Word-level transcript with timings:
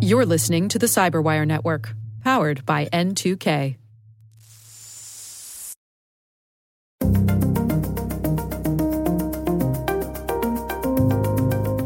You're 0.00 0.26
listening 0.26 0.68
to 0.68 0.78
the 0.78 0.86
Cyberwire 0.86 1.46
Network, 1.46 1.94
powered 2.22 2.66
by 2.66 2.86
N2K. 2.86 3.76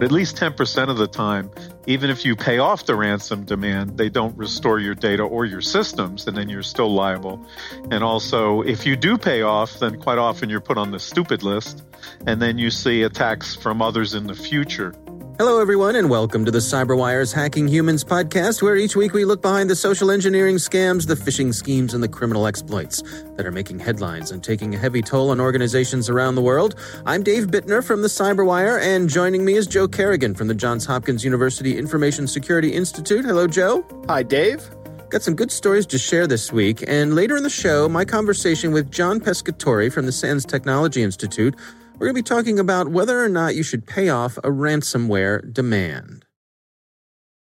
At 0.02 0.12
least 0.12 0.36
10% 0.36 0.88
of 0.88 0.98
the 0.98 1.06
time, 1.06 1.50
even 1.86 2.10
if 2.10 2.24
you 2.24 2.36
pay 2.36 2.58
off 2.58 2.84
the 2.84 2.94
ransom 2.94 3.44
demand, 3.44 3.96
they 3.96 4.08
don't 4.08 4.36
restore 4.36 4.78
your 4.78 4.94
data 4.94 5.22
or 5.22 5.46
your 5.46 5.62
systems, 5.62 6.26
and 6.26 6.36
then 6.36 6.48
you're 6.48 6.62
still 6.62 6.92
liable. 6.92 7.44
And 7.90 8.04
also, 8.04 8.60
if 8.60 8.86
you 8.86 8.94
do 8.94 9.16
pay 9.16 9.42
off, 9.42 9.78
then 9.78 9.98
quite 9.98 10.18
often 10.18 10.50
you're 10.50 10.60
put 10.60 10.78
on 10.78 10.90
the 10.90 11.00
stupid 11.00 11.42
list, 11.42 11.82
and 12.26 12.42
then 12.42 12.58
you 12.58 12.70
see 12.70 13.02
attacks 13.02 13.54
from 13.56 13.80
others 13.80 14.14
in 14.14 14.26
the 14.26 14.34
future. 14.34 14.94
Hello, 15.38 15.60
everyone, 15.60 15.96
and 15.96 16.08
welcome 16.08 16.46
to 16.46 16.50
the 16.50 16.60
CyberWire's 16.60 17.30
Hacking 17.30 17.68
Humans 17.68 18.04
podcast, 18.04 18.62
where 18.62 18.74
each 18.74 18.96
week 18.96 19.12
we 19.12 19.26
look 19.26 19.42
behind 19.42 19.68
the 19.68 19.76
social 19.76 20.10
engineering 20.10 20.56
scams, 20.56 21.06
the 21.06 21.14
phishing 21.14 21.52
schemes, 21.52 21.92
and 21.92 22.02
the 22.02 22.08
criminal 22.08 22.46
exploits 22.46 23.02
that 23.36 23.44
are 23.44 23.52
making 23.52 23.78
headlines 23.78 24.30
and 24.30 24.42
taking 24.42 24.74
a 24.74 24.78
heavy 24.78 25.02
toll 25.02 25.28
on 25.28 25.38
organizations 25.38 26.08
around 26.08 26.36
the 26.36 26.40
world. 26.40 26.76
I'm 27.04 27.22
Dave 27.22 27.48
Bittner 27.48 27.84
from 27.84 28.00
the 28.00 28.08
CyberWire, 28.08 28.80
and 28.80 29.10
joining 29.10 29.44
me 29.44 29.56
is 29.56 29.66
Joe 29.66 29.86
Carrigan 29.86 30.34
from 30.34 30.48
the 30.48 30.54
Johns 30.54 30.86
Hopkins 30.86 31.22
University 31.22 31.76
Information 31.76 32.26
Security 32.26 32.72
Institute. 32.72 33.26
Hello, 33.26 33.46
Joe. 33.46 33.84
Hi, 34.08 34.22
Dave. 34.22 34.66
Got 35.10 35.20
some 35.20 35.34
good 35.34 35.52
stories 35.52 35.84
to 35.88 35.98
share 35.98 36.26
this 36.26 36.50
week, 36.50 36.82
and 36.88 37.14
later 37.14 37.36
in 37.36 37.42
the 37.42 37.50
show, 37.50 37.90
my 37.90 38.06
conversation 38.06 38.72
with 38.72 38.90
John 38.90 39.20
Pescatore 39.20 39.92
from 39.92 40.06
the 40.06 40.12
SANS 40.12 40.46
Technology 40.46 41.02
Institute 41.02 41.54
we're 41.98 42.08
going 42.08 42.14
to 42.14 42.22
be 42.22 42.22
talking 42.22 42.58
about 42.58 42.88
whether 42.88 43.24
or 43.24 43.28
not 43.28 43.54
you 43.54 43.62
should 43.62 43.86
pay 43.86 44.10
off 44.10 44.36
a 44.38 44.50
ransomware 44.50 45.52
demand. 45.52 46.26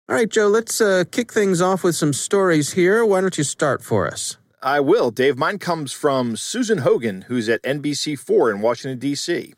All 0.08 0.16
right, 0.16 0.28
Joe, 0.28 0.48
let's 0.48 0.78
uh, 0.78 1.04
kick 1.10 1.32
things 1.32 1.62
off 1.62 1.82
with 1.82 1.96
some 1.96 2.12
stories 2.12 2.72
here. 2.72 3.02
Why 3.02 3.22
don't 3.22 3.38
you 3.38 3.44
start 3.44 3.82
for 3.82 4.06
us? 4.06 4.36
I 4.62 4.78
will, 4.80 5.10
Dave. 5.10 5.38
Mine 5.38 5.58
comes 5.58 5.92
from 5.92 6.36
Susan 6.36 6.78
Hogan, 6.78 7.22
who's 7.22 7.48
at 7.48 7.62
NBC4 7.62 8.54
in 8.54 8.60
Washington, 8.60 8.98
D.C., 8.98 9.54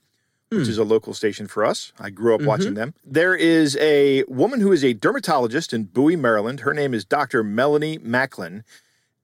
hmm. 0.52 0.58
which 0.58 0.68
is 0.68 0.78
a 0.78 0.84
local 0.84 1.12
station 1.12 1.48
for 1.48 1.64
us. 1.64 1.92
I 1.98 2.10
grew 2.10 2.34
up 2.34 2.40
mm-hmm. 2.40 2.48
watching 2.48 2.74
them. 2.74 2.94
There 3.04 3.34
is 3.34 3.76
a 3.78 4.22
woman 4.28 4.60
who 4.60 4.70
is 4.70 4.84
a 4.84 4.92
dermatologist 4.92 5.72
in 5.72 5.84
Bowie, 5.84 6.14
Maryland. 6.14 6.60
Her 6.60 6.72
name 6.72 6.94
is 6.94 7.04
Dr. 7.04 7.42
Melanie 7.42 7.98
Macklin. 7.98 8.62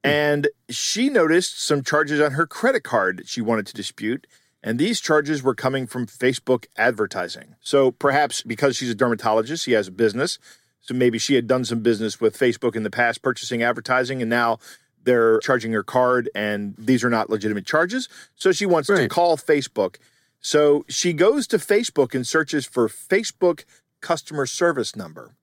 Hmm. 0.03 0.09
And 0.09 0.47
she 0.69 1.09
noticed 1.09 1.61
some 1.61 1.81
charges 1.81 2.19
on 2.19 2.33
her 2.33 2.45
credit 2.45 2.83
card 2.83 3.19
that 3.19 3.29
she 3.29 3.39
wanted 3.39 3.67
to 3.67 3.73
dispute. 3.73 4.27
And 4.63 4.77
these 4.77 4.99
charges 4.99 5.41
were 5.41 5.55
coming 5.55 5.87
from 5.87 6.05
Facebook 6.05 6.65
advertising. 6.77 7.55
So 7.61 7.91
perhaps 7.91 8.43
because 8.43 8.75
she's 8.75 8.89
a 8.89 8.95
dermatologist, 8.95 9.63
she 9.63 9.71
has 9.71 9.87
a 9.87 9.91
business. 9.91 10.37
So 10.81 10.93
maybe 10.93 11.17
she 11.17 11.35
had 11.35 11.47
done 11.47 11.65
some 11.65 11.79
business 11.79 12.19
with 12.19 12.37
Facebook 12.37 12.75
in 12.75 12.83
the 12.83 12.89
past, 12.89 13.21
purchasing 13.21 13.63
advertising, 13.63 14.21
and 14.21 14.29
now 14.29 14.59
they're 15.03 15.39
charging 15.39 15.71
her 15.73 15.83
card, 15.83 16.29
and 16.35 16.75
these 16.77 17.03
are 17.03 17.09
not 17.09 17.29
legitimate 17.29 17.65
charges. 17.65 18.07
So 18.35 18.51
she 18.51 18.65
wants 18.65 18.89
right. 18.89 19.01
to 19.01 19.07
call 19.07 19.37
Facebook. 19.37 19.97
So 20.39 20.85
she 20.87 21.13
goes 21.13 21.47
to 21.47 21.57
Facebook 21.57 22.15
and 22.15 22.25
searches 22.25 22.65
for 22.65 22.87
Facebook 22.87 23.63
customer 23.99 24.45
service 24.45 24.95
number. 24.95 25.35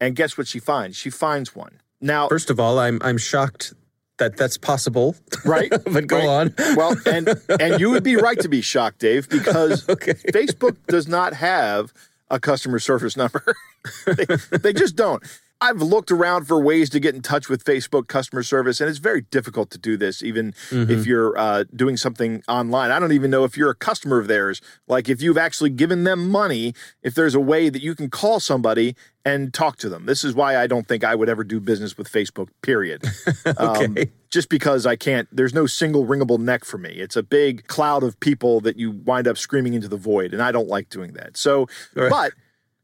And 0.00 0.16
guess 0.16 0.38
what 0.38 0.48
she 0.48 0.58
finds? 0.58 0.96
She 0.96 1.10
finds 1.10 1.54
one. 1.54 1.80
Now, 2.00 2.28
first 2.28 2.48
of 2.48 2.58
all, 2.58 2.78
I'm 2.78 2.98
I'm 3.02 3.18
shocked 3.18 3.74
that 4.20 4.36
that's 4.36 4.56
possible. 4.56 5.16
Right. 5.44 5.70
but 5.84 6.06
go 6.06 6.18
right. 6.18 6.28
on. 6.28 6.54
well, 6.76 6.96
and 7.06 7.28
and 7.58 7.80
you 7.80 7.90
would 7.90 8.04
be 8.04 8.14
right 8.14 8.38
to 8.38 8.48
be 8.48 8.60
shocked, 8.60 9.00
Dave, 9.00 9.28
because 9.28 9.88
okay. 9.88 10.14
Facebook 10.14 10.76
does 10.86 11.08
not 11.08 11.34
have 11.34 11.92
a 12.30 12.38
customer 12.38 12.78
service 12.78 13.16
number. 13.16 13.42
they, 14.06 14.58
they 14.58 14.72
just 14.72 14.94
don't. 14.94 15.22
I've 15.62 15.82
looked 15.82 16.10
around 16.10 16.46
for 16.46 16.58
ways 16.58 16.88
to 16.90 17.00
get 17.00 17.14
in 17.14 17.20
touch 17.20 17.50
with 17.50 17.64
Facebook 17.64 18.08
customer 18.08 18.42
service, 18.42 18.80
and 18.80 18.88
it's 18.88 18.98
very 18.98 19.22
difficult 19.22 19.70
to 19.70 19.78
do 19.78 19.98
this, 19.98 20.22
even 20.22 20.52
mm-hmm. 20.70 20.90
if 20.90 21.06
you're 21.06 21.36
uh, 21.36 21.64
doing 21.74 21.98
something 21.98 22.42
online. 22.48 22.90
I 22.90 22.98
don't 22.98 23.12
even 23.12 23.30
know 23.30 23.44
if 23.44 23.58
you're 23.58 23.70
a 23.70 23.74
customer 23.74 24.18
of 24.18 24.26
theirs. 24.26 24.62
Like, 24.88 25.10
if 25.10 25.20
you've 25.20 25.36
actually 25.36 25.70
given 25.70 26.04
them 26.04 26.30
money, 26.30 26.74
if 27.02 27.14
there's 27.14 27.34
a 27.34 27.40
way 27.40 27.68
that 27.68 27.82
you 27.82 27.94
can 27.94 28.08
call 28.08 28.40
somebody 28.40 28.96
and 29.24 29.52
talk 29.52 29.76
to 29.76 29.90
them. 29.90 30.06
This 30.06 30.24
is 30.24 30.34
why 30.34 30.56
I 30.56 30.66
don't 30.66 30.88
think 30.88 31.04
I 31.04 31.14
would 31.14 31.28
ever 31.28 31.44
do 31.44 31.60
business 31.60 31.98
with 31.98 32.10
Facebook, 32.10 32.48
period. 32.62 33.04
okay. 33.46 33.84
Um, 33.84 33.96
just 34.30 34.48
because 34.48 34.86
I 34.86 34.96
can't, 34.96 35.28
there's 35.30 35.52
no 35.52 35.66
single 35.66 36.06
ringable 36.06 36.38
neck 36.38 36.64
for 36.64 36.78
me. 36.78 36.90
It's 36.90 37.16
a 37.16 37.22
big 37.22 37.66
cloud 37.66 38.02
of 38.02 38.18
people 38.20 38.60
that 38.62 38.76
you 38.76 38.92
wind 38.92 39.28
up 39.28 39.36
screaming 39.36 39.74
into 39.74 39.88
the 39.88 39.98
void, 39.98 40.32
and 40.32 40.42
I 40.42 40.52
don't 40.52 40.68
like 40.68 40.88
doing 40.88 41.12
that. 41.14 41.36
So, 41.36 41.66
right. 41.94 42.08
but 42.08 42.32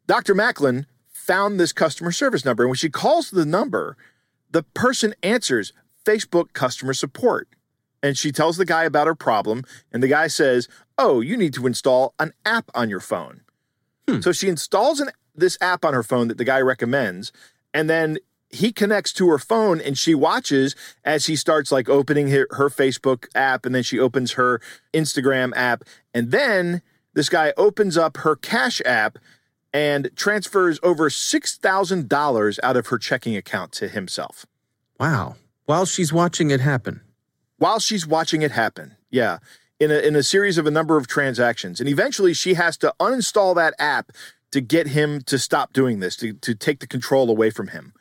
Dr. 0.06 0.34
Macklin 0.34 0.87
found 1.27 1.59
this 1.59 1.73
customer 1.73 2.13
service 2.13 2.45
number. 2.45 2.63
And 2.63 2.71
when 2.71 2.77
she 2.77 2.91
calls 2.91 3.31
the 3.31 3.47
number, 3.47 3.97
the 4.51 4.63
person 4.63 5.15
answers 5.23 5.73
Facebook 6.05 6.53
customer 6.53 6.95
support. 6.95 7.49
And 8.03 8.17
she 8.17 8.31
tells 8.31 8.57
the 8.57 8.65
guy 8.65 8.85
about 8.85 9.07
her 9.07 9.15
problem. 9.15 9.65
And 9.93 10.03
the 10.03 10.09
guy 10.09 10.29
says, 10.29 10.69
Oh, 10.99 11.21
you 11.21 11.37
need 11.37 11.53
to 11.55 11.67
install 11.67 12.15
an 12.19 12.33
app 12.45 12.71
on 12.75 12.89
your 12.89 13.01
phone. 13.01 13.43
Hmm. 14.09 14.21
So 14.21 14.33
she 14.33 14.49
installs 14.49 15.01
an, 15.01 15.11
this 15.35 15.59
app 15.61 15.85
on 15.85 15.95
her 15.95 16.03
phone 16.03 16.29
that 16.29 16.39
the 16.39 16.45
guy 16.45 16.61
recommends. 16.61 17.33
And 17.75 17.91
then 17.91 18.19
he 18.49 18.73
connects 18.73 19.13
to 19.15 19.29
her 19.29 19.39
phone 19.39 19.81
and 19.81 19.99
she 19.99 20.15
watches 20.15 20.75
as 21.05 21.27
he 21.27 21.37
starts 21.37 21.73
like 21.73 21.89
opening 21.89 22.29
her, 22.29 22.47
her 22.53 22.71
Facebook 22.71 23.27
app 23.35 23.67
and 23.67 23.75
then 23.75 23.83
she 23.83 23.99
opens 23.99 24.33
her 24.33 24.61
Instagram 24.95 25.53
app. 25.57 25.83
And 26.15 26.31
then 26.31 26.81
this 27.15 27.29
guy 27.29 27.53
opens 27.57 27.99
up 27.99 28.19
her 28.19 28.37
Cash 28.37 28.81
app 28.85 29.19
and 29.77 30.09
transfers 30.17 30.81
over 30.83 31.11
$6,000 31.11 32.59
out 32.63 32.77
of 32.79 32.87
her 32.87 32.97
checking 32.97 33.37
account 33.37 33.73
to 33.73 33.89
himself. 33.89 34.47
Wow. 34.99 35.37
While 35.67 35.85
she's 35.85 36.15
watching 36.15 36.51
it 36.51 36.61
happen. 36.61 37.03
While 37.59 37.79
she's 37.79 38.07
watching 38.07 38.41
it 38.41 38.53
happen. 38.53 38.97
Yeah. 39.11 39.37
In 39.79 39.91
a, 39.91 39.99
in 39.99 40.17
a 40.17 40.23
series 40.23 40.57
of 40.57 40.67
a 40.67 40.71
number 40.71 40.97
of 40.97 41.07
transactions. 41.07 41.79
And 41.79 41.91
eventually 41.91 42.33
she 42.33 42.55
has 42.55 42.79
to 42.79 42.95
uninstall 42.99 43.55
that 43.57 43.75
app 43.79 44.13
to 44.53 44.63
get 44.63 44.87
him 44.87 45.21
to 45.25 45.39
stop 45.39 45.75
doing 45.75 46.01
this, 46.01 46.17
to, 46.17 46.33
to 46.33 46.55
take 46.55 46.81
the 46.81 46.87
control 46.87 47.29
away 47.29 47.51
from 47.51 47.69
him. 47.69 47.93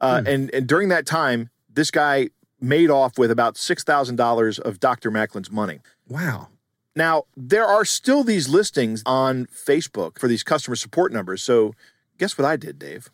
Uh, 0.00 0.22
hmm. 0.22 0.26
and, 0.26 0.50
and 0.52 0.66
during 0.66 0.88
that 0.88 1.06
time, 1.06 1.50
this 1.72 1.92
guy 1.92 2.30
made 2.60 2.90
off 2.90 3.16
with 3.16 3.30
about 3.30 3.54
$6,000 3.54 4.58
of 4.58 4.80
Dr. 4.80 5.12
Macklin's 5.12 5.52
money. 5.52 5.78
Wow. 6.08 6.48
Now, 6.94 7.24
there 7.36 7.66
are 7.66 7.84
still 7.84 8.22
these 8.22 8.48
listings 8.48 9.02
on 9.06 9.46
Facebook 9.46 10.18
for 10.18 10.28
these 10.28 10.42
customer 10.42 10.76
support 10.76 11.12
numbers. 11.12 11.42
So, 11.42 11.74
guess 12.18 12.36
what 12.36 12.44
I 12.44 12.56
did, 12.56 12.78
Dave? 12.78 13.10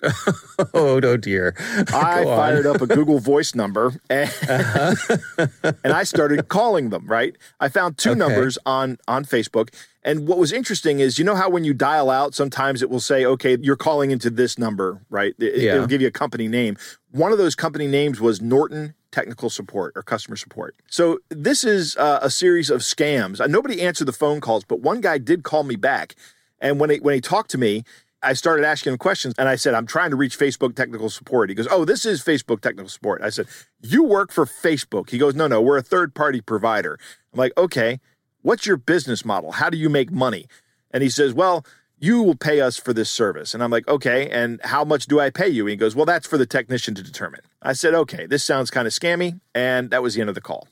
oh 0.74 1.00
no 1.00 1.16
dear 1.16 1.56
i 1.92 2.22
fired 2.24 2.66
up 2.66 2.80
a 2.80 2.86
google 2.86 3.18
voice 3.18 3.52
number 3.56 4.00
and, 4.10 4.30
uh-huh. 4.48 5.72
and 5.82 5.92
i 5.92 6.04
started 6.04 6.46
calling 6.48 6.90
them 6.90 7.04
right 7.08 7.36
i 7.58 7.68
found 7.68 7.98
two 7.98 8.10
okay. 8.10 8.18
numbers 8.18 8.58
on 8.64 8.96
on 9.08 9.24
facebook 9.24 9.74
and 10.04 10.28
what 10.28 10.38
was 10.38 10.52
interesting 10.52 11.00
is 11.00 11.18
you 11.18 11.24
know 11.24 11.34
how 11.34 11.50
when 11.50 11.64
you 11.64 11.74
dial 11.74 12.10
out 12.10 12.32
sometimes 12.32 12.80
it 12.80 12.88
will 12.88 13.00
say 13.00 13.24
okay 13.24 13.58
you're 13.60 13.74
calling 13.74 14.12
into 14.12 14.30
this 14.30 14.56
number 14.56 15.00
right 15.10 15.34
it, 15.40 15.60
yeah. 15.60 15.74
it'll 15.74 15.86
give 15.88 16.00
you 16.00 16.08
a 16.08 16.12
company 16.12 16.46
name 16.46 16.76
one 17.10 17.32
of 17.32 17.38
those 17.38 17.56
company 17.56 17.88
names 17.88 18.20
was 18.20 18.40
norton 18.40 18.94
technical 19.12 19.50
support 19.50 19.92
or 19.96 20.02
customer 20.02 20.36
support. 20.36 20.76
So 20.88 21.18
this 21.28 21.64
is 21.64 21.96
uh, 21.96 22.18
a 22.22 22.30
series 22.30 22.70
of 22.70 22.80
scams. 22.80 23.46
Nobody 23.48 23.82
answered 23.82 24.06
the 24.06 24.12
phone 24.12 24.40
calls, 24.40 24.64
but 24.64 24.80
one 24.80 25.00
guy 25.00 25.18
did 25.18 25.42
call 25.42 25.64
me 25.64 25.76
back. 25.76 26.14
And 26.60 26.78
when 26.80 26.90
he, 26.90 26.98
when 26.98 27.14
he 27.14 27.20
talked 27.20 27.50
to 27.52 27.58
me, 27.58 27.84
I 28.22 28.32
started 28.32 28.64
asking 28.64 28.92
him 28.92 28.98
questions 28.98 29.34
and 29.38 29.48
I 29.48 29.54
said, 29.54 29.74
I'm 29.74 29.86
trying 29.86 30.10
to 30.10 30.16
reach 30.16 30.38
Facebook 30.38 30.74
technical 30.74 31.08
support. 31.08 31.48
He 31.50 31.54
goes, 31.54 31.68
Oh, 31.70 31.84
this 31.84 32.04
is 32.04 32.22
Facebook 32.22 32.60
technical 32.60 32.88
support. 32.88 33.22
I 33.22 33.30
said, 33.30 33.46
You 33.80 34.02
work 34.02 34.32
for 34.32 34.44
Facebook. 34.44 35.10
He 35.10 35.18
goes, 35.18 35.34
No, 35.34 35.46
no, 35.46 35.60
we're 35.60 35.78
a 35.78 35.82
third 35.82 36.14
party 36.14 36.40
provider. 36.40 36.98
I'm 37.32 37.38
like, 37.38 37.52
Okay, 37.56 38.00
what's 38.42 38.66
your 38.66 38.76
business 38.76 39.24
model? 39.24 39.52
How 39.52 39.70
do 39.70 39.78
you 39.78 39.88
make 39.88 40.10
money? 40.10 40.46
And 40.90 41.02
he 41.02 41.10
says, 41.10 41.32
Well, 41.32 41.64
you 42.00 42.22
will 42.22 42.34
pay 42.36 42.60
us 42.60 42.76
for 42.76 42.92
this 42.92 43.10
service. 43.10 43.54
And 43.54 43.62
I'm 43.62 43.70
like, 43.70 43.88
okay, 43.88 44.28
and 44.30 44.60
how 44.64 44.84
much 44.84 45.06
do 45.06 45.20
I 45.20 45.30
pay 45.30 45.48
you? 45.48 45.64
And 45.64 45.70
he 45.70 45.76
goes, 45.76 45.96
well, 45.96 46.06
that's 46.06 46.26
for 46.26 46.38
the 46.38 46.46
technician 46.46 46.94
to 46.94 47.02
determine. 47.02 47.40
I 47.62 47.72
said, 47.72 47.94
okay, 47.94 48.26
this 48.26 48.44
sounds 48.44 48.70
kind 48.70 48.86
of 48.86 48.92
scammy. 48.92 49.40
And 49.54 49.90
that 49.90 50.02
was 50.02 50.14
the 50.14 50.20
end 50.20 50.28
of 50.28 50.34
the 50.34 50.40
call. 50.40 50.68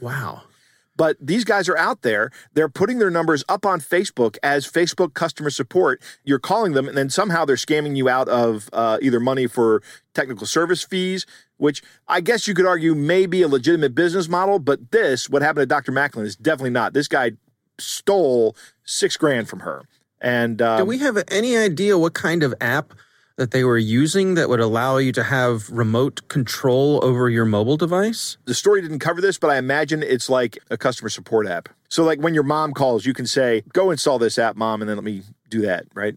wow. 0.00 0.42
But 0.94 1.16
these 1.20 1.44
guys 1.44 1.70
are 1.70 1.76
out 1.78 2.02
there. 2.02 2.30
They're 2.52 2.68
putting 2.68 2.98
their 2.98 3.10
numbers 3.10 3.44
up 3.48 3.64
on 3.64 3.80
Facebook 3.80 4.36
as 4.42 4.70
Facebook 4.70 5.14
customer 5.14 5.50
support. 5.50 6.02
You're 6.22 6.38
calling 6.38 6.72
them, 6.72 6.86
and 6.86 6.96
then 6.96 7.08
somehow 7.08 7.44
they're 7.44 7.56
scamming 7.56 7.96
you 7.96 8.10
out 8.10 8.28
of 8.28 8.68
uh, 8.74 8.98
either 9.00 9.18
money 9.18 9.46
for 9.46 9.82
technical 10.12 10.46
service 10.46 10.84
fees, 10.84 11.24
which 11.56 11.82
I 12.08 12.20
guess 12.20 12.46
you 12.46 12.54
could 12.54 12.66
argue 12.66 12.94
may 12.94 13.24
be 13.24 13.40
a 13.40 13.48
legitimate 13.48 13.94
business 13.94 14.28
model. 14.28 14.58
But 14.58 14.90
this, 14.90 15.30
what 15.30 15.40
happened 15.40 15.62
to 15.62 15.66
Dr. 15.66 15.92
Macklin, 15.92 16.26
is 16.26 16.36
definitely 16.36 16.70
not. 16.70 16.92
This 16.92 17.08
guy 17.08 17.32
stole 17.78 18.54
six 18.84 19.16
grand 19.16 19.48
from 19.48 19.60
her. 19.60 19.86
And 20.22 20.62
um, 20.62 20.78
do 20.78 20.84
we 20.84 20.98
have 20.98 21.22
any 21.28 21.56
idea 21.56 21.98
what 21.98 22.14
kind 22.14 22.42
of 22.42 22.54
app 22.60 22.94
that 23.36 23.50
they 23.50 23.64
were 23.64 23.78
using 23.78 24.34
that 24.34 24.48
would 24.48 24.60
allow 24.60 24.98
you 24.98 25.10
to 25.12 25.22
have 25.24 25.68
remote 25.68 26.28
control 26.28 27.04
over 27.04 27.28
your 27.28 27.44
mobile 27.44 27.76
device? 27.76 28.36
The 28.44 28.54
story 28.54 28.80
didn't 28.82 29.00
cover 29.00 29.20
this, 29.20 29.36
but 29.36 29.50
I 29.50 29.56
imagine 29.56 30.02
it's 30.02 30.30
like 30.30 30.58
a 30.70 30.78
customer 30.78 31.08
support 31.08 31.46
app. 31.48 31.68
So, 31.88 32.04
like 32.04 32.20
when 32.20 32.34
your 32.34 32.44
mom 32.44 32.72
calls, 32.72 33.04
you 33.04 33.12
can 33.12 33.26
say, 33.26 33.64
"Go 33.72 33.90
install 33.90 34.18
this 34.18 34.38
app, 34.38 34.56
mom," 34.56 34.80
and 34.80 34.88
then 34.88 34.96
let 34.96 35.04
me 35.04 35.22
do 35.50 35.62
that, 35.62 35.86
right? 35.94 36.16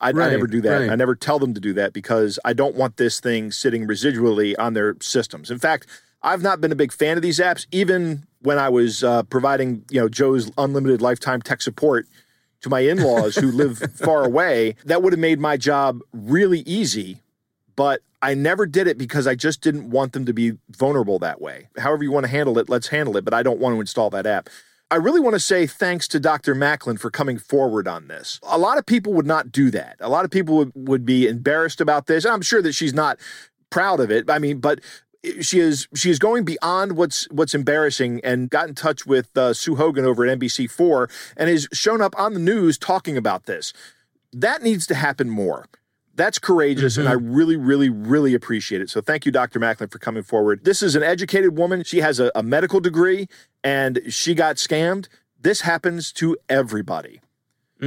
I, 0.00 0.10
Right, 0.10 0.26
I 0.26 0.30
never 0.30 0.46
do 0.46 0.60
that. 0.60 0.80
right. 0.80 0.90
I 0.90 0.94
never 0.94 1.14
tell 1.14 1.38
them 1.38 1.54
to 1.54 1.60
do 1.60 1.72
that 1.74 1.94
because 1.94 2.38
I 2.44 2.52
don't 2.52 2.74
want 2.76 2.98
this 2.98 3.18
thing 3.18 3.50
sitting 3.50 3.86
residually 3.86 4.54
on 4.58 4.74
their 4.74 4.96
systems. 5.00 5.50
In 5.50 5.58
fact, 5.58 5.86
I've 6.22 6.42
not 6.42 6.60
been 6.60 6.70
a 6.70 6.76
big 6.76 6.92
fan 6.92 7.16
of 7.16 7.22
these 7.22 7.38
apps, 7.38 7.66
even 7.72 8.24
when 8.40 8.58
I 8.58 8.68
was 8.68 9.02
uh, 9.02 9.22
providing, 9.22 9.84
you 9.90 10.00
know, 10.00 10.08
Joe's 10.08 10.50
unlimited 10.58 11.00
lifetime 11.00 11.40
tech 11.40 11.62
support 11.62 12.06
to 12.62 12.68
my 12.68 12.80
in-laws 12.80 13.36
who 13.36 13.50
live 13.50 13.78
far 13.94 14.24
away. 14.24 14.76
That 14.84 15.02
would 15.02 15.12
have 15.12 15.20
made 15.20 15.40
my 15.40 15.56
job 15.56 16.00
really 16.12 16.60
easy, 16.60 17.22
but 17.76 18.02
I 18.22 18.34
never 18.34 18.66
did 18.66 18.86
it 18.86 18.98
because 18.98 19.26
I 19.26 19.34
just 19.34 19.62
didn't 19.62 19.90
want 19.90 20.12
them 20.12 20.26
to 20.26 20.32
be 20.32 20.52
vulnerable 20.70 21.18
that 21.20 21.40
way. 21.40 21.68
However 21.78 22.04
you 22.04 22.12
want 22.12 22.24
to 22.24 22.30
handle 22.30 22.58
it, 22.58 22.68
let's 22.68 22.88
handle 22.88 23.16
it, 23.16 23.24
but 23.24 23.32
I 23.32 23.42
don't 23.42 23.58
want 23.58 23.74
to 23.74 23.80
install 23.80 24.10
that 24.10 24.26
app. 24.26 24.48
I 24.90 24.96
really 24.96 25.20
want 25.20 25.34
to 25.34 25.40
say 25.40 25.66
thanks 25.66 26.08
to 26.08 26.18
Dr. 26.18 26.54
Macklin 26.54 26.96
for 26.96 27.10
coming 27.10 27.38
forward 27.38 27.86
on 27.86 28.08
this. 28.08 28.40
A 28.42 28.58
lot 28.58 28.76
of 28.76 28.84
people 28.84 29.12
would 29.14 29.26
not 29.26 29.52
do 29.52 29.70
that. 29.70 29.96
A 30.00 30.08
lot 30.08 30.24
of 30.24 30.32
people 30.32 30.56
would, 30.56 30.72
would 30.74 31.06
be 31.06 31.28
embarrassed 31.28 31.80
about 31.80 32.06
this. 32.06 32.26
I'm 32.26 32.42
sure 32.42 32.60
that 32.60 32.74
she's 32.74 32.92
not 32.92 33.18
proud 33.70 34.00
of 34.00 34.10
it. 34.10 34.28
I 34.28 34.40
mean, 34.40 34.58
but 34.58 34.80
she 35.40 35.58
is 35.60 35.88
she 35.94 36.10
is 36.10 36.18
going 36.18 36.44
beyond 36.44 36.96
what's 36.96 37.28
what's 37.30 37.54
embarrassing 37.54 38.20
and 38.24 38.48
got 38.48 38.68
in 38.68 38.74
touch 38.74 39.06
with 39.06 39.36
uh, 39.36 39.52
Sue 39.52 39.76
Hogan 39.76 40.04
over 40.04 40.26
at 40.26 40.38
NBC4 40.38 41.10
and 41.36 41.50
has 41.50 41.68
shown 41.72 42.00
up 42.00 42.14
on 42.18 42.34
the 42.34 42.40
news 42.40 42.78
talking 42.78 43.16
about 43.16 43.46
this. 43.46 43.72
That 44.32 44.62
needs 44.62 44.86
to 44.86 44.94
happen 44.94 45.28
more. 45.28 45.66
That's 46.14 46.38
courageous, 46.38 46.98
and 46.98 47.08
I 47.08 47.12
really, 47.12 47.56
really, 47.56 47.88
really 47.88 48.34
appreciate 48.34 48.82
it. 48.82 48.90
So, 48.90 49.00
thank 49.00 49.24
you, 49.24 49.32
Dr. 49.32 49.58
Macklin, 49.58 49.88
for 49.88 49.98
coming 49.98 50.22
forward. 50.22 50.64
This 50.64 50.82
is 50.82 50.94
an 50.94 51.02
educated 51.02 51.56
woman. 51.56 51.82
She 51.82 51.98
has 51.98 52.20
a, 52.20 52.30
a 52.34 52.42
medical 52.42 52.78
degree, 52.78 53.26
and 53.64 54.00
she 54.08 54.34
got 54.34 54.56
scammed. 54.56 55.08
This 55.40 55.62
happens 55.62 56.12
to 56.14 56.36
everybody. 56.48 57.20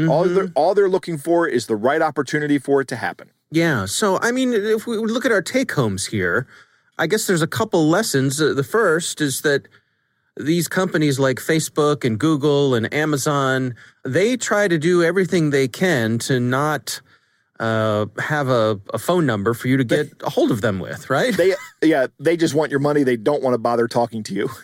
All 0.09 0.23
they're 0.23 0.51
all 0.55 0.73
they're 0.73 0.89
looking 0.89 1.19
for 1.19 1.47
is 1.47 1.67
the 1.67 1.75
right 1.75 2.01
opportunity 2.01 2.57
for 2.57 2.81
it 2.81 2.87
to 2.87 2.95
happen. 2.95 3.29
Yeah. 3.51 3.85
So, 3.85 4.17
I 4.19 4.31
mean, 4.31 4.51
if 4.51 4.87
we 4.87 4.97
look 4.97 5.25
at 5.25 5.31
our 5.31 5.43
take 5.43 5.71
homes 5.73 6.07
here, 6.07 6.47
I 6.97 7.07
guess 7.07 7.27
there's 7.27 7.41
a 7.41 7.47
couple 7.47 7.87
lessons. 7.87 8.41
Uh, 8.41 8.53
The 8.53 8.63
first 8.63 9.21
is 9.21 9.41
that 9.41 9.67
these 10.37 10.67
companies 10.67 11.19
like 11.19 11.37
Facebook 11.37 12.03
and 12.03 12.19
Google 12.19 12.73
and 12.75 12.91
Amazon, 12.93 13.75
they 14.03 14.37
try 14.37 14.67
to 14.67 14.77
do 14.77 15.03
everything 15.03 15.49
they 15.49 15.67
can 15.67 16.17
to 16.19 16.39
not 16.39 17.01
uh, 17.59 18.07
have 18.19 18.49
a, 18.49 18.79
a 18.93 18.97
phone 18.99 19.25
number 19.25 19.53
for 19.53 19.67
you 19.67 19.77
to 19.77 19.83
get 19.83 20.11
a 20.21 20.29
hold 20.29 20.51
of 20.51 20.61
them 20.61 20.79
with, 20.79 21.09
right? 21.09 21.35
They 21.35 21.55
yeah, 21.83 22.07
they 22.19 22.35
just 22.35 22.53
want 22.53 22.71
your 22.71 22.79
money. 22.79 23.03
They 23.03 23.17
don't 23.17 23.43
want 23.43 23.53
to 23.53 23.59
bother 23.59 23.87
talking 23.87 24.23
to 24.23 24.33
you. 24.33 24.49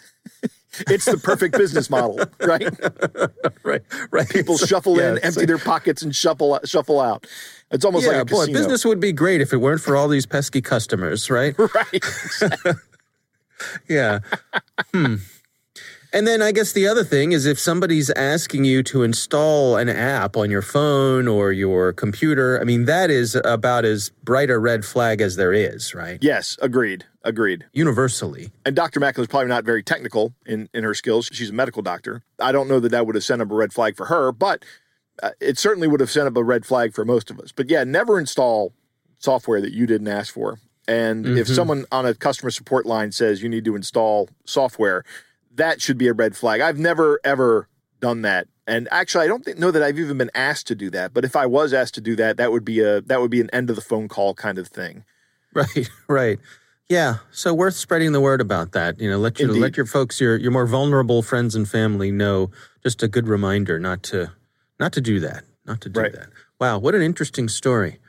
it's 0.87 1.05
the 1.05 1.17
perfect 1.17 1.57
business 1.57 1.89
model, 1.89 2.19
right? 2.41 2.63
right. 3.63 3.81
Right. 4.11 4.29
People 4.29 4.57
So, 4.57 4.65
shuffle 4.65 4.97
yeah, 4.97 5.11
in, 5.11 5.17
it's 5.17 5.25
empty 5.25 5.39
like- 5.41 5.47
their 5.47 5.57
pockets, 5.57 6.01
and 6.01 6.15
shuffle 6.15 6.59
shuffle 6.65 6.99
out. 6.99 7.25
It's 7.71 7.85
almost 7.85 8.05
yeah, 8.05 8.13
like 8.13 8.21
a 8.21 8.25
boy, 8.25 8.39
casino. 8.45 8.57
business 8.59 8.85
would 8.85 8.99
be 8.99 9.11
great 9.11 9.41
if 9.41 9.53
it 9.53 9.57
weren't 9.57 9.81
for 9.81 9.95
all 9.95 10.07
these 10.07 10.25
pesky 10.25 10.61
customers, 10.61 11.29
right? 11.29 11.55
right? 11.59 12.03
Yeah. 13.87 14.19
hmm. 14.93 15.15
And 16.11 16.25
then 16.25 16.41
I 16.41 16.51
guess 16.53 16.71
the 16.71 16.87
other 16.87 17.03
thing 17.03 17.33
is 17.33 17.45
if 17.45 17.59
somebody's 17.59 18.09
asking 18.11 18.63
you 18.65 18.81
to 18.83 19.03
install 19.03 19.75
an 19.77 19.89
app 19.89 20.35
on 20.37 20.49
your 20.49 20.61
phone 20.61 21.27
or 21.27 21.51
your 21.51 21.93
computer, 21.93 22.59
I 22.59 22.63
mean, 22.63 22.85
that 22.85 23.11
is 23.11 23.35
about 23.43 23.85
as 23.85 24.09
bright 24.23 24.49
a 24.49 24.57
red 24.57 24.85
flag 24.85 25.21
as 25.21 25.35
there 25.35 25.53
is, 25.53 25.93
right? 25.93 26.17
yes, 26.21 26.57
agreed, 26.61 27.05
agreed. 27.23 27.65
Universally. 27.73 28.51
And 28.65 28.75
Dr. 28.75 28.99
Macklin's 28.99 29.27
probably 29.27 29.49
not 29.49 29.65
very 29.65 29.83
technical 29.83 30.33
in, 30.45 30.69
in 30.73 30.83
her 30.83 30.93
skills. 30.93 31.29
She's 31.31 31.49
a 31.49 31.53
medical 31.53 31.81
doctor. 31.81 32.23
I 32.39 32.51
don't 32.51 32.67
know 32.67 32.79
that 32.79 32.89
that 32.89 33.05
would 33.05 33.15
have 33.15 33.23
sent 33.23 33.41
up 33.41 33.51
a 33.51 33.55
red 33.55 33.73
flag 33.73 33.95
for 33.95 34.05
her, 34.05 34.31
but 34.31 34.63
uh, 35.21 35.31
it 35.39 35.57
certainly 35.57 35.87
would 35.87 35.99
have 35.99 36.11
sent 36.11 36.27
up 36.27 36.37
a 36.37 36.43
red 36.43 36.65
flag 36.65 36.93
for 36.93 37.03
most 37.05 37.29
of 37.29 37.39
us. 37.39 37.51
But 37.51 37.69
yeah, 37.69 37.83
never 37.83 38.19
install 38.19 38.73
software 39.17 39.61
that 39.61 39.73
you 39.73 39.85
didn't 39.85 40.07
ask 40.07 40.33
for. 40.33 40.59
And 40.87 41.37
if 41.37 41.47
someone 41.47 41.85
on 41.91 42.07
a 42.07 42.15
customer 42.15 42.49
support 42.49 42.87
line 42.87 43.11
says 43.11 43.43
you 43.43 43.49
need 43.49 43.63
to 43.65 43.75
install 43.75 44.27
software, 44.45 45.03
that 45.53 45.83
should 45.83 45.99
be 45.99 46.07
a 46.07 46.13
red 46.13 46.35
flag. 46.35 46.61
I've 46.61 46.79
never 46.79 47.19
ever 47.23 47.67
done 47.99 48.23
that. 48.23 48.47
And 48.65 48.87
actually, 48.91 49.25
I 49.25 49.27
don't 49.27 49.45
think, 49.45 49.59
know 49.59 49.69
that 49.69 49.83
I've 49.83 49.99
even 49.99 50.17
been 50.17 50.31
asked 50.33 50.65
to 50.67 50.75
do 50.75 50.89
that. 50.91 51.13
But 51.13 51.25
if 51.25 51.35
I 51.35 51.45
was 51.45 51.73
asked 51.73 51.93
to 51.95 52.01
do 52.01 52.15
that, 52.15 52.37
that 52.37 52.51
would 52.51 52.65
be 52.65 52.79
a 52.79 53.01
that 53.01 53.21
would 53.21 53.29
be 53.29 53.39
an 53.41 53.51
end 53.51 53.69
of 53.69 53.75
the 53.75 53.83
phone 53.83 54.07
call 54.07 54.33
kind 54.33 54.57
of 54.57 54.67
thing. 54.67 55.03
Right, 55.51 55.89
right. 56.07 56.39
Yeah, 56.89 57.17
so 57.31 57.53
worth 57.53 57.75
spreading 57.75 58.13
the 58.13 58.19
word 58.19 58.41
about 58.41 58.71
that. 58.71 58.99
You 58.99 59.09
know, 59.11 59.19
let 59.19 59.39
your 59.39 59.49
Indeed. 59.49 59.61
let 59.61 59.77
your 59.77 59.85
folks, 59.85 60.19
your 60.19 60.35
your 60.37 60.51
more 60.51 60.65
vulnerable 60.65 61.21
friends 61.21 61.55
and 61.55 61.69
family 61.69 62.11
know. 62.11 62.49
Just 62.83 63.03
a 63.03 63.07
good 63.07 63.27
reminder 63.27 63.79
not 63.79 64.01
to 64.03 64.31
not 64.79 64.91
to 64.93 65.01
do 65.01 65.19
that. 65.19 65.43
Not 65.65 65.81
to 65.81 65.89
do 65.89 65.99
Right. 65.99 66.13
that. 66.13 66.29
Wow, 66.59 66.79
what 66.79 66.95
an 66.95 67.01
interesting 67.03 67.47
story. 67.47 67.99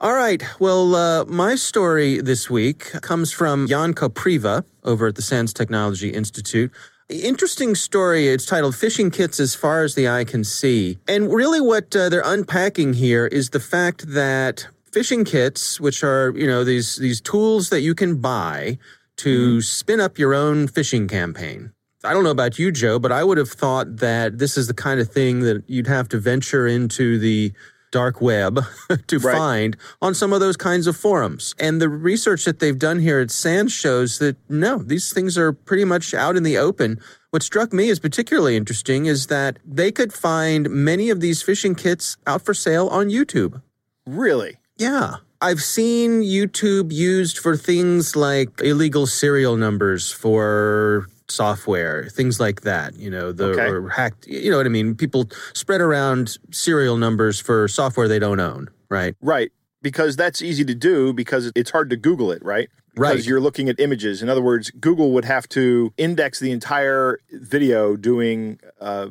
All 0.00 0.14
right. 0.14 0.42
Well, 0.60 0.94
uh, 0.94 1.24
my 1.26 1.54
story 1.56 2.20
this 2.20 2.48
week 2.50 2.90
comes 3.02 3.32
from 3.32 3.66
Jan 3.66 3.94
Kopriva 3.94 4.64
over 4.84 5.08
at 5.08 5.14
the 5.16 5.22
SANS 5.22 5.52
Technology 5.52 6.10
Institute. 6.10 6.70
Interesting 7.08 7.74
story. 7.74 8.28
It's 8.28 8.44
titled 8.46 8.74
Phishing 8.74 9.12
Kits 9.12 9.40
as 9.40 9.54
Far 9.54 9.82
as 9.82 9.94
the 9.94 10.06
Eye 10.08 10.24
Can 10.24 10.44
See. 10.44 10.98
And 11.08 11.32
really, 11.32 11.60
what 11.60 11.94
uh, 11.96 12.08
they're 12.10 12.22
unpacking 12.24 12.94
here 12.94 13.26
is 13.26 13.50
the 13.50 13.60
fact 13.60 14.12
that 14.12 14.66
phishing 14.90 15.26
kits, 15.26 15.80
which 15.80 16.02
are, 16.02 16.32
you 16.36 16.46
know, 16.46 16.64
these, 16.64 16.96
these 16.96 17.20
tools 17.20 17.70
that 17.70 17.80
you 17.80 17.94
can 17.94 18.16
buy 18.16 18.78
to 19.18 19.48
mm-hmm. 19.56 19.60
spin 19.60 20.00
up 20.00 20.18
your 20.18 20.34
own 20.34 20.68
phishing 20.68 21.08
campaign. 21.08 21.72
I 22.04 22.12
don't 22.12 22.22
know 22.22 22.30
about 22.30 22.58
you, 22.58 22.70
Joe, 22.70 22.98
but 22.98 23.10
I 23.10 23.24
would 23.24 23.38
have 23.38 23.50
thought 23.50 23.96
that 23.96 24.38
this 24.38 24.56
is 24.56 24.68
the 24.68 24.74
kind 24.74 25.00
of 25.00 25.10
thing 25.10 25.40
that 25.40 25.64
you'd 25.66 25.88
have 25.88 26.08
to 26.10 26.18
venture 26.18 26.66
into 26.66 27.18
the 27.18 27.52
dark 27.90 28.20
web 28.20 28.60
to 29.06 29.18
Right. 29.18 29.36
find 29.36 29.76
on 30.00 30.14
some 30.14 30.32
of 30.32 30.40
those 30.40 30.56
kinds 30.56 30.86
of 30.86 30.96
forums. 30.96 31.54
And 31.58 31.80
the 31.80 31.88
research 31.88 32.44
that 32.44 32.60
they've 32.60 32.78
done 32.78 33.00
here 33.00 33.18
at 33.18 33.30
SANS 33.30 33.72
shows 33.72 34.18
that 34.18 34.36
no, 34.48 34.78
these 34.78 35.12
things 35.12 35.36
are 35.36 35.52
pretty 35.52 35.84
much 35.84 36.14
out 36.14 36.36
in 36.36 36.42
the 36.42 36.58
open. 36.58 37.00
What 37.30 37.42
struck 37.42 37.72
me 37.72 37.90
as 37.90 37.98
particularly 37.98 38.56
interesting 38.56 39.06
is 39.06 39.26
that 39.26 39.58
they 39.64 39.90
could 39.90 40.12
find 40.12 40.70
many 40.70 41.10
of 41.10 41.20
these 41.20 41.42
phishing 41.42 41.76
kits 41.76 42.16
out 42.26 42.42
for 42.42 42.54
sale 42.54 42.88
on 42.88 43.08
YouTube. 43.08 43.60
Really? 44.06 44.58
Yeah. 44.78 45.16
I've 45.40 45.62
seen 45.62 46.22
YouTube 46.22 46.90
used 46.92 47.38
for 47.38 47.56
things 47.56 48.16
like 48.16 48.48
illegal 48.60 49.06
serial 49.06 49.56
numbers 49.56 50.10
for 50.10 51.06
software, 51.28 52.06
things 52.10 52.40
like 52.40 52.62
that, 52.62 52.96
you 52.96 53.10
know, 53.10 53.30
the 53.32 53.50
Okay. 53.50 53.68
or 53.68 53.88
hacked, 53.90 54.26
you 54.26 54.50
know 54.50 54.56
what 54.56 54.66
I 54.66 54.70
mean? 54.70 54.94
People 54.94 55.30
spread 55.52 55.80
around 55.80 56.38
serial 56.50 56.96
numbers 56.96 57.38
for 57.38 57.68
software 57.68 58.08
they 58.08 58.18
don't 58.18 58.40
own, 58.40 58.68
right? 58.88 59.14
Right. 59.20 59.52
Because 59.82 60.16
that's 60.16 60.42
easy 60.42 60.64
to 60.64 60.74
do 60.74 61.12
because 61.12 61.52
it's 61.54 61.70
hard 61.70 61.90
to 61.90 61.96
Google 61.96 62.32
it, 62.32 62.42
right? 62.44 62.68
Because 62.94 63.14
Right. 63.18 63.24
you're 63.26 63.40
looking 63.40 63.68
at 63.68 63.78
images. 63.78 64.22
In 64.22 64.28
other 64.28 64.42
words, 64.42 64.70
Google 64.72 65.12
would 65.12 65.24
have 65.26 65.48
to 65.50 65.92
index 65.96 66.40
the 66.40 66.50
entire 66.50 67.20
video 67.30 67.94
doing 67.94 68.58
uh, 68.80 69.08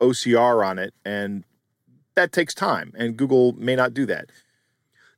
OCR 0.00 0.64
on 0.64 0.78
it. 0.78 0.94
And 1.04 1.42
that 2.14 2.30
takes 2.30 2.54
time. 2.54 2.92
And 2.96 3.16
Google 3.16 3.52
may 3.54 3.74
not 3.74 3.92
do 3.92 4.06
that. 4.06 4.30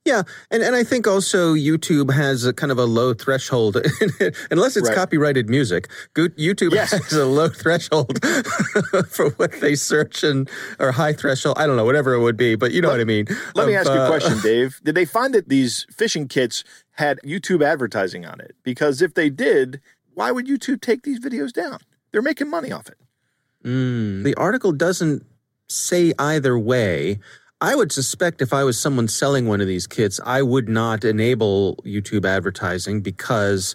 Yeah, 0.07 0.23
and, 0.53 0.63
and 0.63 0.77
I 0.77 0.85
think 0.85 1.07
also 1.09 1.55
YouTube 1.55 2.13
has 2.15 2.45
a 2.47 2.53
kind 2.53 2.71
of 2.71 2.79
a 2.79 2.85
low 2.85 3.13
threshold, 3.13 3.77
unless 4.53 4.77
it's 4.77 4.89
Right. 4.89 4.95
copyrighted 4.97 5.51
music. 5.51 5.89
YouTube 6.15 6.73
Yes. 6.73 6.93
has 6.93 7.13
a 7.13 7.27
low 7.27 7.49
threshold 7.49 8.25
for 9.11 9.31
what 9.31 9.53
they 9.61 9.75
search 9.75 10.23
and 10.23 10.49
or 10.79 10.93
high 10.93 11.13
threshold. 11.13 11.57
I 11.59 11.67
don't 11.67 11.77
know, 11.77 11.85
whatever 11.85 12.15
it 12.15 12.21
would 12.21 12.37
be, 12.37 12.55
but 12.55 12.71
you 12.71 12.81
know 12.81 12.89
what 12.89 13.01
I 13.01 13.05
mean. 13.05 13.27
Let 13.57 13.67
me 13.67 13.75
Of, 13.75 13.81
ask 13.81 13.91
you 13.93 14.01
uh, 14.01 14.05
a 14.05 14.09
question, 14.09 14.39
Dave. 14.43 14.81
Did 14.85 14.95
they 14.95 15.05
find 15.05 15.35
that 15.35 15.49
these 15.49 15.87
phishing 15.93 16.31
kits 16.31 16.63
had 16.93 17.19
YouTube 17.25 17.65
advertising 17.65 18.25
on 18.25 18.41
it? 18.41 18.55
Because 18.63 19.03
if 19.03 19.15
they 19.15 19.29
did, 19.29 19.81
why 20.15 20.31
would 20.31 20.47
YouTube 20.47 20.81
take 20.81 21.03
these 21.03 21.19
videos 21.19 21.53
down? 21.53 21.79
They're 22.13 22.23
making 22.23 22.49
money 22.49 22.71
off 22.71 22.89
it. 22.89 22.97
Mm, 23.65 24.23
the 24.23 24.35
article 24.37 24.71
doesn't 24.71 25.27
say 25.69 26.13
either 26.19 26.57
way. 26.57 27.19
I 27.61 27.75
would 27.75 27.91
suspect 27.91 28.43
if 28.43 28.53
I 28.53 28.65
was 28.65 28.79
someone 28.79 29.09
selling 29.09 29.47
one 29.47 29.61
of 29.61 29.67
these 29.67 29.87
kits, 29.87 30.21
I 30.25 30.43
would 30.43 30.69
not 30.69 31.05
enable 31.05 31.77
YouTube 31.87 32.27
advertising 32.27 33.01
because 33.01 33.75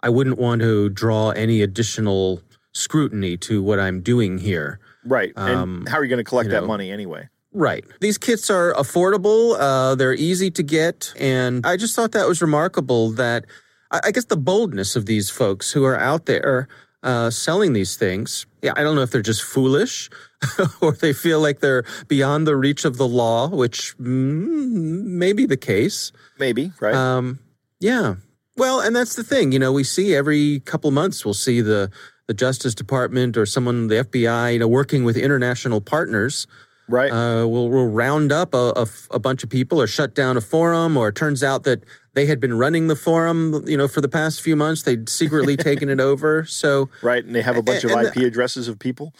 I 0.00 0.10
wouldn't 0.10 0.38
want 0.38 0.60
to 0.60 0.90
draw 0.90 1.30
any 1.30 1.62
additional 1.62 2.42
scrutiny 2.72 3.36
to 3.38 3.62
what 3.62 3.80
I'm 3.80 4.02
doing 4.02 4.38
here. 4.38 4.80
Right. 5.04 5.32
Um, 5.36 5.78
and 5.78 5.88
how 5.88 5.98
are 5.98 6.04
you 6.04 6.10
going 6.10 6.18
to 6.18 6.24
collect 6.24 6.48
you 6.48 6.52
that 6.52 6.64
money 6.64 6.90
anyway? 6.90 7.28
Right. 7.52 7.84
These 8.00 8.18
kits 8.18 8.50
are 8.50 8.72
affordable, 8.74 9.56
uh, 9.58 9.94
they're 9.94 10.14
easy 10.14 10.50
to 10.50 10.62
get. 10.62 11.12
And 11.18 11.66
I 11.66 11.76
just 11.76 11.94
thought 11.94 12.12
that 12.12 12.26
was 12.26 12.40
remarkable 12.40 13.10
that 13.12 13.46
I, 13.90 14.00
I 14.04 14.10
guess 14.10 14.26
the 14.26 14.36
boldness 14.36 14.96
of 14.96 15.06
these 15.06 15.30
folks 15.30 15.72
who 15.72 15.84
are 15.84 15.98
out 15.98 16.26
there 16.26 16.68
uh, 17.02 17.30
selling 17.30 17.72
these 17.72 17.96
things. 17.96 18.46
Yeah, 18.62 18.72
I 18.76 18.82
don't 18.82 18.94
know 18.94 19.02
if 19.02 19.10
they're 19.10 19.22
just 19.22 19.42
foolish 19.42 20.08
or 20.80 20.92
they 20.92 21.12
feel 21.12 21.40
like 21.40 21.60
they're 21.60 21.84
beyond 22.08 22.46
the 22.46 22.56
reach 22.56 22.84
of 22.84 22.96
the 22.96 23.08
law, 23.08 23.48
which 23.48 23.96
mm, 23.98 25.04
may 25.04 25.32
be 25.32 25.46
the 25.46 25.56
case. 25.56 26.12
Maybe, 26.38 26.72
right? 26.80 26.94
Um, 26.94 27.38
yeah. 27.80 28.16
Well, 28.56 28.80
and 28.80 28.94
that's 28.94 29.16
the 29.16 29.24
thing. 29.24 29.52
You 29.52 29.58
know, 29.58 29.72
we 29.72 29.84
see 29.84 30.14
every 30.14 30.60
couple 30.60 30.90
months 30.90 31.24
we'll 31.24 31.34
see 31.34 31.60
the 31.60 31.90
the 32.28 32.34
Justice 32.34 32.74
Department 32.74 33.36
or 33.36 33.44
someone, 33.44 33.88
the 33.88 33.96
FBI, 33.96 34.52
you 34.52 34.58
know, 34.60 34.68
working 34.68 35.02
with 35.02 35.16
international 35.16 35.80
partners 35.80 36.46
Right. 36.88 37.10
Uh, 37.10 37.46
we'll, 37.46 37.70
we'll 37.70 37.86
round 37.86 38.32
up 38.32 38.54
a, 38.54 38.72
a, 38.76 38.86
a 39.12 39.18
bunch 39.18 39.42
of 39.42 39.50
people 39.50 39.80
or 39.80 39.86
shut 39.86 40.14
down 40.14 40.36
a 40.36 40.40
forum, 40.40 40.96
or 40.96 41.08
it 41.08 41.14
turns 41.14 41.42
out 41.42 41.64
that 41.64 41.84
they 42.14 42.26
had 42.26 42.40
been 42.40 42.58
running 42.58 42.88
the 42.88 42.96
forum, 42.96 43.64
you 43.66 43.76
know, 43.76 43.88
for 43.88 44.00
the 44.00 44.08
past 44.08 44.42
few 44.42 44.56
months. 44.56 44.82
They'd 44.82 45.08
secretly 45.08 45.56
taken 45.70 45.88
it 45.88 46.00
over. 46.00 46.44
So 46.44 46.90
right, 47.00 47.24
and 47.24 47.34
they 47.34 47.42
have 47.42 47.56
a 47.56 47.62
bunch 47.62 47.84
and, 47.84 47.92
of 47.92 47.98
and 47.98 48.08
IP 48.08 48.24
addresses 48.24 48.68
of 48.68 48.78
people. 48.78 49.14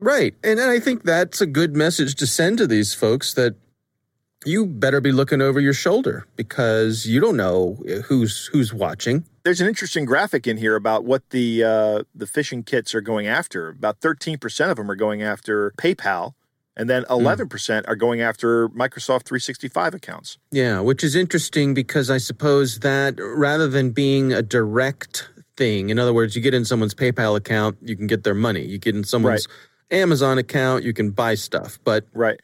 Right, 0.00 0.34
and, 0.42 0.58
and 0.58 0.70
I 0.70 0.80
think 0.80 1.04
that's 1.04 1.40
a 1.40 1.46
good 1.46 1.76
message 1.76 2.14
to 2.16 2.26
send 2.26 2.58
to 2.58 2.66
these 2.66 2.94
folks 2.94 3.34
that 3.34 3.54
you 4.44 4.66
better 4.66 5.00
be 5.00 5.12
looking 5.12 5.42
over 5.42 5.60
your 5.60 5.74
shoulder 5.74 6.26
because 6.36 7.06
you 7.06 7.20
don't 7.20 7.36
know 7.36 7.78
who's 8.06 8.46
who's 8.52 8.72
watching. 8.72 9.24
There's 9.44 9.60
an 9.60 9.68
interesting 9.68 10.04
graphic 10.06 10.46
in 10.46 10.56
here 10.56 10.76
about 10.76 11.04
what 11.04 11.28
the 11.30 11.62
uh, 11.62 12.02
the 12.14 12.24
phishing 12.24 12.64
kits 12.64 12.94
are 12.94 13.00
going 13.00 13.26
after. 13.26 13.68
About 13.68 14.00
13% 14.00 14.70
of 14.70 14.76
them 14.76 14.90
are 14.90 14.96
going 14.96 15.22
after 15.22 15.72
PayPal, 15.72 16.32
and 16.76 16.88
then 16.88 17.04
11% 17.04 17.48
mm. 17.48 17.84
are 17.86 17.96
going 17.96 18.22
after 18.22 18.68
Microsoft 18.70 19.24
365 19.24 19.94
accounts. 19.94 20.38
Yeah, 20.50 20.80
which 20.80 21.04
is 21.04 21.14
interesting 21.14 21.74
because 21.74 22.10
I 22.10 22.18
suppose 22.18 22.80
that 22.80 23.16
rather 23.18 23.68
than 23.68 23.90
being 23.90 24.32
a 24.32 24.42
direct 24.42 25.28
thing, 25.56 25.90
in 25.90 25.98
other 25.98 26.14
words, 26.14 26.34
you 26.34 26.40
get 26.40 26.54
in 26.54 26.64
someone's 26.64 26.94
PayPal 26.94 27.36
account, 27.36 27.76
you 27.82 27.96
can 27.96 28.06
get 28.06 28.24
their 28.24 28.34
money. 28.34 28.64
You 28.64 28.78
get 28.78 28.96
in 28.96 29.04
someone's 29.04 29.46
right. 29.46 29.56
Amazon 29.90 30.38
account, 30.38 30.84
you 30.84 30.92
can 30.92 31.10
buy 31.10 31.34
stuff. 31.34 31.78
But 31.84 32.04
right 32.12 32.40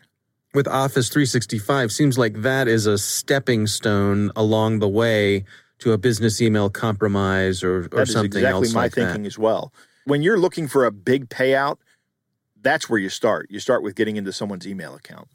with 0.57 0.67
Office 0.67 1.11
365 1.11 1.93
seems 1.93 2.17
like 2.17 2.41
that 2.41 2.67
is 2.67 2.87
a 2.87 2.97
stepping 2.97 3.67
stone 3.67 4.33
along 4.35 4.79
the 4.79 4.89
way 4.89 5.45
to 5.81 5.93
a 5.93 5.99
business 5.99 6.41
email 6.41 6.71
compromise 6.71 7.63
or, 7.63 7.89
or 7.93 8.07
something 8.07 8.39
exactly 8.39 8.49
else 8.49 8.73
my 8.73 8.85
like 8.85 8.95
thinking 8.95 9.25
that. 9.25 9.27
as 9.27 9.39
well. 9.39 9.75
When 10.07 10.23
you're 10.23 10.39
looking 10.39 10.67
for 10.67 10.87
a 10.87 10.91
big 10.91 11.29
payout, 11.29 11.77
that's 12.63 12.89
where 12.89 12.99
you 12.99 13.11
start. 13.11 13.49
You 13.51 13.61
start 13.61 13.83
with 13.83 13.95
getting 13.97 14.17
into 14.17 14.33
someone's 14.33 14.67
email 14.67 14.95
account. 14.95 15.29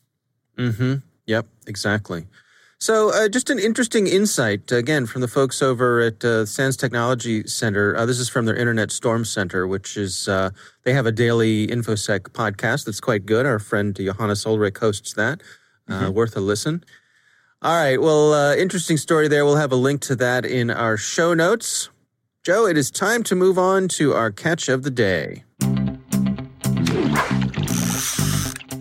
Mm-hmm. 0.57 0.95
Yep, 1.27 1.45
exactly. 1.67 2.25
So, 2.81 3.13
uh, 3.13 3.29
just 3.29 3.51
an 3.51 3.59
interesting 3.59 4.07
insight 4.07 4.71
again 4.71 5.05
from 5.05 5.21
the 5.21 5.27
folks 5.27 5.61
over 5.61 6.01
at 6.01 6.25
uh, 6.25 6.47
SANS 6.47 6.75
Technology 6.75 7.45
Center. 7.45 7.95
Uh, 7.95 8.07
this 8.07 8.17
is 8.17 8.27
from 8.27 8.45
their 8.45 8.55
Internet 8.55 8.91
Storm 8.91 9.23
Center, 9.23 9.67
which 9.67 9.97
is 9.97 10.27
uh, 10.27 10.49
they 10.81 10.91
have 10.91 11.05
a 11.05 11.11
daily 11.11 11.67
infosec 11.67 12.21
podcast 12.31 12.85
that's 12.85 12.99
quite 12.99 13.27
good. 13.27 13.45
Our 13.45 13.59
friend 13.59 13.95
Johannes 13.95 14.47
Ulrich 14.47 14.79
hosts 14.79 15.13
that. 15.13 15.43
Uh, 15.87 15.93
mm-hmm. 15.93 16.13
Worth 16.13 16.35
a 16.35 16.39
listen. 16.39 16.83
All 17.61 17.75
right. 17.75 18.01
Well, 18.01 18.33
uh, 18.33 18.55
interesting 18.55 18.97
story 18.97 19.27
there. 19.27 19.45
We'll 19.45 19.57
have 19.57 19.71
a 19.71 19.75
link 19.75 20.01
to 20.01 20.15
that 20.15 20.43
in 20.43 20.71
our 20.71 20.97
show 20.97 21.35
notes. 21.35 21.91
Joe, 22.43 22.65
it 22.65 22.77
is 22.77 22.89
time 22.89 23.21
to 23.23 23.35
move 23.35 23.59
on 23.59 23.89
to 23.89 24.15
our 24.15 24.31
catch 24.31 24.69
of 24.69 24.81
the 24.81 24.89
day. 24.89 25.43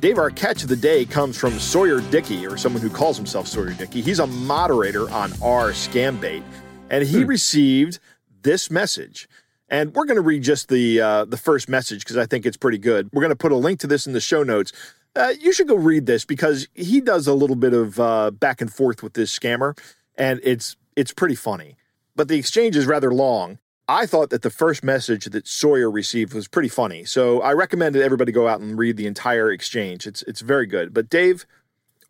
Dave, 0.01 0.17
our 0.17 0.31
catch 0.31 0.63
of 0.63 0.71
the 0.71 0.77
day 0.77 1.05
comes 1.05 1.37
from 1.37 1.59
Sawyer 1.59 2.01
Dickey, 2.01 2.47
or 2.47 2.57
someone 2.57 2.81
who 2.81 2.89
calls 2.89 3.19
himself 3.19 3.47
Sawyer 3.47 3.75
Dickey. 3.75 4.01
He's 4.01 4.19
a 4.19 4.27
moderator 4.27 5.11
on 5.11 5.31
R 5.43 5.73
Scambait, 5.73 6.43
and 6.89 7.05
he 7.05 7.21
hmm. 7.21 7.29
received 7.29 7.99
this 8.41 8.71
message. 8.71 9.29
And 9.69 9.95
we're 9.95 10.07
going 10.07 10.17
to 10.17 10.23
read 10.23 10.43
just 10.43 10.69
the 10.69 11.03
uh, 11.03 11.25
the 11.27 11.37
first 11.37 11.69
message 11.69 12.01
because 12.01 12.17
I 12.17 12.25
think 12.25 12.47
it's 12.47 12.57
pretty 12.57 12.79
good. 12.79 13.11
We're 13.13 13.21
going 13.21 13.29
to 13.29 13.37
put 13.37 13.53
a 13.53 13.57
link 13.57 13.79
to 13.81 13.87
this 13.87 14.07
in 14.07 14.15
the 14.15 14.21
show 14.21 14.43
notes. 14.43 14.73
Uh, 15.15 15.35
you 15.39 15.53
should 15.53 15.69
go 15.69 15.77
read 15.77 16.07
this 16.07 16.25
because 16.25 16.67
he 16.73 17.03
does 17.03 17.27
a 17.27 17.35
little 17.35 17.57
bit 17.57 17.75
of 17.75 18.01
uh, 18.01 18.31
back 18.31 18.63
and 18.63 18.73
forth 18.73 19.03
with 19.03 19.13
this 19.13 19.39
scammer, 19.39 19.79
and 20.17 20.41
it's 20.43 20.77
it's 20.97 21.13
pretty 21.13 21.35
funny. 21.35 21.77
But 22.17 22.29
the 22.29 22.39
exchange 22.39 22.75
is 22.75 22.87
rather 22.87 23.13
long, 23.13 23.59
I 23.91 24.07
thought 24.07 24.31
that 24.31 24.43
the 24.43 24.51
first 24.51 24.85
message 24.85 25.25
that 25.25 25.49
Sawyer 25.49 25.91
received 25.91 26.33
was 26.33 26.47
pretty 26.47 26.69
funny. 26.69 27.05
So 27.05 27.41
I 27.41 27.53
recommend 27.55 27.97
that 27.97 28.05
everybody 28.05 28.31
go 28.31 28.47
out 28.47 28.61
and 28.61 28.79
read 28.79 28.97
the 28.97 29.09
entire 29.09 29.51
exchange. 29.51 30.07
It's 30.07 30.23
it's 30.23 30.43
very 30.43 30.67
good. 30.67 30.95
But 30.95 31.11
Dave, 31.11 31.45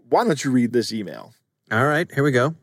why 0.07 0.25
don't 0.25 0.45
you 0.45 0.51
read 0.51 0.75
this 0.75 0.93
email? 0.93 1.33
All 1.73 1.87
right, 1.87 2.07
here 2.13 2.23
we 2.23 2.33
go. 2.33 2.55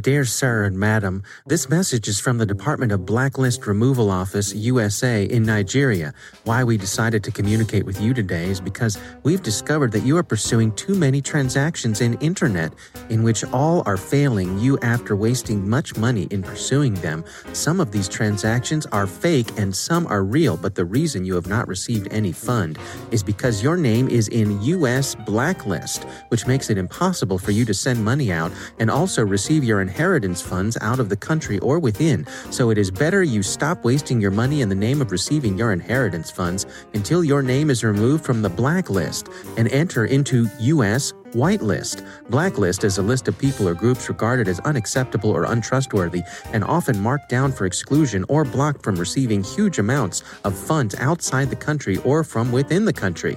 Dear 0.00 0.24
Sir 0.24 0.64
and 0.64 0.76
Madam, 0.76 1.22
this 1.46 1.68
message 1.68 2.08
is 2.08 2.18
from 2.18 2.38
the 2.38 2.44
Department 2.44 2.90
of 2.90 3.06
Blacklist 3.06 3.64
Removal 3.64 4.10
Office, 4.10 4.52
USA, 4.52 5.22
in 5.22 5.44
Nigeria. 5.44 6.12
Why 6.42 6.64
we 6.64 6.76
decided 6.76 7.22
to 7.22 7.30
communicate 7.30 7.86
with 7.86 8.00
you 8.00 8.12
today 8.12 8.46
is 8.46 8.60
because 8.60 8.98
we've 9.22 9.44
discovered 9.44 9.92
that 9.92 10.02
you 10.02 10.16
are 10.16 10.24
pursuing 10.24 10.72
too 10.72 10.96
many 10.96 11.22
transactions 11.22 12.00
in 12.00 12.14
internet 12.14 12.72
in 13.08 13.22
which 13.22 13.44
all 13.52 13.84
are 13.86 13.96
failing 13.96 14.58
you 14.58 14.80
after 14.80 15.14
wasting 15.14 15.70
much 15.70 15.96
money 15.96 16.26
in 16.32 16.42
pursuing 16.42 16.94
them. 16.94 17.24
Some 17.52 17.78
of 17.78 17.92
these 17.92 18.08
transactions 18.08 18.86
are 18.86 19.06
fake 19.06 19.56
and 19.58 19.74
some 19.74 20.08
are 20.08 20.24
real, 20.24 20.56
but 20.56 20.74
the 20.74 20.84
reason 20.84 21.24
you 21.24 21.36
have 21.36 21.46
not 21.46 21.68
received 21.68 22.08
any 22.10 22.32
fund 22.32 22.80
is 23.12 23.22
because 23.22 23.62
your 23.62 23.76
name 23.76 24.08
is 24.08 24.26
in 24.26 24.60
US 24.60 25.14
Blacklist, 25.14 26.02
which 26.30 26.48
makes 26.48 26.68
it 26.68 26.78
impossible 26.78 27.38
for 27.38 27.52
you 27.52 27.64
to 27.64 27.72
send 27.72 28.04
money 28.04 28.32
out 28.32 28.50
and 28.80 28.90
also 28.90 29.24
receive 29.24 29.62
your 29.62 29.83
inheritance 29.84 30.40
funds 30.40 30.78
out 30.80 30.98
of 30.98 31.08
the 31.08 31.16
country 31.16 31.58
or 31.58 31.78
within, 31.78 32.26
so 32.50 32.70
it 32.70 32.78
is 32.78 32.90
better 32.90 33.22
you 33.22 33.42
stop 33.42 33.84
wasting 33.84 34.18
your 34.20 34.30
money 34.30 34.62
in 34.62 34.68
the 34.70 34.74
name 34.86 35.02
of 35.02 35.12
receiving 35.12 35.58
your 35.58 35.72
inheritance 35.72 36.30
funds 36.30 36.64
until 36.94 37.22
your 37.22 37.42
name 37.42 37.68
is 37.68 37.84
removed 37.84 38.24
from 38.24 38.40
the 38.40 38.48
blacklist 38.48 39.28
and 39.58 39.68
enter 39.68 40.06
into 40.06 40.48
U.S. 40.60 41.12
Whitelist. 41.32 42.06
Blacklist 42.30 42.84
is 42.84 42.98
a 42.98 43.02
list 43.02 43.28
of 43.28 43.36
people 43.36 43.68
or 43.68 43.74
groups 43.74 44.08
regarded 44.08 44.48
as 44.48 44.60
unacceptable 44.60 45.30
or 45.30 45.44
untrustworthy 45.44 46.22
and 46.52 46.64
often 46.64 46.98
marked 47.00 47.28
down 47.28 47.52
for 47.52 47.66
exclusion 47.66 48.24
or 48.28 48.44
blocked 48.44 48.82
from 48.82 48.96
receiving 48.96 49.42
huge 49.42 49.78
amounts 49.78 50.22
of 50.44 50.56
funds 50.56 50.94
outside 50.96 51.50
the 51.50 51.64
country 51.68 51.98
or 51.98 52.24
from 52.24 52.52
within 52.52 52.84
the 52.84 52.92
country. 52.92 53.36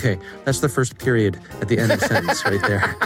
Okay, 0.00 0.18
that's 0.46 0.60
the 0.60 0.68
first 0.68 0.96
period 0.96 1.38
at 1.60 1.68
the 1.68 1.78
end 1.78 1.92
of 1.92 2.00
the 2.00 2.06
sentence 2.06 2.42
right 2.46 2.62
there. 2.62 2.96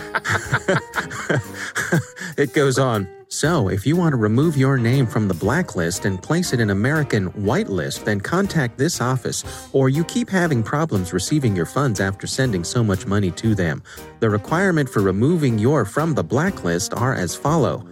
it 2.44 2.54
goes 2.54 2.78
on. 2.78 3.08
So, 3.26 3.68
if 3.68 3.84
you 3.84 3.96
want 3.96 4.12
to 4.12 4.16
remove 4.16 4.56
your 4.56 4.78
name 4.78 5.08
from 5.08 5.26
the 5.26 5.34
blacklist 5.34 6.04
and 6.04 6.22
place 6.22 6.52
it 6.52 6.60
in 6.60 6.70
American 6.70 7.32
whitelist, 7.32 8.04
then 8.04 8.20
contact 8.20 8.78
this 8.78 9.00
office, 9.00 9.42
or 9.72 9.88
you 9.88 10.04
keep 10.04 10.30
having 10.30 10.62
problems 10.62 11.12
receiving 11.12 11.56
your 11.56 11.66
funds 11.66 11.98
after 11.98 12.28
sending 12.28 12.62
so 12.62 12.84
much 12.84 13.06
money 13.06 13.32
to 13.32 13.56
them. 13.56 13.82
The 14.20 14.30
requirement 14.30 14.88
for 14.88 15.02
removing 15.02 15.58
your 15.58 15.84
from 15.84 16.14
the 16.14 16.22
blacklist 16.22 16.94
are 16.94 17.14
as 17.16 17.34
follow 17.34 17.84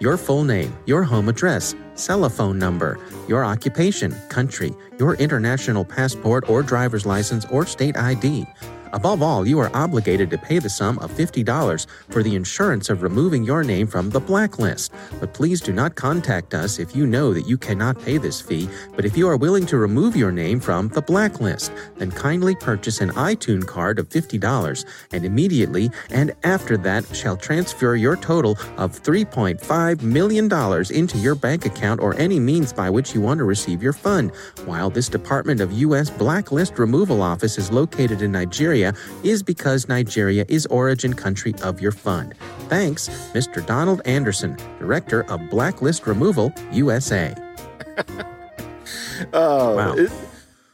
your 0.00 0.16
full 0.16 0.44
name, 0.44 0.76
your 0.86 1.02
home 1.02 1.28
address, 1.28 1.74
cell 1.94 2.28
phone 2.28 2.58
number, 2.58 2.98
your 3.28 3.44
occupation, 3.44 4.14
country, 4.28 4.74
your 4.98 5.14
international 5.14 5.84
passport 5.84 6.48
or 6.48 6.62
driver's 6.62 7.04
license 7.04 7.44
or 7.46 7.66
state 7.66 7.96
ID. 7.96 8.46
Above 8.92 9.22
all, 9.22 9.46
you 9.46 9.58
are 9.58 9.70
obligated 9.74 10.30
to 10.30 10.38
pay 10.38 10.58
the 10.58 10.70
sum 10.70 10.98
of 10.98 11.10
$50 11.10 11.86
for 12.10 12.22
the 12.22 12.34
insurance 12.34 12.90
of 12.90 13.02
removing 13.02 13.44
your 13.44 13.62
name 13.64 13.86
from 13.86 14.10
the 14.10 14.20
blacklist. 14.20 14.92
But 15.20 15.34
please 15.34 15.60
do 15.60 15.72
not 15.72 15.94
contact 15.94 16.54
us 16.54 16.78
if 16.78 16.94
you 16.94 17.06
know 17.06 17.32
that 17.34 17.46
you 17.46 17.58
cannot 17.58 18.00
pay 18.02 18.18
this 18.18 18.40
fee. 18.40 18.68
But 18.96 19.04
if 19.04 19.16
you 19.16 19.28
are 19.28 19.36
willing 19.36 19.66
to 19.66 19.78
remove 19.78 20.16
your 20.16 20.32
name 20.32 20.60
from 20.60 20.88
the 20.88 21.02
blacklist, 21.02 21.72
then 21.96 22.10
kindly 22.10 22.54
purchase 22.54 23.00
an 23.00 23.10
iTunes 23.10 23.66
card 23.66 23.98
of 23.98 24.08
$50 24.08 24.84
and 25.12 25.24
immediately 25.24 25.90
and 26.10 26.32
after 26.44 26.76
that 26.78 27.04
shall 27.14 27.36
transfer 27.36 27.94
your 27.96 28.16
total 28.16 28.52
of 28.76 29.00
$3.5 29.02 30.02
million 30.02 30.46
into 30.92 31.18
your 31.18 31.34
bank 31.34 31.66
account 31.66 32.00
or 32.00 32.14
any 32.14 32.40
means 32.40 32.72
by 32.72 32.88
which 32.90 33.14
you 33.14 33.20
want 33.20 33.38
to 33.38 33.44
receive 33.44 33.82
your 33.82 33.92
fund. 33.92 34.32
While 34.64 34.90
this 34.90 35.08
Department 35.08 35.60
of 35.60 35.72
U.S. 35.72 36.10
Blacklist 36.10 36.78
Removal 36.78 37.22
Office 37.22 37.58
is 37.58 37.70
located 37.70 38.22
in 38.22 38.32
Nigeria, 38.32 38.77
Nigeria 38.78 38.94
is 39.24 39.42
because 39.42 39.88
Nigeria 39.88 40.44
is 40.48 40.66
origin 40.66 41.12
country 41.12 41.54
of 41.62 41.80
your 41.80 41.92
fund. 41.92 42.34
Thanks, 42.68 43.08
Mr. 43.32 43.64
Donald 43.64 44.00
Anderson, 44.04 44.56
Director 44.78 45.24
of 45.24 45.40
Blacklist 45.50 46.06
Removal, 46.06 46.52
USA. 46.72 47.34
oh, 49.32 49.76
wow. 49.76 49.94
It, 49.96 50.12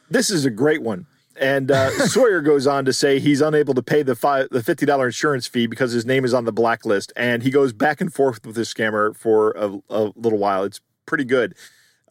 this 0.09 0.29
is 0.29 0.45
a 0.45 0.51
great 0.51 0.83
one. 0.83 1.07
And 1.39 1.71
uh, 1.71 1.89
Sawyer 2.07 2.41
goes 2.41 2.67
on 2.67 2.85
to 2.85 2.93
say 2.93 3.19
he's 3.19 3.41
unable 3.41 3.73
to 3.73 3.83
pay 3.83 4.03
the 4.03 4.15
five, 4.15 4.47
the 4.51 4.63
fifty 4.63 4.85
dollar 4.85 5.07
insurance 5.07 5.47
fee 5.47 5.67
because 5.67 5.91
his 5.91 6.05
name 6.05 6.23
is 6.23 6.33
on 6.33 6.45
the 6.45 6.53
blacklist, 6.53 7.11
and 7.15 7.43
he 7.43 7.49
goes 7.49 7.73
back 7.73 7.99
and 7.99 8.13
forth 8.13 8.45
with 8.45 8.55
this 8.55 8.73
scammer 8.73 9.15
for 9.15 9.51
a, 9.51 9.79
a 9.89 10.11
little 10.15 10.39
while. 10.39 10.63
It's 10.63 10.79
pretty 11.05 11.25
good. 11.25 11.55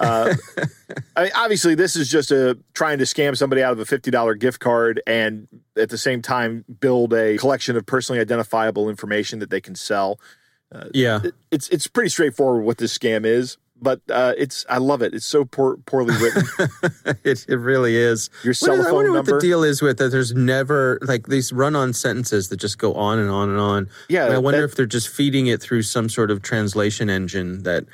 Uh, 0.01 0.35
I 1.17 1.25
mean, 1.25 1.33
obviously, 1.35 1.75
this 1.75 1.97
is 1.97 2.09
just 2.09 2.31
a 2.31 2.59
trying 2.75 2.99
to 2.99 3.05
scam 3.05 3.37
somebody 3.37 3.63
out 3.63 3.73
of 3.73 3.79
a 3.79 3.85
fifty 3.85 4.11
dollar 4.11 4.35
gift 4.35 4.61
card, 4.61 5.01
and 5.07 5.49
at 5.77 5.91
the 5.91 5.99
same 5.99 6.23
time 6.23 6.65
build 6.81 7.13
a 7.13 7.37
collection 7.39 7.77
of 7.77 7.87
personally 7.87 8.21
identifiable 8.21 8.89
information 8.89 9.39
that 9.39 9.51
they 9.51 9.61
can 9.61 9.75
sell. 9.75 10.19
Uh, 10.73 10.87
yeah, 10.93 11.21
it, 11.23 11.35
it's 11.51 11.69
it's 11.69 11.87
pretty 11.87 12.11
straightforward 12.11 12.65
what 12.65 12.79
this 12.79 12.97
scam 12.97 13.25
is, 13.25 13.59
but 13.81 14.01
uh, 14.11 14.33
it's 14.37 14.67
I 14.69 14.79
love 14.79 15.03
it. 15.03 15.15
It's 15.15 15.27
so 15.27 15.45
poor, 15.45 15.77
poorly 15.87 16.15
written. 16.21 16.43
it, 17.25 17.47
it 17.49 17.57
really 17.57 17.95
is. 17.95 18.31
Your 18.43 18.55
cell 18.55 18.77
phone 18.77 18.87
I 18.87 18.93
wonder 18.93 19.13
number. 19.13 19.33
what 19.33 19.41
the 19.41 19.47
deal 19.47 19.63
is 19.63 19.81
with 19.81 19.99
that. 19.99 20.09
There's 20.09 20.35
never 20.35 20.99
like 21.03 21.29
these 21.29 21.53
run-on 21.53 21.93
sentences 21.93 22.49
that 22.49 22.57
just 22.57 22.79
go 22.79 22.95
on 22.95 23.21
and 23.21 23.31
on 23.31 23.51
and 23.51 23.61
on. 23.61 23.89
Yeah, 24.09 24.27
I 24.27 24.39
wonder 24.39 24.61
that, 24.61 24.71
if 24.71 24.75
they're 24.75 24.87
just 24.87 25.09
feeding 25.09 25.47
it 25.47 25.61
through 25.61 25.83
some 25.83 26.09
sort 26.09 26.33
of 26.33 26.43
translation 26.43 27.09
engine 27.09 27.63
that 27.63 27.85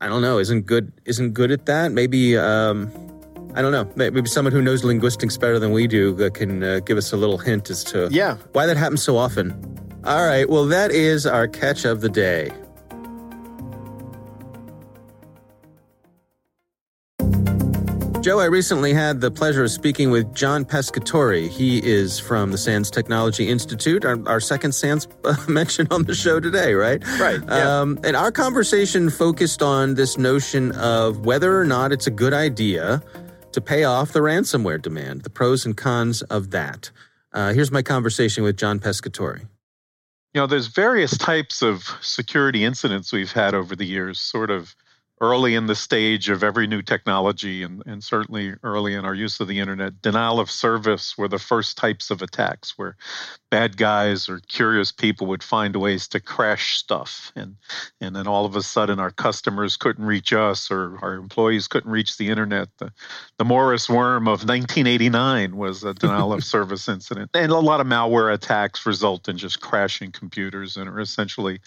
I 0.00 0.08
don't 0.08 0.22
know 0.22 0.38
isn't 0.38 0.66
good 0.66 0.92
isn't 1.04 1.32
good 1.32 1.50
at 1.50 1.66
that. 1.66 1.92
Maybe 1.92 2.36
um, 2.36 2.92
I 3.54 3.62
don't 3.62 3.72
know. 3.72 3.90
Maybe 3.96 4.28
someone 4.28 4.52
who 4.52 4.60
knows 4.60 4.84
linguistics 4.84 5.38
better 5.38 5.58
than 5.58 5.72
we 5.72 5.86
do 5.86 6.14
that 6.16 6.34
can 6.34 6.62
uh, 6.62 6.80
give 6.80 6.98
us 6.98 7.12
a 7.12 7.16
little 7.16 7.38
hint 7.38 7.70
as 7.70 7.82
to 7.84 8.08
yeah. 8.10 8.36
why 8.52 8.66
that 8.66 8.76
happens 8.76 9.02
so 9.02 9.16
often. 9.16 9.52
All 10.04 10.26
right. 10.26 10.48
Well, 10.48 10.66
that 10.66 10.90
is 10.90 11.26
our 11.26 11.48
catch 11.48 11.86
of 11.86 12.02
the 12.02 12.10
day. 12.10 12.50
Joe, 18.26 18.40
I 18.40 18.46
recently 18.46 18.92
had 18.92 19.20
the 19.20 19.30
pleasure 19.30 19.62
of 19.62 19.70
speaking 19.70 20.10
with 20.10 20.34
John 20.34 20.64
Pescatore. 20.64 21.48
He 21.48 21.78
is 21.78 22.18
from 22.18 22.50
the 22.50 22.58
SANS 22.58 22.90
Technology 22.90 23.48
Institute, 23.48 24.04
our, 24.04 24.18
our 24.28 24.40
second 24.40 24.72
SANS 24.72 25.06
uh, 25.22 25.36
mention 25.48 25.86
on 25.92 26.02
the 26.02 26.14
show 26.16 26.40
today, 26.40 26.74
right? 26.74 27.00
Right. 27.20 27.38
Yeah. 27.46 27.80
Um, 27.80 28.00
and 28.02 28.16
our 28.16 28.32
conversation 28.32 29.10
focused 29.10 29.62
on 29.62 29.94
this 29.94 30.18
notion 30.18 30.72
of 30.72 31.24
whether 31.24 31.56
or 31.56 31.64
not 31.64 31.92
it's 31.92 32.08
a 32.08 32.10
good 32.10 32.34
idea 32.34 33.00
to 33.52 33.60
pay 33.60 33.84
off 33.84 34.10
the 34.10 34.18
ransomware 34.18 34.82
demand, 34.82 35.22
the 35.22 35.30
pros 35.30 35.64
and 35.64 35.76
cons 35.76 36.22
of 36.22 36.50
that. 36.50 36.90
Uh, 37.32 37.52
here's 37.52 37.70
my 37.70 37.82
conversation 37.82 38.42
with 38.42 38.56
John 38.56 38.80
Pescatore. 38.80 39.38
You 40.34 40.40
know, 40.40 40.48
there's 40.48 40.66
various 40.66 41.16
types 41.16 41.62
of 41.62 41.84
security 42.00 42.64
incidents 42.64 43.12
we've 43.12 43.30
had 43.30 43.54
over 43.54 43.76
the 43.76 43.86
years, 43.86 44.18
sort 44.18 44.50
of 44.50 44.74
early 45.20 45.54
in 45.54 45.66
the 45.66 45.74
stage 45.74 46.28
of 46.28 46.44
every 46.44 46.66
new 46.66 46.82
technology 46.82 47.62
and, 47.62 47.82
and 47.86 48.04
certainly 48.04 48.54
early 48.62 48.92
in 48.92 49.04
our 49.04 49.14
use 49.14 49.40
of 49.40 49.48
the 49.48 49.58
internet, 49.58 50.02
denial 50.02 50.38
of 50.38 50.50
service 50.50 51.16
were 51.16 51.28
the 51.28 51.38
first 51.38 51.78
types 51.78 52.10
of 52.10 52.20
attacks 52.20 52.76
where 52.76 52.96
bad 53.50 53.78
guys 53.78 54.28
or 54.28 54.40
curious 54.40 54.92
people 54.92 55.26
would 55.26 55.42
find 55.42 55.74
ways 55.76 56.06
to 56.06 56.20
crash 56.20 56.76
stuff. 56.76 57.32
And, 57.34 57.56
and 58.00 58.14
then 58.14 58.26
all 58.26 58.44
of 58.44 58.56
a 58.56 58.62
sudden 58.62 59.00
our 59.00 59.10
customers 59.10 59.78
couldn't 59.78 60.04
reach 60.04 60.34
us 60.34 60.70
or 60.70 60.98
our 61.00 61.14
employees 61.14 61.66
couldn't 61.66 61.90
reach 61.90 62.18
the 62.18 62.28
internet. 62.28 62.68
The, 62.76 62.92
the 63.38 63.44
Morris 63.44 63.88
worm 63.88 64.28
of 64.28 64.40
1989 64.40 65.56
was 65.56 65.82
a 65.82 65.94
denial 65.94 66.34
of 66.34 66.44
service 66.44 66.88
incident. 66.88 67.30
And 67.32 67.52
a 67.52 67.58
lot 67.58 67.80
of 67.80 67.86
malware 67.86 68.34
attacks 68.34 68.84
result 68.84 69.28
in 69.28 69.38
just 69.38 69.62
crashing 69.62 70.12
computers 70.12 70.76
and 70.76 70.90
are 70.90 71.00
essentially 71.00 71.60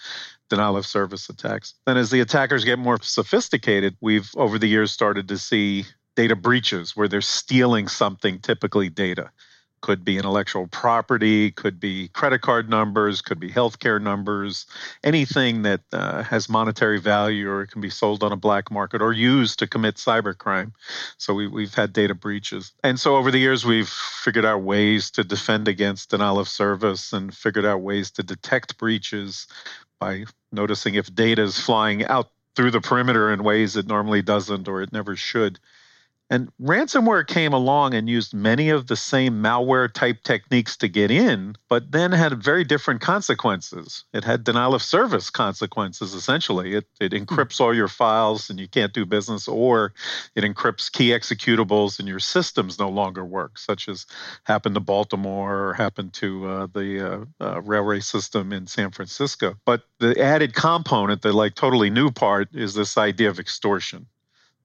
denial 0.50 0.76
of 0.76 0.84
service 0.84 1.30
attacks. 1.30 1.72
Then, 1.86 1.96
as 1.96 2.10
the 2.10 2.20
attackers 2.20 2.64
get 2.64 2.78
more 2.78 2.98
sophisticated, 3.00 3.96
we've 4.00 4.30
over 4.36 4.58
the 4.58 4.68
years 4.68 4.92
started 4.92 5.28
to 5.28 5.38
see 5.38 5.86
data 6.16 6.36
breaches 6.36 6.94
where 6.94 7.08
they're 7.08 7.22
stealing 7.22 7.88
something, 7.88 8.40
typically 8.40 8.90
data. 8.90 9.30
Could 9.80 10.04
be 10.04 10.18
intellectual 10.18 10.66
property, 10.66 11.52
could 11.52 11.80
be 11.80 12.08
credit 12.08 12.42
card 12.42 12.68
numbers, 12.68 13.22
could 13.22 13.40
be 13.40 13.48
healthcare 13.48 13.98
numbers, 13.98 14.66
anything 15.02 15.62
that 15.62 15.80
uh, 15.90 16.22
has 16.22 16.50
monetary 16.50 17.00
value 17.00 17.48
or 17.48 17.64
can 17.64 17.80
be 17.80 17.88
sold 17.88 18.22
on 18.22 18.30
a 18.30 18.36
black 18.36 18.70
market 18.70 19.00
or 19.00 19.14
used 19.14 19.58
to 19.60 19.66
commit 19.66 19.94
cybercrime. 19.94 20.72
So 21.16 21.32
we, 21.32 21.46
we've 21.48 21.72
had 21.72 21.94
data 21.94 22.14
breaches. 22.14 22.72
And 22.84 23.00
so 23.00 23.16
over 23.16 23.30
the 23.30 23.38
years, 23.38 23.64
we've 23.64 23.88
figured 23.88 24.44
out 24.44 24.60
ways 24.60 25.10
to 25.12 25.24
defend 25.24 25.66
against 25.66 26.10
denial 26.10 26.38
of 26.38 26.48
service 26.48 27.14
and 27.14 27.34
figured 27.34 27.64
out 27.64 27.80
ways 27.80 28.10
to 28.10 28.22
detect 28.22 28.76
breaches 28.76 29.46
by 30.00 30.24
noticing 30.50 30.94
if 30.94 31.14
data 31.14 31.42
is 31.42 31.60
flying 31.60 32.04
out 32.06 32.30
through 32.56 32.70
the 32.72 32.80
perimeter 32.80 33.32
in 33.32 33.44
ways 33.44 33.76
it 33.76 33.86
normally 33.86 34.22
doesn't 34.22 34.66
or 34.66 34.82
it 34.82 34.92
never 34.92 35.14
should. 35.14 35.60
And 36.32 36.48
ransomware 36.62 37.26
came 37.26 37.52
along 37.52 37.92
and 37.92 38.08
used 38.08 38.32
many 38.32 38.68
of 38.68 38.86
the 38.86 38.94
same 38.94 39.42
malware 39.42 39.92
type 39.92 40.22
techniques 40.22 40.76
to 40.76 40.86
get 40.86 41.10
in, 41.10 41.56
but 41.68 41.90
then 41.90 42.12
had 42.12 42.40
very 42.40 42.62
different 42.62 43.00
consequences. 43.00 44.04
It 44.12 44.22
had 44.22 44.44
denial 44.44 44.72
of 44.72 44.82
service 44.82 45.28
consequences, 45.28 46.14
essentially. 46.14 46.76
It, 46.76 46.86
it 47.00 47.10
encrypts 47.10 47.60
all 47.60 47.74
your 47.74 47.88
files 47.88 48.48
and 48.48 48.60
you 48.60 48.68
can't 48.68 48.92
do 48.92 49.04
business, 49.04 49.48
or 49.48 49.92
it 50.36 50.44
encrypts 50.44 50.90
key 50.90 51.08
executables 51.08 51.98
and 51.98 52.06
your 52.06 52.20
systems 52.20 52.78
no 52.78 52.88
longer 52.88 53.24
work, 53.24 53.58
such 53.58 53.88
as 53.88 54.06
happened 54.44 54.76
to 54.76 54.80
Baltimore 54.80 55.70
or 55.70 55.74
happened 55.74 56.12
to 56.12 56.46
uh, 56.46 56.66
the 56.72 57.26
uh, 57.40 57.44
uh, 57.44 57.60
railway 57.62 57.98
system 57.98 58.52
in 58.52 58.68
San 58.68 58.92
Francisco. 58.92 59.56
But 59.64 59.82
the 59.98 60.22
added 60.22 60.54
component, 60.54 61.22
the 61.22 61.32
like 61.32 61.56
totally 61.56 61.90
new 61.90 62.12
part, 62.12 62.54
is 62.54 62.74
this 62.74 62.96
idea 62.96 63.30
of 63.30 63.40
extortion, 63.40 64.06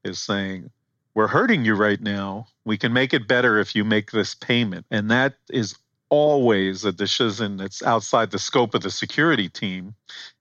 is 0.03 0.19
saying, 0.19 0.69
we're 1.15 1.27
hurting 1.27 1.65
you 1.65 1.75
right 1.75 2.01
now. 2.01 2.47
We 2.65 2.77
can 2.77 2.93
make 2.93 3.13
it 3.13 3.27
better 3.27 3.57
if 3.57 3.75
you 3.75 3.83
make 3.83 4.11
this 4.11 4.35
payment. 4.35 4.85
And 4.91 5.09
that 5.09 5.35
is 5.49 5.75
always 6.09 6.85
a 6.85 6.91
decision 6.91 7.57
that's 7.57 7.81
outside 7.81 8.31
the 8.31 8.39
scope 8.39 8.75
of 8.75 8.81
the 8.81 8.91
security 8.91 9.49
team. 9.49 9.95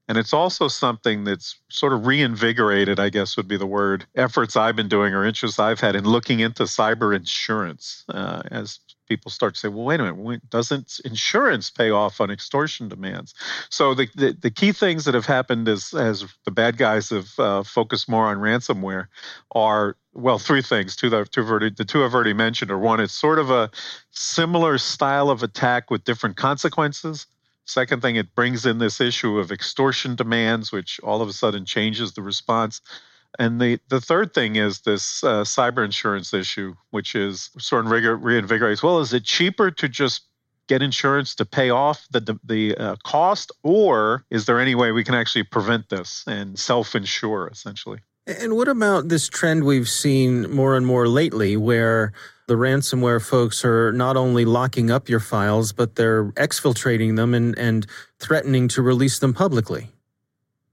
And 0.06 0.18
it's 0.18 0.34
also 0.34 0.68
something 0.68 1.24
that's 1.24 1.58
sort 1.70 1.94
of 1.94 2.06
reinvigorated, 2.06 3.00
I 3.00 3.08
guess 3.08 3.36
would 3.38 3.48
be 3.48 3.56
the 3.56 3.66
word, 3.66 4.04
efforts 4.14 4.54
I've 4.54 4.76
been 4.76 4.88
doing 4.88 5.14
or 5.14 5.24
interests 5.24 5.58
I've 5.58 5.80
had 5.80 5.96
in 5.96 6.04
looking 6.04 6.40
into 6.40 6.64
cyber 6.64 7.16
insurance 7.16 8.04
uh, 8.08 8.42
as 8.50 8.80
people 9.08 9.30
start 9.30 9.54
to 9.54 9.60
say, 9.60 9.68
well, 9.68 9.84
wait 9.84 10.00
a 10.00 10.12
minute, 10.12 10.50
doesn't 10.50 11.00
insurance 11.06 11.70
pay 11.70 11.90
off 11.90 12.20
on 12.20 12.30
extortion 12.30 12.88
demands? 12.88 13.34
So 13.70 13.94
the, 13.94 14.08
the, 14.14 14.36
the 14.38 14.50
key 14.50 14.72
things 14.72 15.06
that 15.06 15.14
have 15.14 15.26
happened 15.26 15.68
as, 15.68 15.94
as 15.94 16.24
the 16.44 16.50
bad 16.50 16.76
guys 16.76 17.08
have 17.08 17.38
uh, 17.38 17.62
focused 17.62 18.08
more 18.08 18.26
on 18.26 18.38
ransomware 18.38 19.06
are, 19.52 19.96
well, 20.14 20.38
three 20.38 20.62
things. 20.62 20.96
Two 20.96 21.10
that, 21.10 21.32
two 21.32 21.42
already, 21.42 21.70
the 21.70 21.84
two 21.84 22.04
I've 22.04 22.14
already 22.14 22.32
mentioned 22.32 22.70
are 22.70 22.78
one, 22.78 23.00
it's 23.00 23.12
sort 23.12 23.38
of 23.38 23.50
a 23.50 23.70
similar 24.10 24.78
style 24.78 25.30
of 25.30 25.42
attack 25.42 25.90
with 25.90 26.04
different 26.04 26.36
consequences. 26.36 27.26
Second 27.66 28.02
thing, 28.02 28.16
it 28.16 28.34
brings 28.34 28.66
in 28.66 28.78
this 28.78 29.00
issue 29.00 29.38
of 29.38 29.50
extortion 29.50 30.14
demands, 30.14 30.70
which 30.70 31.00
all 31.02 31.22
of 31.22 31.28
a 31.28 31.32
sudden 31.32 31.64
changes 31.64 32.12
the 32.12 32.22
response. 32.22 32.80
And 33.38 33.60
the, 33.60 33.80
the 33.88 34.00
third 34.00 34.32
thing 34.34 34.56
is 34.56 34.80
this 34.80 35.24
uh, 35.24 35.42
cyber 35.42 35.84
insurance 35.84 36.32
issue, 36.32 36.74
which 36.90 37.14
is 37.14 37.50
sort 37.58 37.86
of 37.86 37.90
reinvigorates. 37.90 38.82
Well, 38.82 39.00
is 39.00 39.12
it 39.12 39.24
cheaper 39.24 39.70
to 39.72 39.88
just 39.88 40.22
get 40.66 40.82
insurance 40.82 41.34
to 41.34 41.44
pay 41.44 41.70
off 41.70 42.06
the 42.10 42.38
the 42.44 42.76
uh, 42.76 42.96
cost, 43.04 43.52
or 43.62 44.24
is 44.30 44.46
there 44.46 44.60
any 44.60 44.74
way 44.74 44.92
we 44.92 45.04
can 45.04 45.14
actually 45.14 45.42
prevent 45.42 45.88
this 45.90 46.24
and 46.26 46.58
self 46.58 46.94
insure 46.94 47.48
essentially? 47.48 47.98
And 48.26 48.56
what 48.56 48.68
about 48.68 49.08
this 49.08 49.28
trend 49.28 49.64
we've 49.64 49.88
seen 49.88 50.50
more 50.50 50.76
and 50.76 50.86
more 50.86 51.06
lately, 51.08 51.56
where 51.56 52.12
the 52.46 52.54
ransomware 52.54 53.22
folks 53.22 53.64
are 53.64 53.92
not 53.92 54.16
only 54.16 54.44
locking 54.44 54.90
up 54.90 55.08
your 55.08 55.20
files, 55.20 55.72
but 55.72 55.96
they're 55.96 56.26
exfiltrating 56.32 57.16
them 57.16 57.34
and, 57.34 57.56
and 57.58 57.86
threatening 58.18 58.68
to 58.68 58.82
release 58.82 59.18
them 59.18 59.34
publicly? 59.34 59.90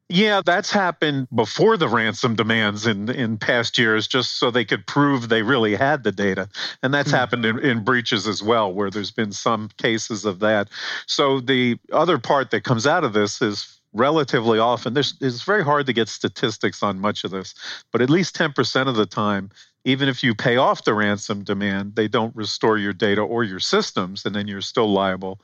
Yeah, 0.08 0.42
that's 0.46 0.72
happened 0.72 1.30
before 1.34 1.78
the 1.78 1.88
ransom 1.88 2.36
demands 2.36 2.86
in 2.86 3.10
in 3.10 3.38
past 3.38 3.78
years, 3.78 4.10
just 4.10 4.40
so 4.40 4.52
they 4.52 4.66
could 4.66 4.86
prove 4.86 5.30
they 5.30 5.42
really 5.42 5.74
had 5.74 6.04
the 6.04 6.12
data, 6.12 6.50
and 6.84 6.94
that's 6.94 7.12
mm. 7.12 7.18
happened 7.18 7.46
in, 7.46 7.60
in 7.60 7.84
breaches 7.86 8.28
as 8.28 8.44
well, 8.44 8.74
where 8.74 8.90
there's 8.90 9.12
been 9.12 9.32
some 9.32 9.70
cases 9.78 10.26
of 10.26 10.40
that. 10.40 10.68
So 11.06 11.40
the 11.40 11.80
other 11.94 12.18
part 12.18 12.52
that 12.52 12.66
comes 12.66 12.86
out 12.86 13.06
of 13.06 13.14
this 13.14 13.42
is 13.42 13.80
relatively 13.94 14.60
often 14.60 14.94
there's 14.94 15.16
it's 15.22 15.44
very 15.44 15.64
hard 15.64 15.86
to 15.86 15.94
get 15.94 16.10
statistics 16.10 16.82
on 16.84 17.00
much 17.00 17.24
of 17.24 17.32
this, 17.32 17.54
but 17.92 18.02
at 18.02 18.10
least 18.10 18.36
ten 18.36 18.54
percent 18.54 18.90
of 18.90 18.96
the 18.96 19.06
time 19.06 19.50
even 19.84 20.08
if 20.08 20.24
you 20.24 20.36
pay 20.36 20.58
off 20.58 20.84
the 20.84 20.94
ransom 20.94 21.44
demand, 21.44 21.96
they 21.96 22.08
don't 22.08 22.36
restore 22.36 22.78
your 22.78 22.94
data 22.94 23.22
or 23.22 23.44
your 23.44 23.60
systems, 23.60 24.26
and 24.26 24.36
then 24.36 24.48
you're 24.48 24.62
still 24.62 24.92
liable. 24.92 25.40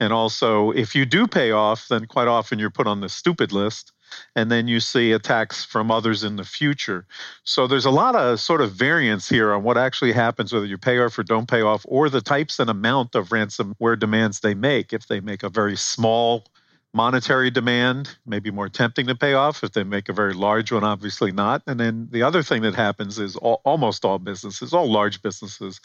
And 0.00 0.12
also, 0.12 0.70
if 0.70 0.94
you 0.94 1.04
do 1.04 1.26
pay 1.26 1.50
off, 1.50 1.88
then 1.88 2.06
quite 2.06 2.28
often 2.28 2.58
you're 2.58 2.70
put 2.70 2.86
on 2.86 3.00
the 3.00 3.08
stupid 3.08 3.52
list, 3.52 3.92
and 4.34 4.50
then 4.50 4.66
you 4.66 4.80
see 4.80 5.12
attacks 5.12 5.64
from 5.64 5.90
others 5.90 6.24
in 6.24 6.36
the 6.36 6.44
future. 6.44 7.06
So 7.44 7.66
there's 7.66 7.84
a 7.84 7.90
lot 7.90 8.14
of 8.14 8.40
sort 8.40 8.62
of 8.62 8.72
variance 8.72 9.28
here 9.28 9.52
on 9.52 9.62
what 9.62 9.78
actually 9.78 10.12
happens, 10.12 10.52
whether 10.52 10.66
you 10.66 10.78
pay 10.78 10.98
off 10.98 11.18
or 11.18 11.22
don't 11.22 11.48
pay 11.48 11.60
off, 11.60 11.84
or 11.86 12.08
the 12.08 12.20
types 12.22 12.58
and 12.58 12.70
amount 12.70 13.14
of 13.14 13.28
ransomware 13.28 13.98
demands 13.98 14.40
they 14.40 14.54
make. 14.54 14.92
If 14.92 15.08
they 15.08 15.20
make 15.20 15.42
a 15.42 15.50
very 15.50 15.76
small 15.76 16.46
monetary 16.94 17.50
demand, 17.50 18.16
may 18.26 18.38
be 18.38 18.50
more 18.50 18.68
tempting 18.68 19.06
to 19.06 19.14
pay 19.14 19.34
off. 19.34 19.64
If 19.64 19.72
they 19.72 19.84
make 19.84 20.08
a 20.08 20.12
very 20.12 20.34
large 20.34 20.72
one, 20.72 20.84
obviously 20.84 21.32
not. 21.32 21.62
And 21.66 21.80
then 21.80 22.08
the 22.10 22.22
other 22.22 22.42
thing 22.42 22.62
that 22.62 22.74
happens 22.74 23.18
is 23.18 23.36
all, 23.36 23.60
almost 23.64 24.04
all 24.04 24.18
businesses, 24.18 24.74
all 24.74 24.90
large 24.90 25.22
businesses, 25.22 25.80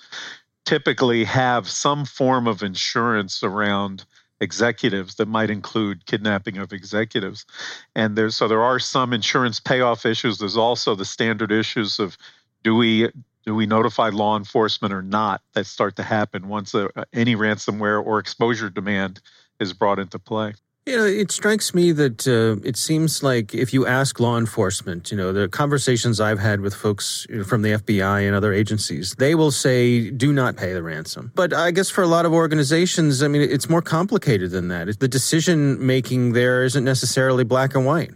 typically 0.66 1.24
have 1.24 1.70
some 1.70 2.04
form 2.04 2.48
of 2.48 2.62
insurance 2.62 3.42
around 3.42 4.04
executives 4.40 5.16
that 5.16 5.28
might 5.28 5.50
include 5.50 6.06
kidnapping 6.06 6.58
of 6.58 6.74
executives. 6.74 7.46
And 7.96 8.18
there's 8.18 8.36
so 8.36 8.48
there 8.48 8.62
are 8.62 8.80
some 8.80 9.14
insurance 9.14 9.60
payoff 9.60 10.06
issues. 10.06 10.38
There's 10.38 10.58
also 10.58 10.94
the 10.94 11.06
standard 11.06 11.52
issues 11.52 12.00
of 12.00 12.18
do 12.64 12.76
we 12.76 13.10
do 13.46 13.56
we 13.56 13.66
notify 13.66 14.10
law 14.10 14.38
enforcement 14.38 14.94
or 14.94 15.02
not 15.02 15.42
that 15.54 15.66
start 15.66 15.96
to 15.96 16.04
happen 16.04 16.50
once 16.50 16.74
a, 16.74 16.90
any 17.14 17.36
ransomware 17.36 18.06
or 18.06 18.20
exposure 18.20 18.70
demand 18.70 19.22
is 19.60 19.74
brought 19.74 20.00
into 20.00 20.20
play. 20.20 20.54
You 20.88 20.96
know, 20.96 21.04
it 21.04 21.32
strikes 21.32 21.74
me 21.74 21.92
that 21.92 22.26
uh, 22.26 22.66
it 22.66 22.78
seems 22.78 23.22
like 23.22 23.54
if 23.54 23.74
you 23.74 23.86
ask 23.86 24.22
law 24.22 24.38
enforcement, 24.38 25.12
you 25.12 25.18
know, 25.18 25.34
the 25.34 25.50
conversations 25.50 26.22
I've 26.22 26.40
had 26.40 26.62
with 26.62 26.74
folks 26.74 27.28
from 27.46 27.62
the 27.62 27.72
FBI 27.72 28.26
and 28.26 28.34
other 28.34 28.54
agencies, 28.54 29.14
they 29.18 29.36
will 29.36 29.52
say, 29.52 30.10
do 30.10 30.32
not 30.32 30.56
pay 30.56 30.72
the 30.72 30.82
ransom. 30.82 31.34
But 31.36 31.54
I 31.54 31.72
guess 31.72 31.90
for 31.90 32.06
a 32.06 32.08
lot 32.08 32.26
of 32.26 32.32
organizations, 32.32 33.22
I 33.22 33.28
mean, 33.28 33.42
it's 33.42 33.68
more 33.68 33.82
complicated 33.82 34.52
than 34.52 34.70
that. 34.70 34.98
The 34.98 35.10
decision 35.10 35.86
making 35.86 36.32
there 36.32 36.64
isn't 36.64 36.86
necessarily 36.86 37.44
black 37.44 37.76
and 37.76 37.86
white. 37.86 38.12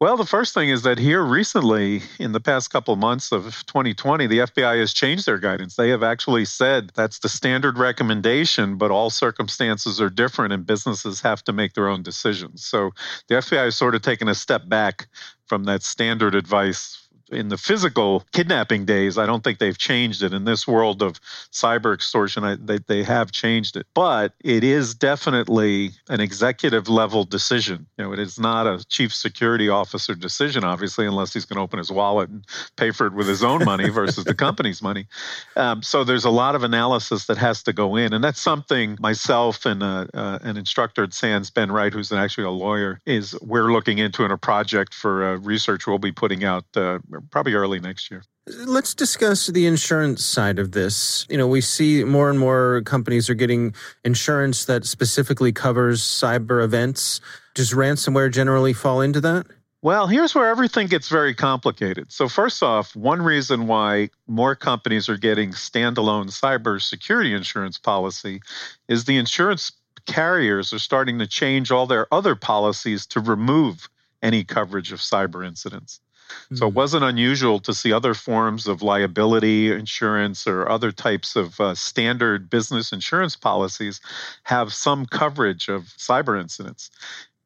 Well, 0.00 0.16
the 0.16 0.24
first 0.24 0.54
thing 0.54 0.68
is 0.68 0.82
that 0.82 0.96
here 0.96 1.24
recently, 1.24 2.02
in 2.20 2.30
the 2.30 2.38
past 2.38 2.70
couple 2.70 2.94
months 2.94 3.32
of 3.32 3.42
2020, 3.66 4.28
the 4.28 4.38
FBI 4.38 4.78
has 4.78 4.94
changed 4.94 5.26
their 5.26 5.38
guidance. 5.38 5.74
They 5.74 5.88
have 5.88 6.04
actually 6.04 6.44
said 6.44 6.92
that's 6.94 7.18
the 7.18 7.28
standard 7.28 7.78
recommendation, 7.78 8.76
but 8.76 8.92
all 8.92 9.10
circumstances 9.10 10.00
are 10.00 10.08
different 10.08 10.52
and 10.52 10.64
businesses 10.64 11.20
have 11.22 11.42
to 11.44 11.52
make 11.52 11.74
their 11.74 11.88
own 11.88 12.04
decisions. 12.04 12.64
So 12.64 12.92
the 13.26 13.36
FBI 13.36 13.64
has 13.64 13.74
sort 13.74 13.96
of 13.96 14.02
taken 14.02 14.28
a 14.28 14.36
step 14.36 14.68
back 14.68 15.08
from 15.46 15.64
that 15.64 15.82
standard 15.82 16.36
advice 16.36 17.07
in 17.30 17.48
the 17.48 17.58
physical 17.58 18.24
kidnapping 18.32 18.84
days, 18.84 19.18
I 19.18 19.26
don't 19.26 19.42
think 19.42 19.58
they've 19.58 19.76
changed 19.76 20.22
it. 20.22 20.32
In 20.32 20.44
this 20.44 20.66
world 20.66 21.02
of 21.02 21.20
cyber 21.52 21.94
extortion, 21.94 22.44
I, 22.44 22.56
they, 22.56 22.78
they 22.78 23.02
have 23.02 23.32
changed 23.32 23.76
it. 23.76 23.86
But 23.94 24.34
it 24.44 24.64
is 24.64 24.94
definitely 24.94 25.90
an 26.08 26.20
executive 26.20 26.88
level 26.88 27.24
decision. 27.24 27.86
You 27.96 28.04
know, 28.04 28.12
it 28.12 28.18
is 28.18 28.38
not 28.38 28.66
a 28.66 28.84
chief 28.86 29.14
security 29.14 29.68
officer 29.68 30.14
decision, 30.14 30.64
obviously, 30.64 31.06
unless 31.06 31.32
he's 31.32 31.44
going 31.44 31.56
to 31.56 31.62
open 31.62 31.78
his 31.78 31.90
wallet 31.90 32.30
and 32.30 32.44
pay 32.76 32.90
for 32.90 33.06
it 33.06 33.14
with 33.14 33.26
his 33.26 33.42
own 33.42 33.64
money 33.64 33.88
versus 33.88 34.24
the 34.24 34.34
company's 34.46 34.80
money. 34.80 35.06
Um, 35.56 35.82
so 35.82 36.04
there's 36.04 36.24
a 36.24 36.30
lot 36.30 36.54
of 36.54 36.62
analysis 36.62 37.26
that 37.26 37.38
has 37.38 37.62
to 37.64 37.72
go 37.72 37.96
in. 37.96 38.12
And 38.12 38.22
that's 38.22 38.40
something 38.40 38.96
myself 39.00 39.66
and 39.66 39.82
uh, 39.82 40.06
uh, 40.14 40.38
an 40.42 40.56
instructor 40.56 41.02
at 41.04 41.12
SANS, 41.12 41.50
Ben 41.50 41.72
Wright, 41.72 41.92
who's 41.92 42.12
actually 42.12 42.44
a 42.44 42.50
lawyer, 42.50 43.00
is 43.06 43.38
we're 43.40 43.72
looking 43.72 43.98
into 43.98 44.24
in 44.24 44.30
a 44.30 44.38
project 44.38 44.94
for 44.94 45.24
uh, 45.24 45.36
research 45.38 45.86
we'll 45.86 45.98
be 45.98 46.12
putting 46.12 46.44
out 46.44 46.64
uh, 46.76 46.98
probably 47.30 47.54
early 47.54 47.80
next 47.80 48.10
year. 48.10 48.22
Let's 48.46 48.94
discuss 48.94 49.46
the 49.46 49.66
insurance 49.66 50.24
side 50.24 50.58
of 50.58 50.72
this. 50.72 51.26
You 51.28 51.36
know, 51.36 51.46
we 51.46 51.60
see 51.60 52.04
more 52.04 52.30
and 52.30 52.38
more 52.38 52.82
companies 52.82 53.28
are 53.28 53.34
getting 53.34 53.74
insurance 54.04 54.64
that 54.64 54.86
specifically 54.86 55.52
covers 55.52 56.02
cyber 56.02 56.64
events. 56.64 57.20
Does 57.54 57.72
ransomware 57.72 58.32
generally 58.32 58.72
fall 58.72 59.00
into 59.00 59.20
that? 59.20 59.46
Well, 59.80 60.08
here's 60.08 60.34
where 60.34 60.48
everything 60.48 60.88
gets 60.88 61.08
very 61.08 61.34
complicated. 61.34 62.10
So, 62.10 62.28
first 62.28 62.64
off, 62.64 62.96
one 62.96 63.22
reason 63.22 63.68
why 63.68 64.10
more 64.26 64.56
companies 64.56 65.08
are 65.08 65.16
getting 65.16 65.50
standalone 65.50 66.30
cyber 66.30 66.82
security 66.82 67.32
insurance 67.32 67.78
policy 67.78 68.40
is 68.88 69.04
the 69.04 69.18
insurance 69.18 69.70
carriers 70.06 70.72
are 70.72 70.80
starting 70.80 71.20
to 71.20 71.28
change 71.28 71.70
all 71.70 71.86
their 71.86 72.12
other 72.12 72.34
policies 72.34 73.06
to 73.06 73.20
remove 73.20 73.88
any 74.22 74.42
coverage 74.42 74.90
of 74.90 74.98
cyber 74.98 75.46
incidents. 75.46 76.00
So 76.54 76.66
it 76.66 76.70
hmm. 76.70 76.76
wasn't 76.76 77.04
unusual 77.04 77.58
to 77.60 77.74
see 77.74 77.92
other 77.92 78.14
forms 78.14 78.66
of 78.66 78.82
liability 78.82 79.72
insurance 79.72 80.46
or 80.46 80.68
other 80.68 80.92
types 80.92 81.36
of 81.36 81.60
uh, 81.60 81.74
standard 81.74 82.50
business 82.50 82.92
insurance 82.92 83.36
policies 83.36 84.00
have 84.44 84.72
some 84.72 85.06
coverage 85.06 85.68
of 85.68 85.84
cyber 85.98 86.40
incidents. 86.40 86.90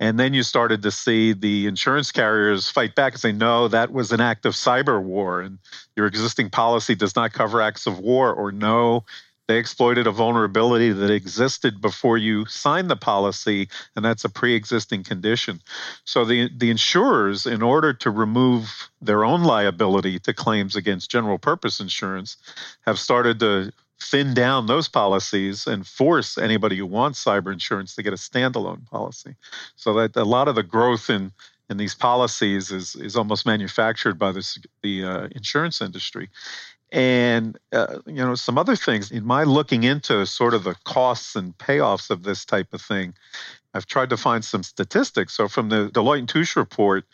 And 0.00 0.18
then 0.18 0.34
you 0.34 0.42
started 0.42 0.82
to 0.82 0.90
see 0.90 1.32
the 1.32 1.68
insurance 1.68 2.10
carriers 2.10 2.68
fight 2.68 2.96
back 2.96 3.12
and 3.12 3.20
say, 3.20 3.30
no, 3.30 3.68
that 3.68 3.92
was 3.92 4.10
an 4.10 4.20
act 4.20 4.44
of 4.46 4.54
cyber 4.54 5.00
war, 5.00 5.40
and 5.40 5.58
your 5.94 6.06
existing 6.06 6.50
policy 6.50 6.96
does 6.96 7.14
not 7.14 7.32
cover 7.32 7.60
acts 7.60 7.86
of 7.86 8.00
war, 8.00 8.32
or 8.34 8.50
no, 8.50 9.04
they 9.52 9.58
exploited 9.58 10.06
a 10.06 10.10
vulnerability 10.10 10.92
that 10.92 11.10
existed 11.10 11.78
before 11.82 12.16
you 12.16 12.46
signed 12.46 12.88
the 12.88 12.96
policy, 12.96 13.68
and 13.94 14.02
that's 14.02 14.24
a 14.24 14.30
pre 14.30 14.54
existing 14.54 15.04
condition. 15.04 15.60
So 16.04 16.24
the, 16.24 16.48
the 16.56 16.70
insurers, 16.70 17.44
in 17.44 17.60
order 17.60 17.92
to 17.92 18.10
remove 18.10 18.88
their 19.02 19.26
own 19.26 19.42
liability 19.42 20.18
to 20.20 20.32
claims 20.32 20.74
against 20.74 21.10
general 21.10 21.36
purpose 21.36 21.80
insurance, 21.80 22.38
have 22.86 22.98
started 22.98 23.40
to 23.40 23.72
thin 24.00 24.32
down 24.32 24.68
those 24.68 24.88
policies 24.88 25.66
and 25.66 25.86
force 25.86 26.38
anybody 26.38 26.78
who 26.78 26.86
wants 26.86 27.22
cyber 27.22 27.52
insurance 27.52 27.94
to 27.96 28.02
get 28.02 28.14
a 28.14 28.16
standalone 28.16 28.86
policy. 28.86 29.36
So 29.76 29.92
that 29.92 30.16
a 30.16 30.24
lot 30.24 30.48
of 30.48 30.54
the 30.54 30.62
growth 30.62 31.10
in 31.10 31.30
in 31.68 31.76
these 31.76 31.94
policies 31.94 32.70
is 32.70 32.96
is 32.96 33.16
almost 33.16 33.44
manufactured 33.44 34.18
by 34.18 34.32
the 34.32 34.44
the 34.82 35.04
uh, 35.04 35.28
insurance 35.32 35.82
industry 35.82 36.30
and 36.92 37.58
uh, 37.72 37.98
you 38.06 38.14
know 38.14 38.34
some 38.34 38.58
other 38.58 38.76
things 38.76 39.10
in 39.10 39.24
my 39.24 39.44
looking 39.44 39.82
into 39.82 40.24
sort 40.26 40.52
of 40.52 40.62
the 40.64 40.76
costs 40.84 41.34
and 41.34 41.56
payoffs 41.56 42.10
of 42.10 42.22
this 42.22 42.44
type 42.44 42.72
of 42.72 42.82
thing 42.82 43.14
i've 43.74 43.86
tried 43.86 44.10
to 44.10 44.16
find 44.16 44.44
some 44.44 44.62
statistics. 44.62 45.34
So 45.34 45.48
from 45.48 45.70
the 45.70 45.90
deloitte 45.92 46.20
and 46.20 46.28
touche 46.28 46.54
report 46.54 47.04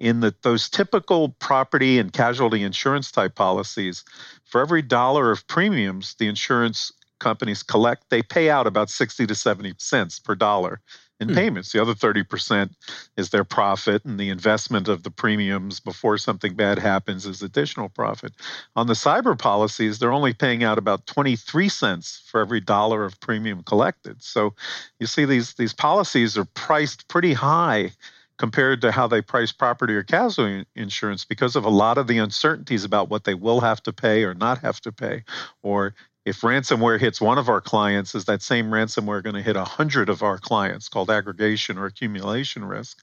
in 0.00 0.32
those 0.42 0.70
typical 0.70 1.30
property 1.40 1.98
and 1.98 2.12
casualty 2.12 2.62
insurance 2.62 3.12
type 3.12 3.34
policies 3.34 4.04
for 4.44 4.60
every 4.60 4.80
dollar 4.80 5.30
of 5.30 5.46
premiums 5.46 6.14
the 6.18 6.28
insurance 6.28 6.90
companies 7.20 7.62
collect 7.62 8.08
they 8.08 8.22
pay 8.22 8.48
out 8.48 8.66
about 8.66 8.88
60 8.88 9.26
to 9.26 9.34
70 9.34 9.74
cents 9.78 10.18
per 10.18 10.34
dollar 10.34 10.80
in 11.20 11.28
hmm. 11.28 11.34
payments. 11.34 11.72
The 11.72 11.82
other 11.82 11.94
30% 11.94 12.70
is 13.16 13.30
their 13.30 13.44
profit, 13.44 14.04
and 14.04 14.18
the 14.18 14.30
investment 14.30 14.88
of 14.88 15.02
the 15.02 15.10
premiums 15.10 15.80
before 15.80 16.18
something 16.18 16.54
bad 16.54 16.78
happens 16.78 17.26
is 17.26 17.42
additional 17.42 17.88
profit. 17.88 18.32
On 18.76 18.86
the 18.86 18.94
cyber 18.94 19.38
policies, 19.38 19.98
they're 19.98 20.12
only 20.12 20.32
paying 20.32 20.62
out 20.62 20.78
about 20.78 21.06
23 21.06 21.68
cents 21.68 22.22
for 22.26 22.40
every 22.40 22.60
dollar 22.60 23.04
of 23.04 23.20
premium 23.20 23.62
collected. 23.62 24.22
So 24.22 24.54
you 25.00 25.06
see, 25.06 25.24
these, 25.24 25.54
these 25.54 25.72
policies 25.72 26.36
are 26.36 26.44
priced 26.44 27.08
pretty 27.08 27.32
high 27.32 27.92
compared 28.38 28.80
to 28.80 28.92
how 28.92 29.06
they 29.08 29.20
price 29.20 29.50
property 29.52 29.94
or 29.94 30.04
casualty 30.04 30.64
insurance 30.76 31.24
because 31.24 31.56
of 31.56 31.64
a 31.64 31.68
lot 31.68 31.98
of 31.98 32.06
the 32.06 32.18
uncertainties 32.18 32.84
about 32.84 33.08
what 33.08 33.24
they 33.24 33.34
will 33.34 33.60
have 33.60 33.82
to 33.82 33.92
pay 33.92 34.22
or 34.22 34.32
not 34.32 34.58
have 34.58 34.80
to 34.80 34.92
pay, 34.92 35.24
or 35.62 35.92
if 36.28 36.42
ransomware 36.42 37.00
hits 37.00 37.20
one 37.20 37.38
of 37.38 37.48
our 37.48 37.60
clients, 37.60 38.14
is 38.14 38.26
that 38.26 38.42
same 38.42 38.70
ransomware 38.70 39.22
going 39.22 39.34
to 39.34 39.42
hit 39.42 39.56
a 39.56 39.64
hundred 39.64 40.08
of 40.08 40.22
our 40.22 40.38
clients 40.38 40.88
called 40.88 41.10
aggregation 41.10 41.78
or 41.78 41.86
accumulation 41.86 42.64
risk? 42.64 42.98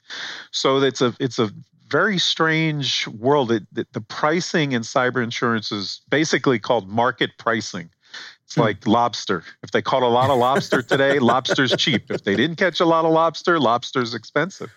So 0.52 0.78
it's 0.78 1.00
a 1.00 1.14
it's 1.18 1.38
a 1.38 1.50
very 1.88 2.18
strange 2.18 3.06
world. 3.08 3.52
It, 3.52 3.64
the 3.72 4.00
pricing 4.00 4.72
in 4.72 4.82
cyber 4.82 5.22
insurance 5.22 5.70
is 5.70 6.00
basically 6.10 6.58
called 6.58 6.88
market 6.88 7.30
pricing. 7.38 7.90
It's 8.46 8.56
like 8.56 8.86
lobster. 8.86 9.42
If 9.64 9.72
they 9.72 9.82
caught 9.82 10.04
a 10.04 10.08
lot 10.08 10.30
of 10.30 10.38
lobster 10.38 10.80
today, 10.80 11.18
lobster's 11.20 11.74
cheap. 11.76 12.12
If 12.12 12.22
they 12.22 12.36
didn't 12.36 12.56
catch 12.56 12.78
a 12.78 12.84
lot 12.84 13.04
of 13.04 13.10
lobster, 13.10 13.58
lobster's 13.58 14.14
expensive. 14.14 14.72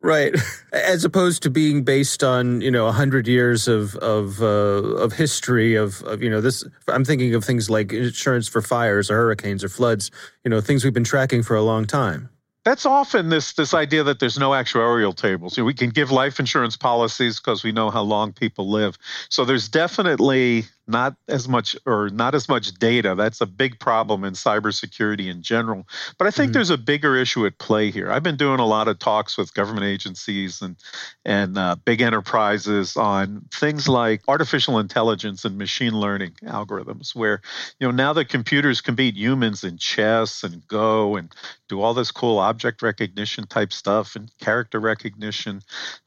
Right. 0.00 0.34
As 0.72 1.04
opposed 1.04 1.44
to 1.44 1.50
being 1.50 1.84
based 1.84 2.24
on, 2.24 2.60
you 2.62 2.70
know, 2.70 2.86
100 2.86 3.28
years 3.28 3.68
of 3.68 3.94
of 3.96 4.42
uh, 4.42 4.46
of 4.46 5.12
history 5.12 5.76
of, 5.76 6.02
of, 6.02 6.20
you 6.20 6.30
know, 6.30 6.40
this 6.40 6.64
I'm 6.88 7.04
thinking 7.04 7.32
of 7.36 7.44
things 7.44 7.70
like 7.70 7.92
insurance 7.92 8.48
for 8.48 8.60
fires 8.60 9.08
or 9.08 9.14
hurricanes 9.14 9.62
or 9.62 9.68
floods, 9.68 10.10
you 10.44 10.50
know, 10.50 10.60
things 10.60 10.82
we've 10.82 10.92
been 10.92 11.04
tracking 11.04 11.44
for 11.44 11.54
a 11.54 11.62
long 11.62 11.84
time 11.84 12.28
that's 12.64 12.86
often 12.86 13.28
this 13.28 13.54
this 13.54 13.74
idea 13.74 14.04
that 14.04 14.20
there's 14.20 14.38
no 14.38 14.50
actuarial 14.50 15.14
tables. 15.14 15.56
You 15.56 15.62
know, 15.62 15.66
we 15.66 15.74
can 15.74 15.90
give 15.90 16.10
life 16.10 16.38
insurance 16.38 16.76
policies 16.76 17.40
because 17.40 17.64
we 17.64 17.72
know 17.72 17.90
how 17.90 18.02
long 18.02 18.32
people 18.32 18.70
live. 18.70 18.96
So 19.28 19.44
there's 19.44 19.68
definitely 19.68 20.64
not 20.86 21.14
as 21.28 21.48
much 21.48 21.76
or 21.86 22.08
not 22.10 22.34
as 22.34 22.48
much 22.48 22.72
data. 22.74 23.14
That's 23.14 23.40
a 23.40 23.46
big 23.46 23.78
problem 23.78 24.24
in 24.24 24.34
cybersecurity 24.34 25.30
in 25.30 25.42
general. 25.42 25.86
But 26.18 26.26
I 26.26 26.30
think 26.30 26.48
mm-hmm. 26.48 26.54
there's 26.54 26.70
a 26.70 26.78
bigger 26.78 27.16
issue 27.16 27.46
at 27.46 27.58
play 27.58 27.90
here. 27.90 28.10
I've 28.10 28.22
been 28.22 28.36
doing 28.36 28.58
a 28.58 28.66
lot 28.66 28.88
of 28.88 28.98
talks 28.98 29.38
with 29.38 29.54
government 29.54 29.84
agencies 29.84 30.60
and 30.60 30.76
and 31.24 31.56
uh, 31.56 31.76
big 31.84 32.00
enterprises 32.00 32.96
on 32.96 33.46
things 33.54 33.88
like 33.88 34.22
artificial 34.26 34.78
intelligence 34.78 35.44
and 35.44 35.58
machine 35.58 35.98
learning 35.98 36.32
algorithms, 36.44 37.14
where 37.14 37.40
you 37.78 37.86
know 37.86 37.92
now 37.92 38.12
that 38.14 38.28
computers 38.28 38.80
can 38.80 38.94
beat 38.94 39.16
humans 39.16 39.62
in 39.62 39.76
chess 39.78 40.42
and 40.42 40.62
Go 40.72 41.16
and 41.16 41.30
do 41.68 41.82
all 41.82 41.92
this 41.92 42.10
cool 42.10 42.38
object 42.38 42.80
recognition 42.80 43.46
type 43.46 43.72
stuff 43.72 44.16
and 44.16 44.30
character 44.38 44.80
recognition 44.80 45.60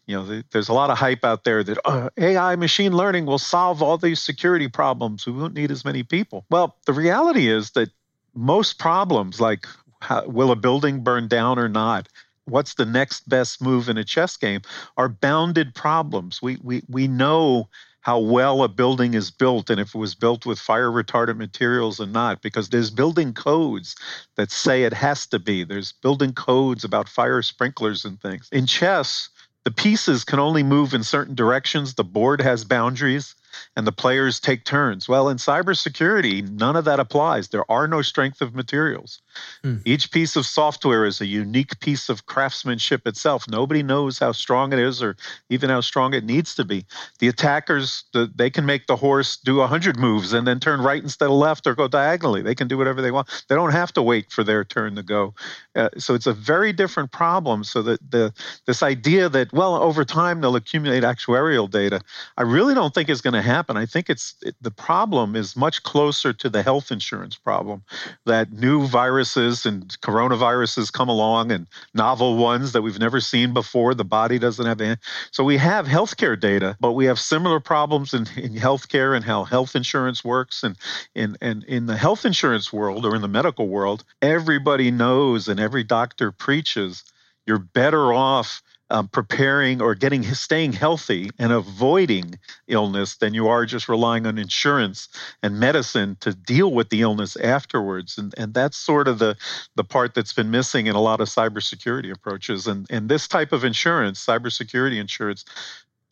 you 0.07 0.15
know, 0.15 0.41
there's 0.51 0.69
a 0.69 0.73
lot 0.73 0.89
of 0.89 0.97
hype 0.97 1.25
out 1.25 1.43
there 1.43 1.63
that 1.63 1.77
uh, 1.85 2.09
AI 2.17 2.55
machine 2.55 2.93
learning 2.95 3.25
will 3.25 3.39
solve 3.39 3.81
all 3.81 3.97
these 3.97 4.21
security 4.21 4.67
problems. 4.67 5.25
We 5.25 5.31
won't 5.31 5.55
need 5.55 5.71
as 5.71 5.83
many 5.83 6.03
people. 6.03 6.45
Well, 6.49 6.75
the 6.85 6.93
reality 6.93 7.47
is 7.47 7.71
that 7.71 7.89
most 8.35 8.77
problems, 8.77 9.41
like 9.41 9.65
how, 10.01 10.25
will 10.27 10.51
a 10.51 10.55
building 10.55 11.03
burn 11.03 11.27
down 11.27 11.57
or 11.57 11.69
not, 11.69 12.07
what's 12.45 12.75
the 12.75 12.85
next 12.85 13.27
best 13.27 13.61
move 13.61 13.89
in 13.89 13.97
a 13.97 14.03
chess 14.03 14.37
game, 14.37 14.61
are 14.97 15.09
bounded 15.09 15.73
problems. 15.73 16.41
We 16.41 16.57
we 16.61 16.83
we 16.87 17.07
know 17.07 17.69
how 18.01 18.19
well 18.19 18.61
a 18.61 18.67
building 18.67 19.15
is 19.15 19.31
built 19.31 19.71
and 19.71 19.79
if 19.79 19.95
it 19.95 19.97
was 19.97 20.13
built 20.13 20.45
with 20.45 20.59
fire 20.59 20.91
retardant 20.91 21.37
materials 21.37 21.99
or 21.99 22.05
not 22.05 22.39
because 22.43 22.69
there's 22.69 22.91
building 22.91 23.33
codes 23.33 23.95
that 24.35 24.51
say 24.51 24.83
it 24.83 24.93
has 24.93 25.25
to 25.25 25.39
be 25.39 25.63
there's 25.63 25.91
building 25.91 26.31
codes 26.31 26.83
about 26.83 27.09
fire 27.09 27.41
sprinklers 27.41 28.05
and 28.05 28.21
things 28.21 28.47
in 28.51 28.67
chess 28.67 29.29
the 29.65 29.71
pieces 29.71 30.23
can 30.23 30.39
only 30.39 30.63
move 30.63 30.93
in 30.93 31.03
certain 31.03 31.35
directions. 31.35 31.95
The 31.95 32.05
board 32.05 32.41
has 32.41 32.63
boundaries. 32.63 33.35
and 33.75 33.87
the 33.87 33.91
players 33.93 34.39
take 34.39 34.65
turns. 34.65 35.07
Well, 35.09 35.29
in 35.29 35.37
cybersecurity, 35.37 36.49
none 36.49 36.75
of 36.75 36.85
that 36.85 36.99
applies. 36.99 37.49
There 37.49 37.69
are 37.71 37.87
no 37.87 38.01
strength 38.01 38.41
of 38.41 38.55
materials. 38.55 39.21
Hmm. 39.63 39.77
Each 39.85 40.11
piece 40.11 40.35
of 40.35 40.45
software 40.45 41.05
is 41.05 41.21
a 41.21 41.25
unique 41.25 41.79
piece 41.79 42.09
of 42.09 42.25
craftsmanship 42.25 43.07
itself. 43.07 43.45
Nobody 43.49 43.83
knows 43.83 44.19
how 44.19 44.31
strong 44.31 44.73
it 44.73 44.79
is 44.79 45.01
or 45.01 45.15
even 45.49 45.69
how 45.69 45.81
strong 45.81 46.13
it 46.13 46.23
needs 46.23 46.55
to 46.55 46.65
be. 46.65 46.85
The 47.19 47.27
attackers, 47.27 48.03
the, 48.13 48.31
they 48.35 48.49
can 48.49 48.65
make 48.65 48.87
the 48.87 48.95
horse 48.95 49.37
do 49.37 49.57
100 49.57 49.97
moves 49.97 50.33
and 50.33 50.47
then 50.47 50.59
turn 50.59 50.81
right 50.81 51.01
instead 51.01 51.25
of 51.25 51.31
left 51.31 51.67
or 51.67 51.75
go 51.75 51.87
diagonally. 51.87 52.41
They 52.41 52.55
can 52.55 52.67
do 52.67 52.77
whatever 52.77 53.01
they 53.01 53.11
want. 53.11 53.45
They 53.49 53.55
don't 53.55 53.71
have 53.71 53.93
to 53.93 54.01
wait 54.01 54.31
for 54.31 54.43
their 54.43 54.63
turn 54.63 54.95
to 54.95 55.03
go. 55.03 55.33
Uh, 55.75 55.89
so 55.97 56.13
it's 56.13 56.27
a 56.27 56.33
very 56.33 56.71
different 56.71 57.11
problem. 57.11 57.63
So 57.63 57.81
that 57.81 57.99
the 58.11 58.33
this 58.65 58.81
idea 58.83 59.29
that 59.29 59.51
well 59.53 59.75
over 59.75 60.05
time 60.05 60.41
they'll 60.41 60.55
accumulate 60.55 61.03
actuarial 61.03 61.69
data, 61.69 62.01
I 62.37 62.43
really 62.43 62.73
don't 62.73 62.93
think 62.93 63.09
is 63.09 63.21
going 63.21 63.33
to 63.33 63.41
happen. 63.41 63.77
I 63.77 63.85
think 63.85 64.09
it's 64.09 64.35
it, 64.41 64.55
the 64.61 64.71
problem 64.71 65.35
is 65.35 65.55
much 65.55 65.83
closer 65.83 66.33
to 66.33 66.49
the 66.49 66.63
health 66.63 66.91
insurance 66.91 67.35
problem 67.35 67.83
that 68.25 68.51
new 68.51 68.87
viruses 69.25 69.65
and 69.65 69.99
coronaviruses 70.01 70.91
come 70.91 71.09
along 71.09 71.51
and 71.51 71.67
novel 71.93 72.37
ones 72.37 72.73
that 72.73 72.83
we've 72.83 72.99
never 72.99 73.19
seen 73.19 73.53
before. 73.53 73.95
The 73.95 74.05
body 74.05 74.37
doesn't 74.37 74.65
have 74.65 74.79
any. 74.81 74.97
So 75.31 75.43
we 75.43 75.57
have 75.57 75.87
healthcare 75.87 76.39
data, 76.39 76.77
but 76.79 76.91
we 76.91 77.05
have 77.05 77.19
similar 77.19 77.59
problems 77.59 78.13
in, 78.13 78.27
in 78.35 78.53
healthcare 78.53 79.15
and 79.15 79.25
how 79.25 79.43
health 79.43 79.75
insurance 79.75 80.23
works. 80.23 80.63
And 80.63 80.77
in, 81.15 81.37
in, 81.41 81.63
in 81.67 81.85
the 81.87 81.97
health 81.97 82.25
insurance 82.25 82.71
world 82.71 83.05
or 83.05 83.15
in 83.15 83.21
the 83.21 83.27
medical 83.27 83.67
world, 83.67 84.03
everybody 84.21 84.91
knows 84.91 85.47
and 85.47 85.59
every 85.59 85.83
doctor 85.83 86.31
preaches 86.31 87.03
you're 87.47 87.59
better 87.59 88.11
off 88.11 88.63
um, 88.89 89.07
preparing 89.07 89.81
or 89.81 89.95
getting 89.95 90.23
staying 90.23 90.73
healthy 90.73 91.29
and 91.39 91.51
avoiding 91.51 92.37
illness 92.67 93.17
than 93.17 93.33
you 93.33 93.47
are 93.47 93.65
just 93.65 93.89
relying 93.89 94.27
on 94.27 94.37
insurance 94.37 95.09
and 95.41 95.59
medicine 95.59 96.17
to 96.19 96.33
deal 96.33 96.71
with 96.71 96.89
the 96.89 97.01
illness 97.01 97.35
afterwards 97.37 98.17
and 98.17 98.33
and 98.37 98.53
that's 98.53 98.77
sort 98.77 99.07
of 99.07 99.19
the 99.19 99.35
the 99.75 99.83
part 99.83 100.13
that's 100.13 100.33
been 100.33 100.51
missing 100.51 100.87
in 100.87 100.95
a 100.95 101.01
lot 101.01 101.21
of 101.21 101.27
cybersecurity 101.27 102.11
approaches 102.11 102.67
and 102.67 102.85
and 102.89 103.09
this 103.09 103.27
type 103.27 103.51
of 103.51 103.63
insurance 103.63 104.23
cybersecurity 104.23 104.99
insurance 104.99 105.45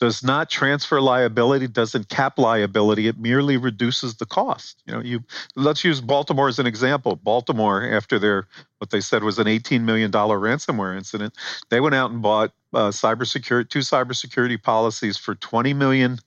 does 0.00 0.22
not 0.22 0.50
transfer 0.50 1.00
liability, 1.00 1.68
doesn't 1.68 2.08
cap 2.08 2.38
liability. 2.38 3.06
It 3.06 3.18
merely 3.18 3.56
reduces 3.56 4.16
the 4.16 4.26
cost. 4.26 4.82
You 4.86 4.94
know, 4.94 5.00
you 5.00 5.24
let's 5.56 5.84
use 5.84 6.00
Baltimore 6.00 6.48
as 6.48 6.58
an 6.58 6.66
example. 6.66 7.16
Baltimore, 7.16 7.82
after 7.82 8.18
their 8.18 8.46
what 8.78 8.90
they 8.90 9.00
said 9.00 9.22
was 9.22 9.38
an 9.38 9.46
$18 9.46 9.82
million 9.82 10.10
ransomware 10.10 10.96
incident, 10.96 11.34
they 11.70 11.80
went 11.80 11.94
out 11.94 12.10
and 12.10 12.20
bought 12.20 12.52
uh, 12.74 12.90
cybersecurity 12.90 13.68
two 13.68 13.80
cybersecurity 13.80 14.62
policies 14.62 15.16
for 15.16 15.34
$20 15.34 15.74
million 15.76 16.18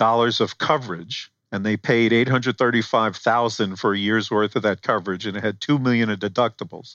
of 0.00 0.58
coverage 0.58 1.30
and 1.50 1.64
they 1.64 1.76
paid 1.76 2.12
835,000 2.12 3.76
for 3.76 3.94
a 3.94 3.98
year's 3.98 4.30
worth 4.30 4.54
of 4.54 4.62
that 4.62 4.82
coverage 4.82 5.26
and 5.26 5.36
it 5.36 5.42
had 5.42 5.60
2 5.60 5.78
million 5.78 6.10
of 6.10 6.18
deductibles. 6.18 6.94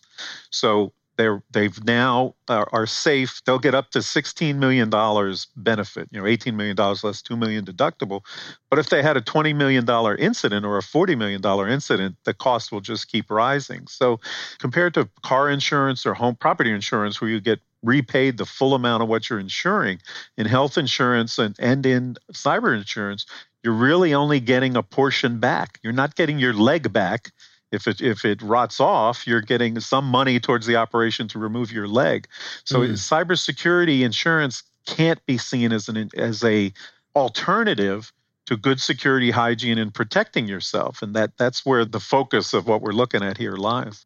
So 0.51 0.93
they're 1.17 1.43
they've 1.51 1.83
now 1.83 2.35
are, 2.47 2.67
are, 2.71 2.87
safe. 2.87 3.41
They'll 3.45 3.59
get 3.59 3.75
up 3.75 3.91
to 3.91 4.01
sixteen 4.01 4.59
million 4.59 4.89
dollars 4.89 5.47
benefit. 5.55 6.09
You 6.11 6.19
know, 6.19 6.27
eighteen 6.27 6.57
million 6.57 6.75
dollars 6.75 7.03
less 7.03 7.21
two 7.21 7.37
million 7.37 7.65
deductible. 7.65 8.21
But 8.69 8.79
if 8.79 8.89
they 8.89 9.03
had 9.03 9.17
a 9.17 9.21
twenty 9.21 9.53
million 9.53 9.85
dollar 9.85 10.15
incident 10.15 10.65
or 10.65 10.77
a 10.77 10.81
forty 10.81 11.15
million 11.15 11.41
dollar 11.41 11.67
incident, 11.67 12.15
the 12.23 12.33
cost 12.33 12.71
will 12.71 12.81
just 12.81 13.07
keep 13.09 13.29
rising. 13.29 13.87
So, 13.87 14.19
compared 14.57 14.93
to 14.95 15.07
car 15.21 15.49
insurance 15.49 16.05
or 16.05 16.13
home 16.13 16.35
property 16.35 16.71
insurance, 16.71 17.21
where 17.21 17.29
you 17.29 17.39
get 17.39 17.59
repaid 17.83 18.37
the 18.37 18.45
full 18.45 18.73
amount 18.73 19.03
of 19.03 19.09
what 19.09 19.29
you're 19.29 19.39
insuring 19.39 19.99
in 20.37 20.45
health 20.45 20.77
insurance 20.77 21.37
and, 21.37 21.55
and 21.59 21.85
in 21.85 22.15
cyber 22.31 22.75
insurance, 22.75 23.25
you're 23.61 23.73
really 23.73 24.13
only 24.13 24.39
getting 24.39 24.75
a 24.75 24.83
portion 24.83 25.39
back. 25.39 25.79
You're 25.83 25.93
not 25.93 26.15
getting 26.15 26.39
your 26.39 26.53
leg 26.53 26.91
back 26.91 27.31
if 27.71 27.87
it 27.87 28.01
if 28.01 28.23
it 28.23 28.41
rots 28.41 28.79
off, 28.79 29.25
you're 29.25 29.41
getting 29.41 29.79
some 29.79 30.05
money 30.05 30.39
towards 30.39 30.67
the 30.67 30.75
operation 30.75 31.27
to 31.29 31.39
remove 31.39 31.71
your 31.71 31.87
leg. 31.87 32.27
So 32.65 32.81
mm. 32.81 32.91
cybersecurity 32.91 34.01
insurance 34.01 34.63
can't 34.85 35.25
be 35.25 35.37
seen 35.37 35.71
as 35.71 35.89
an 35.89 36.09
as 36.15 36.43
a 36.43 36.71
alternative 37.15 38.11
to 38.45 38.57
good 38.57 38.79
security 38.79 39.31
hygiene 39.31 39.77
and 39.77 39.93
protecting 39.93 40.47
yourself 40.47 41.01
and 41.01 41.15
that 41.15 41.31
that's 41.37 41.65
where 41.65 41.85
the 41.85 41.99
focus 41.99 42.53
of 42.53 42.67
what 42.67 42.81
we're 42.81 42.91
looking 42.91 43.23
at 43.23 43.37
here 43.37 43.55
lies 43.55 44.05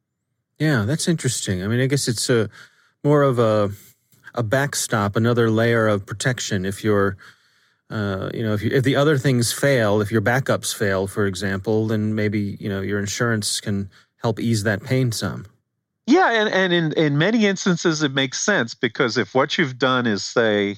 yeah 0.59 0.83
that's 0.83 1.07
interesting 1.07 1.63
i 1.63 1.67
mean 1.67 1.79
i 1.79 1.87
guess 1.87 2.07
it's 2.07 2.29
a 2.29 2.49
more 3.08 3.24
of 3.24 3.39
a 3.39 3.72
a 4.36 4.43
backstop 4.43 5.15
another 5.15 5.50
layer 5.50 5.88
of 5.88 6.06
protection 6.06 6.65
if 6.65 6.84
you're 6.84 7.17
uh, 7.89 8.30
you 8.34 8.43
know, 8.43 8.54
if 8.54 8.62
you, 8.62 8.70
if 8.72 8.84
the 8.84 8.98
other 8.98 9.17
things 9.17 9.54
fail, 9.54 10.02
if 10.02 10.12
your 10.12 10.22
backups 10.22 10.76
fail, 10.76 11.08
for 11.08 11.26
example, 11.26 11.88
then 11.88 12.13
maybe 12.15 12.58
you 12.60 12.67
know 12.67 12.82
your 12.82 13.00
insurance 13.00 13.62
can 13.62 13.89
help 14.22 14.39
ease 14.39 14.63
that 14.63 14.84
pain 14.84 15.12
some. 15.12 15.46
Yeah, 16.06 16.41
and, 16.41 16.54
and 16.54 16.74
in, 16.74 16.93
in 16.93 17.17
many 17.17 17.46
instances 17.46 18.04
it 18.04 18.13
makes 18.13 18.41
sense 18.41 18.74
because 18.74 19.17
if 19.17 19.34
what 19.36 19.58
you've 19.58 19.78
done 19.78 20.06
is 20.06 20.24
say, 20.24 20.78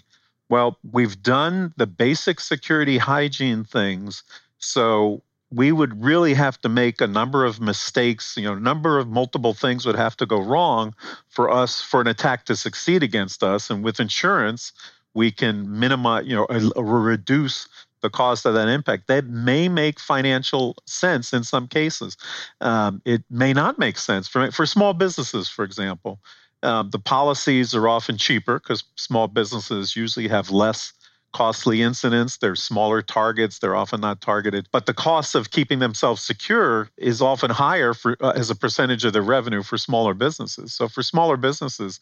well, 0.50 0.78
we've 0.92 1.22
done 1.22 1.74
the 1.78 1.88
basic 1.88 2.40
security 2.40 2.98
hygiene 2.98 3.64
things, 3.64 4.24
so 4.60 5.24
we 5.52 5.72
would 5.72 6.04
really 6.04 6.34
have 6.34 6.60
to 6.62 6.70
make 6.70 7.02
a 7.02 7.08
number 7.08 7.44
of 7.44 7.60
mistakes, 7.60 8.36
you 8.38 8.44
know, 8.44 8.54
a 8.54 8.60
number 8.60 9.00
of 9.00 9.08
multiple 9.08 9.54
things 9.54 9.86
would 9.86 9.96
have 9.96 10.16
to 10.18 10.26
go 10.26 10.40
wrong 10.40 10.94
for 11.28 11.50
us 11.50 11.82
for 11.82 12.02
an 12.02 12.08
attack 12.08 12.46
to 12.46 12.56
succeed 12.56 13.02
against 13.02 13.44
us. 13.44 13.70
And 13.70 13.84
with 13.84 14.00
insurance, 14.00 14.72
we 15.14 15.32
can 15.32 15.80
minimize, 15.80 16.26
you 16.28 16.36
know, 16.36 16.46
reduce 16.82 17.68
the 18.02 18.10
cost 18.10 18.46
of 18.46 18.54
that 18.54 18.68
impact. 18.68 19.08
That 19.08 19.26
may 19.26 19.68
make 19.68 20.00
financial 20.00 20.76
sense 20.86 21.34
in 21.34 21.44
some 21.44 21.68
cases. 21.68 22.16
Um, 22.62 23.02
it 23.06 23.24
may 23.30 23.54
not 23.54 23.80
make 23.80 23.98
sense 23.98 24.28
for 24.28 24.52
for 24.52 24.66
small 24.66 24.94
businesses, 24.94 25.50
for 25.50 25.66
example. 25.66 26.20
Um, 26.62 26.90
the 26.90 27.00
policies 27.00 27.74
are 27.74 27.88
often 27.88 28.18
cheaper 28.18 28.60
because 28.60 28.84
small 28.96 29.28
businesses 29.28 29.96
usually 29.96 30.28
have 30.28 30.52
less 30.52 30.94
costly 31.34 31.82
incidents. 31.82 32.38
They're 32.38 32.56
smaller 32.56 33.02
targets. 33.02 33.60
They're 33.60 33.76
often 33.76 34.02
not 34.02 34.22
targeted. 34.22 34.68
But 34.72 34.86
the 34.86 34.94
cost 34.94 35.36
of 35.36 35.52
keeping 35.52 35.80
themselves 35.80 36.22
secure 36.22 36.90
is 36.98 37.22
often 37.22 37.52
higher 37.52 37.94
for, 37.94 38.18
uh, 38.22 38.32
as 38.36 38.50
a 38.50 38.56
percentage 38.56 39.06
of 39.06 39.14
their 39.14 39.22
revenue 39.22 39.64
for 39.64 39.78
smaller 39.78 40.14
businesses. 40.14 40.74
So 40.74 40.88
for 40.88 41.04
smaller 41.04 41.38
businesses, 41.38 42.00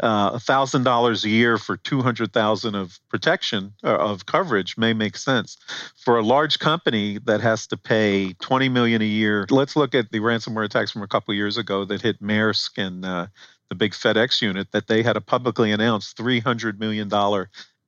uh, 0.00 0.32
$1,000 0.32 1.24
a 1.24 1.28
year 1.28 1.58
for 1.58 1.76
200,000 1.76 2.74
of 2.74 2.98
protection 3.08 3.72
uh, 3.84 3.96
of 3.96 4.26
coverage 4.26 4.76
may 4.76 4.92
make 4.92 5.16
sense. 5.16 5.56
For 5.96 6.18
a 6.18 6.22
large 6.22 6.58
company 6.58 7.18
that 7.24 7.40
has 7.40 7.66
to 7.68 7.76
pay 7.76 8.32
20 8.34 8.68
million 8.68 9.02
a 9.02 9.06
year, 9.06 9.46
let's 9.50 9.76
look 9.76 9.94
at 9.94 10.10
the 10.10 10.20
ransomware 10.20 10.64
attacks 10.64 10.90
from 10.90 11.02
a 11.02 11.08
couple 11.08 11.34
years 11.34 11.56
ago 11.56 11.84
that 11.84 12.02
hit 12.02 12.22
Maersk 12.22 12.78
and 12.78 13.04
uh, 13.04 13.26
the 13.70 13.76
big 13.76 13.92
FedEx 13.92 14.42
unit 14.42 14.72
that 14.72 14.88
they 14.88 15.02
had 15.02 15.16
a 15.16 15.20
publicly 15.20 15.70
announced 15.70 16.18
$300 16.18 16.78
million 16.78 17.08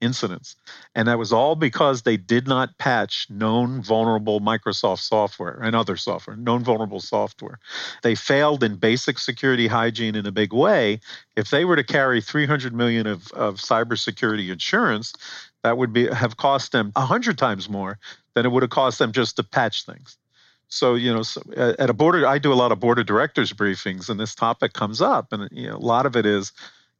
incidents. 0.02 0.56
And 0.94 1.08
that 1.08 1.18
was 1.18 1.32
all 1.32 1.54
because 1.54 2.02
they 2.02 2.16
did 2.16 2.46
not 2.46 2.76
patch 2.78 3.26
known 3.30 3.82
vulnerable 3.82 4.40
Microsoft 4.40 5.00
software 5.00 5.58
and 5.62 5.74
other 5.74 5.96
software, 5.96 6.36
known 6.36 6.64
vulnerable 6.64 7.00
software. 7.00 7.58
They 8.02 8.14
failed 8.14 8.62
in 8.62 8.76
basic 8.76 9.18
security 9.18 9.68
hygiene 9.68 10.16
in 10.16 10.26
a 10.26 10.32
big 10.32 10.52
way. 10.52 11.00
If 11.36 11.50
they 11.50 11.64
were 11.64 11.76
to 11.76 11.84
carry 11.84 12.20
300 12.20 12.74
million 12.74 13.06
of, 13.06 13.30
of 13.32 13.56
cybersecurity 13.56 14.50
insurance, 14.50 15.14
that 15.62 15.78
would 15.78 15.92
be 15.92 16.08
have 16.08 16.36
cost 16.36 16.72
them 16.72 16.90
100 16.96 17.38
times 17.38 17.68
more 17.68 17.98
than 18.34 18.44
it 18.44 18.50
would 18.50 18.62
have 18.62 18.70
cost 18.70 18.98
them 18.98 19.12
just 19.12 19.36
to 19.36 19.44
patch 19.44 19.86
things. 19.86 20.18
So, 20.68 20.94
you 20.94 21.12
know, 21.12 21.22
so 21.22 21.42
uh, 21.54 21.74
at 21.78 21.90
a 21.90 21.92
board, 21.92 22.24
I 22.24 22.38
do 22.38 22.50
a 22.50 22.54
lot 22.54 22.72
of 22.72 22.80
board 22.80 23.06
directors 23.06 23.52
briefings, 23.52 24.08
and 24.08 24.18
this 24.18 24.34
topic 24.34 24.72
comes 24.72 25.02
up, 25.02 25.30
and 25.30 25.46
you 25.52 25.68
know, 25.68 25.76
a 25.76 25.78
lot 25.78 26.06
of 26.06 26.16
it 26.16 26.24
is 26.24 26.50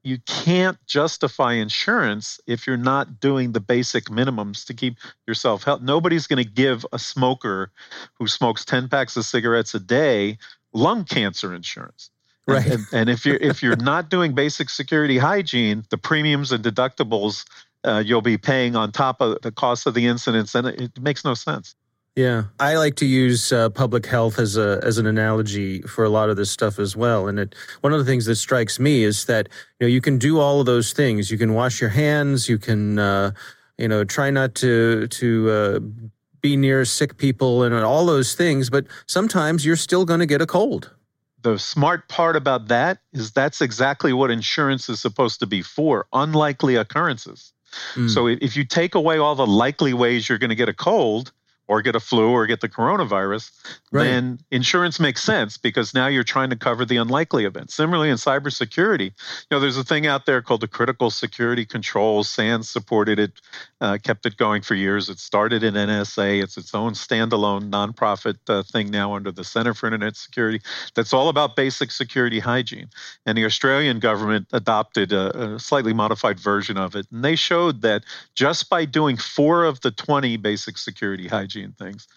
you 0.03 0.19
can't 0.27 0.79
justify 0.87 1.55
insurance 1.55 2.41
if 2.47 2.67
you're 2.67 2.77
not 2.77 3.21
doing 3.21 3.53
the 3.53 3.61
basic 3.61 4.07
minimums 4.07 4.67
to 4.67 4.75
keep 4.75 4.97
yourself 5.27 5.63
healthy. 5.65 5.85
Nobody's 5.85 6.27
going 6.27 6.43
to 6.43 6.51
give 6.51 6.85
a 6.93 6.99
smoker 6.99 7.71
who 8.15 8.27
smokes 8.27 8.65
10 8.65 8.89
packs 8.89 9.17
of 9.17 9.25
cigarettes 9.25 9.75
a 9.75 9.81
day 9.81 10.39
lung 10.73 11.05
cancer 11.05 11.55
insurance. 11.55 12.11
Right. 12.47 12.67
And, 12.67 12.87
and 12.93 13.11
if 13.11 13.25
you're 13.25 13.37
if 13.37 13.63
you're 13.63 13.77
not 13.93 14.11
doing 14.11 14.35
basic 14.35 14.69
security 14.71 15.19
hygiene, 15.19 15.85
the 15.91 15.99
premiums 15.99 16.51
and 16.51 16.65
deductibles 16.65 17.45
uh, 17.85 18.03
you'll 18.05 18.23
be 18.23 18.39
paying 18.39 18.77
on 18.77 18.93
top 18.93 19.21
of 19.21 19.41
the 19.43 19.53
cost 19.53 19.87
of 19.87 19.95
the 19.95 20.07
incidents, 20.07 20.55
and 20.55 20.69
it, 20.69 20.81
it 20.81 21.01
makes 21.01 21.25
no 21.25 21.35
sense. 21.35 21.75
Yeah, 22.15 22.45
I 22.61 22.77
like 22.77 22.97
to 22.97 23.07
use 23.07 23.53
uh, 23.53 23.71
public 23.71 24.05
health 24.05 24.39
as 24.39 24.59
a 24.59 24.81
as 24.83 24.99
an 24.99 25.07
analogy 25.07 25.81
for 25.83 26.05
a 26.05 26.11
lot 26.11 26.29
of 26.29 26.37
this 26.37 26.51
stuff 26.51 26.79
as 26.79 26.95
well. 26.95 27.27
And 27.27 27.39
it, 27.39 27.55
one 27.81 27.95
of 27.95 27.99
the 27.99 28.05
things 28.05 28.27
that 28.27 28.37
strikes 28.37 28.79
me 28.79 29.03
is 29.03 29.25
that 29.25 29.49
you 29.81 29.87
know 29.87 29.91
you 29.91 30.03
can 30.03 30.19
do 30.19 30.39
all 30.39 30.61
of 30.61 30.67
those 30.67 30.93
things. 30.93 31.31
You 31.31 31.39
can 31.39 31.55
wash 31.55 31.81
your 31.81 31.89
hands. 31.89 32.51
You 32.51 32.59
can 32.59 32.99
uh, 32.99 33.33
you 33.79 33.89
know 33.89 34.05
try 34.05 34.31
not 34.31 34.55
to 34.57 35.07
to 35.07 35.51
uh, 35.51 35.79
be 36.43 36.55
near 36.55 36.85
sick 36.85 37.17
people 37.17 37.63
and 37.63 37.75
all 37.75 38.05
those 38.05 38.35
things. 38.35 38.69
But 38.69 38.87
sometimes 39.07 39.65
you're 39.65 39.77
still 39.77 40.05
going 40.05 40.21
to 40.21 40.27
get 40.27 40.43
a 40.43 40.47
cold. 40.47 40.91
The 41.41 41.59
smart 41.59 42.09
part 42.09 42.37
about 42.37 42.69
that 42.69 42.99
is 43.15 43.33
that's 43.33 43.63
exactly 43.63 44.13
what 44.13 44.31
insurance 44.31 44.91
is 44.91 45.01
supposed 45.01 45.41
to 45.41 45.47
be 45.47 45.63
for 45.63 46.07
unlikely 46.13 46.77
occurrences. 46.77 47.55
Mm. 47.95 48.11
So 48.11 48.27
if 48.27 48.55
you 48.55 48.65
take 48.65 48.95
away 48.95 49.17
all 49.17 49.35
the 49.35 49.47
likely 49.47 49.95
ways 49.95 50.29
you're 50.29 50.39
going 50.39 50.51
to 50.51 50.57
get 50.57 50.69
a 50.69 50.75
cold 50.75 51.33
or 51.73 51.81
get 51.81 51.97
a 51.97 52.01
flu 52.01 52.29
or 52.31 52.47
get 52.47 52.61
the 52.61 52.69
coronavirus, 52.69 53.51
Right. 53.93 54.05
then 54.05 54.39
insurance 54.51 54.99
makes 54.99 55.23
sense 55.23 55.59
because 55.59 55.93
now 55.93 56.07
you're 56.07 56.25
trying 56.25 56.49
to 56.49 56.57
cover 56.57 56.87
the 56.87 56.97
unlikely 56.97 57.45
events. 57.45 57.75
Similarly, 57.75 58.09
in 58.09 58.17
cybersecurity, 58.17 59.05
you 59.05 59.13
know, 59.51 59.61
there's 59.61 59.77
a 59.77 59.85
thing 59.85 60.07
out 60.07 60.25
there 60.25 60.41
called 60.41 60.63
the 60.63 60.69
Critical 60.69 61.11
Security 61.11 61.67
Controls. 61.67 62.27
SANS 62.31 62.71
supported 62.71 63.19
it, 63.19 63.33
uh, 63.83 63.99
kept 64.03 64.25
it 64.25 64.39
going 64.39 64.63
for 64.63 64.75
years. 64.75 65.11
It 65.11 65.19
started 65.19 65.63
in 65.63 65.75
NSA. 65.75 66.43
It's 66.43 66.57
its 66.57 66.75
own 66.75 66.95
standalone 66.95 67.69
nonprofit 67.69 68.39
uh, 68.49 68.63
thing 68.63 68.91
now 68.91 69.15
under 69.15 69.31
the 69.31 69.45
Center 69.45 69.75
for 69.75 69.89
Internet 69.89 70.17
Security. 70.17 70.63
That's 70.95 71.13
all 71.13 71.29
about 71.29 71.55
basic 71.55 71.91
security 71.91 72.41
hygiene. 72.41 72.89
And 73.27 73.37
the 73.37 73.45
Australian 73.45 73.99
government 73.99 74.47
adopted 74.55 75.13
a, 75.13 75.57
a 75.57 75.59
slightly 75.59 75.93
modified 75.93 76.41
version 76.41 76.79
of 76.79 76.97
it. 76.97 77.07
And 77.13 77.23
they 77.23 77.37
showed 77.37 77.83
that 77.83 78.05
just 78.35 78.71
by 78.71 78.87
doing 78.87 79.19
four 79.19 79.65
of 79.65 79.83
the 79.83 79.91
20 79.91 80.39
basic 80.39 80.79
security 80.79 81.29
hygiene 81.29 81.73
things, 81.79 82.09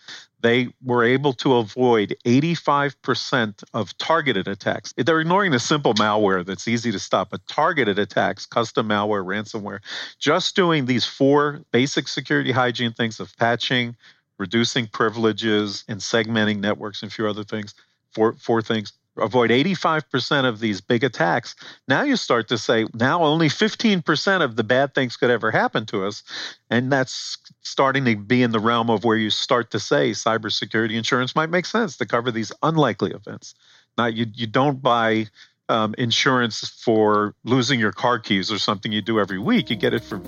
they 0.45 0.67
were 0.83 1.03
able 1.03 1.33
to 1.33 1.55
avoid 1.55 2.15
85% 2.23 3.63
of 3.73 3.97
targeted 3.97 4.47
attacks. 4.47 4.93
They're 4.95 5.19
ignoring 5.19 5.51
the 5.51 5.59
simple 5.59 5.95
malware 5.95 6.45
that's 6.45 6.67
easy 6.67 6.91
to 6.91 6.99
stop, 6.99 7.31
but 7.31 7.47
targeted 7.47 7.97
attacks, 7.97 8.45
custom 8.45 8.87
malware, 8.87 9.25
ransomware, 9.25 9.79
just 10.19 10.55
doing 10.55 10.85
these 10.85 11.03
four 11.03 11.61
basic 11.71 12.07
security 12.07 12.51
hygiene 12.51 12.93
things 12.93 13.19
of 13.19 13.35
patching, 13.37 13.95
reducing 14.37 14.85
privileges, 14.85 15.83
and 15.87 15.99
segmenting 15.99 16.59
networks 16.59 17.01
and 17.01 17.11
a 17.11 17.15
few 17.15 17.27
other 17.27 17.43
things, 17.43 17.73
four, 18.13 18.33
four 18.33 18.61
things. 18.61 18.93
Avoid 19.17 19.49
85% 19.49 20.45
of 20.45 20.59
these 20.59 20.81
big 20.81 21.03
attacks. 21.03 21.55
Now 21.87 22.03
you 22.03 22.15
start 22.15 22.47
to 22.49 22.57
say, 22.57 22.85
now 22.93 23.23
only 23.23 23.47
15% 23.47 24.41
of 24.41 24.55
the 24.55 24.63
bad 24.63 24.93
things 24.93 25.15
could 25.15 25.29
ever 25.29 25.51
happen 25.51 25.85
to 25.87 26.05
us. 26.05 26.23
And 26.69 26.91
that's 26.91 27.37
starting 27.61 28.05
to 28.05 28.15
be 28.15 28.43
in 28.43 28.51
the 28.51 28.59
realm 28.59 28.89
of 28.89 29.03
where 29.03 29.17
you 29.17 29.29
start 29.29 29.71
to 29.71 29.79
say 29.79 30.11
cybersecurity 30.11 30.95
insurance 30.95 31.35
might 31.35 31.49
make 31.49 31.65
sense 31.65 31.97
to 31.97 32.05
cover 32.05 32.31
these 32.31 32.51
unlikely 32.61 33.11
events. 33.11 33.55
Now, 33.97 34.07
you, 34.07 34.25
you 34.33 34.47
don't 34.47 34.81
buy 34.81 35.27
um, 35.69 35.95
insurance 35.97 36.67
for 36.83 37.33
losing 37.43 37.79
your 37.79 37.91
car 37.91 38.19
keys 38.19 38.51
or 38.51 38.59
something 38.59 38.91
you 38.91 39.01
do 39.01 39.19
every 39.19 39.39
week. 39.39 39.69
You 39.69 39.75
get 39.75 39.93
it 39.93 40.03
for 40.03 40.21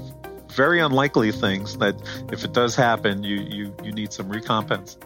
very 0.53 0.79
unlikely 0.79 1.31
things 1.31 1.77
that 1.77 1.95
if 2.31 2.43
it 2.43 2.53
does 2.53 2.75
happen, 2.75 3.23
you, 3.23 3.35
you, 3.49 3.75
you 3.83 3.91
need 3.91 4.13
some 4.13 4.29
recompense. 4.29 4.97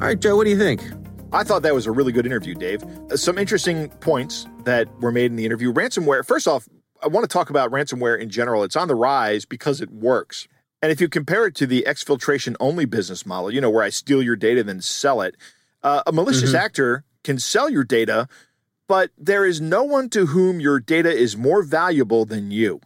All 0.00 0.06
right, 0.06 0.18
Joe, 0.18 0.36
what 0.36 0.44
do 0.44 0.50
you 0.50 0.58
think? 0.58 0.82
I 1.32 1.44
thought 1.44 1.62
that 1.62 1.74
was 1.74 1.86
a 1.86 1.92
really 1.92 2.12
good 2.12 2.26
interview, 2.26 2.54
Dave. 2.54 2.82
Uh, 3.10 3.16
Some 3.16 3.38
interesting 3.38 3.88
points 4.00 4.46
that 4.64 4.88
were 5.00 5.12
made 5.12 5.26
in 5.26 5.36
the 5.36 5.44
interview. 5.46 5.72
Ransomware, 5.72 6.26
first 6.26 6.48
off, 6.48 6.68
I 7.02 7.08
want 7.08 7.24
to 7.24 7.32
talk 7.32 7.50
about 7.50 7.70
ransomware 7.70 8.18
in 8.18 8.30
general. 8.30 8.64
It's 8.64 8.76
on 8.76 8.88
the 8.88 8.94
rise 8.94 9.44
because 9.44 9.80
it 9.80 9.90
works. 9.90 10.48
And 10.82 10.90
if 10.90 11.00
you 11.00 11.08
compare 11.08 11.46
it 11.46 11.54
to 11.56 11.66
the 11.66 11.84
exfiltration 11.86 12.56
only 12.58 12.84
business 12.84 13.24
model, 13.24 13.52
you 13.52 13.60
know, 13.60 13.70
where 13.70 13.84
I 13.84 13.90
steal 13.90 14.22
your 14.22 14.36
data, 14.36 14.64
then 14.64 14.80
sell 14.80 15.20
it, 15.20 15.36
uh, 15.82 16.02
a 16.06 16.12
malicious 16.12 16.52
actor 16.54 17.04
can 17.22 17.38
sell 17.38 17.70
your 17.70 17.84
data, 17.84 18.28
but 18.88 19.10
there 19.16 19.44
is 19.46 19.60
no 19.60 19.84
one 19.84 20.08
to 20.10 20.26
whom 20.26 20.58
your 20.58 20.80
data 20.80 21.10
is 21.10 21.36
more 21.36 21.62
valuable 21.62 22.24
than 22.24 22.50
you. 22.50 22.80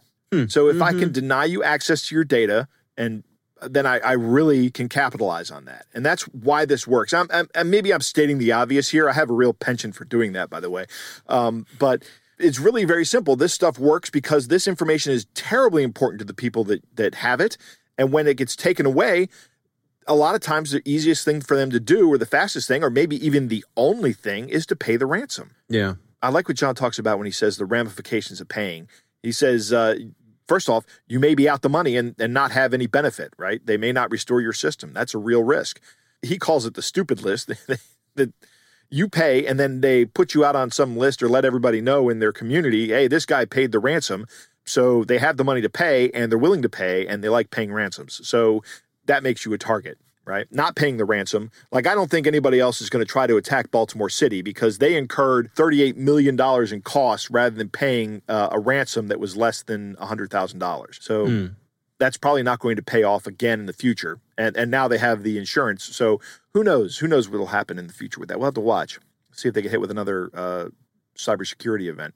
So 0.49 0.67
if 0.67 0.81
I 0.81 0.91
can 0.91 1.11
deny 1.13 1.45
you 1.45 1.63
access 1.63 2.07
to 2.07 2.15
your 2.15 2.25
data 2.25 2.67
and 2.97 3.23
then 3.69 3.85
I, 3.85 3.99
I 3.99 4.11
really 4.13 4.71
can 4.71 4.89
capitalize 4.89 5.51
on 5.51 5.65
that. 5.65 5.85
And 5.93 6.05
that's 6.05 6.23
why 6.23 6.65
this 6.65 6.87
works. 6.87 7.13
I'm, 7.13 7.27
I'm, 7.31 7.47
and 7.53 7.69
maybe 7.71 7.93
I'm 7.93 8.01
stating 8.01 8.37
the 8.37 8.51
obvious 8.51 8.89
here. 8.89 9.09
I 9.09 9.13
have 9.13 9.29
a 9.29 9.33
real 9.33 9.53
penchant 9.53 9.95
for 9.95 10.05
doing 10.05 10.33
that, 10.33 10.49
by 10.49 10.59
the 10.59 10.69
way. 10.69 10.85
Um, 11.27 11.65
but 11.79 12.03
it's 12.37 12.59
really 12.59 12.85
very 12.85 13.05
simple. 13.05 13.35
This 13.35 13.53
stuff 13.53 13.79
works 13.79 14.09
because 14.09 14.47
this 14.47 14.67
information 14.67 15.13
is 15.13 15.25
terribly 15.33 15.83
important 15.83 16.19
to 16.19 16.25
the 16.25 16.33
people 16.33 16.63
that, 16.65 16.83
that 16.95 17.15
have 17.15 17.39
it. 17.39 17.57
And 17.97 18.11
when 18.11 18.27
it 18.27 18.37
gets 18.37 18.55
taken 18.55 18.85
away, 18.85 19.29
a 20.07 20.15
lot 20.15 20.35
of 20.35 20.41
times 20.41 20.71
the 20.71 20.81
easiest 20.85 21.25
thing 21.25 21.41
for 21.41 21.55
them 21.55 21.71
to 21.71 21.79
do, 21.79 22.11
or 22.11 22.17
the 22.17 22.25
fastest 22.25 22.67
thing, 22.67 22.83
or 22.83 22.89
maybe 22.89 23.25
even 23.25 23.47
the 23.47 23.65
only 23.75 24.13
thing, 24.13 24.49
is 24.49 24.65
to 24.67 24.75
pay 24.75 24.97
the 24.97 25.05
ransom. 25.05 25.55
Yeah. 25.69 25.95
I 26.21 26.29
like 26.29 26.47
what 26.47 26.57
John 26.57 26.75
talks 26.75 26.99
about 26.99 27.17
when 27.17 27.25
he 27.25 27.31
says 27.31 27.57
the 27.57 27.65
ramifications 27.65 28.41
of 28.41 28.47
paying. 28.47 28.87
He 29.23 29.31
says, 29.31 29.73
uh, 29.73 29.95
first 30.47 30.69
off, 30.69 30.85
you 31.07 31.19
may 31.19 31.35
be 31.35 31.47
out 31.49 31.61
the 31.61 31.69
money 31.69 31.97
and, 31.97 32.15
and 32.19 32.33
not 32.33 32.51
have 32.51 32.73
any 32.73 32.87
benefit, 32.87 33.33
right? 33.37 33.65
They 33.65 33.77
may 33.77 33.91
not 33.91 34.11
restore 34.11 34.41
your 34.41 34.53
system. 34.53 34.93
That's 34.93 35.13
a 35.13 35.17
real 35.17 35.43
risk. 35.43 35.79
He 36.21 36.37
calls 36.37 36.65
it 36.65 36.73
the 36.73 36.81
stupid 36.81 37.21
list 37.21 37.51
that 38.15 38.33
you 38.89 39.09
pay 39.09 39.45
and 39.45 39.59
then 39.59 39.81
they 39.81 40.05
put 40.05 40.33
you 40.33 40.45
out 40.45 40.55
on 40.55 40.71
some 40.71 40.95
list 40.97 41.21
or 41.21 41.29
let 41.29 41.45
everybody 41.45 41.81
know 41.81 42.09
in 42.09 42.19
their 42.19 42.31
community, 42.31 42.89
hey, 42.89 43.07
this 43.07 43.25
guy 43.25 43.45
paid 43.45 43.71
the 43.71 43.79
ransom. 43.79 44.25
So 44.65 45.03
they 45.03 45.17
have 45.17 45.37
the 45.37 45.43
money 45.43 45.61
to 45.61 45.69
pay 45.69 46.09
and 46.11 46.31
they're 46.31 46.39
willing 46.39 46.61
to 46.61 46.69
pay 46.69 47.05
and 47.05 47.23
they 47.23 47.29
like 47.29 47.51
paying 47.51 47.73
ransoms. 47.73 48.21
So 48.27 48.63
that 49.05 49.23
makes 49.23 49.45
you 49.45 49.53
a 49.53 49.57
target, 49.57 49.97
right? 50.25 50.47
Not 50.51 50.75
paying 50.75 50.97
the 50.97 51.05
ransom. 51.05 51.51
Like, 51.71 51.87
I 51.87 51.95
don't 51.95 52.09
think 52.09 52.27
anybody 52.27 52.59
else 52.59 52.81
is 52.81 52.89
going 52.89 53.05
to 53.05 53.09
try 53.09 53.27
to 53.27 53.37
attack 53.37 53.71
Baltimore 53.71 54.09
City 54.09 54.41
because 54.41 54.79
they 54.79 54.95
incurred 54.95 55.51
$38 55.55 55.95
million 55.95 56.39
in 56.73 56.81
costs 56.81 57.29
rather 57.29 57.55
than 57.55 57.69
paying 57.69 58.21
uh, 58.27 58.49
a 58.51 58.59
ransom 58.59 59.07
that 59.07 59.19
was 59.19 59.37
less 59.37 59.63
than 59.63 59.95
$100,000. 59.95 61.03
So 61.03 61.25
that's 61.99 62.17
probably 62.17 62.43
not 62.43 62.59
going 62.59 62.75
to 62.75 62.83
pay 62.83 63.03
off 63.03 63.27
again 63.27 63.61
in 63.61 63.65
the 63.65 63.73
future. 63.73 64.19
And, 64.37 64.55
and 64.57 64.69
now 64.69 64.87
they 64.87 64.97
have 64.97 65.23
the 65.23 65.37
insurance. 65.37 65.83
So 65.83 66.19
who 66.53 66.63
knows? 66.63 66.97
Who 66.97 67.07
knows 67.07 67.29
what 67.29 67.39
will 67.39 67.47
happen 67.47 67.79
in 67.79 67.87
the 67.87 67.93
future 67.93 68.19
with 68.19 68.29
that? 68.29 68.39
We'll 68.39 68.47
have 68.47 68.55
to 68.55 68.61
watch, 68.61 68.99
see 69.31 69.47
if 69.47 69.53
they 69.53 69.61
get 69.61 69.71
hit 69.71 69.81
with 69.81 69.91
another 69.91 70.29
uh, 70.33 70.65
cybersecurity 71.17 71.87
event. 71.87 72.15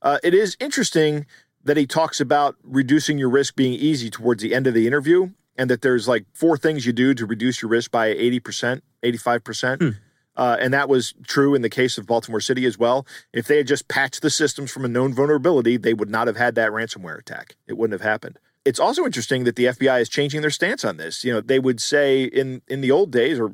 Uh, 0.00 0.18
it 0.22 0.34
is 0.34 0.56
interesting 0.60 1.26
that 1.64 1.76
he 1.76 1.86
talks 1.86 2.20
about 2.20 2.56
reducing 2.62 3.18
your 3.18 3.30
risk 3.30 3.56
being 3.56 3.72
easy 3.72 4.10
towards 4.10 4.42
the 4.42 4.54
end 4.54 4.66
of 4.66 4.74
the 4.74 4.86
interview, 4.86 5.30
and 5.56 5.70
that 5.70 5.82
there's 5.82 6.08
like 6.08 6.24
four 6.32 6.56
things 6.56 6.86
you 6.86 6.92
do 6.92 7.14
to 7.14 7.26
reduce 7.26 7.62
your 7.62 7.70
risk 7.70 7.90
by 7.90 8.12
80%, 8.14 8.80
85%. 9.04 9.96
Uh, 10.36 10.56
and 10.58 10.74
that 10.74 10.88
was 10.88 11.14
true 11.26 11.54
in 11.54 11.62
the 11.62 11.70
case 11.70 11.96
of 11.96 12.06
Baltimore 12.06 12.40
City 12.40 12.66
as 12.66 12.76
well. 12.76 13.06
If 13.32 13.46
they 13.46 13.58
had 13.58 13.68
just 13.68 13.86
patched 13.86 14.20
the 14.20 14.30
systems 14.30 14.70
from 14.72 14.84
a 14.84 14.88
known 14.88 15.14
vulnerability, 15.14 15.76
they 15.76 15.94
would 15.94 16.10
not 16.10 16.26
have 16.26 16.36
had 16.36 16.56
that 16.56 16.72
ransomware 16.72 17.18
attack. 17.18 17.56
It 17.68 17.74
wouldn't 17.78 18.00
have 18.00 18.08
happened. 18.08 18.38
It's 18.64 18.80
also 18.80 19.04
interesting 19.04 19.44
that 19.44 19.56
the 19.56 19.66
FBI 19.66 20.00
is 20.00 20.08
changing 20.08 20.40
their 20.40 20.50
stance 20.50 20.84
on 20.84 20.96
this. 20.96 21.22
You 21.22 21.34
know, 21.34 21.40
they 21.40 21.58
would 21.58 21.80
say 21.80 22.24
in 22.24 22.62
in 22.66 22.80
the 22.80 22.90
old 22.90 23.10
days 23.10 23.38
or 23.38 23.52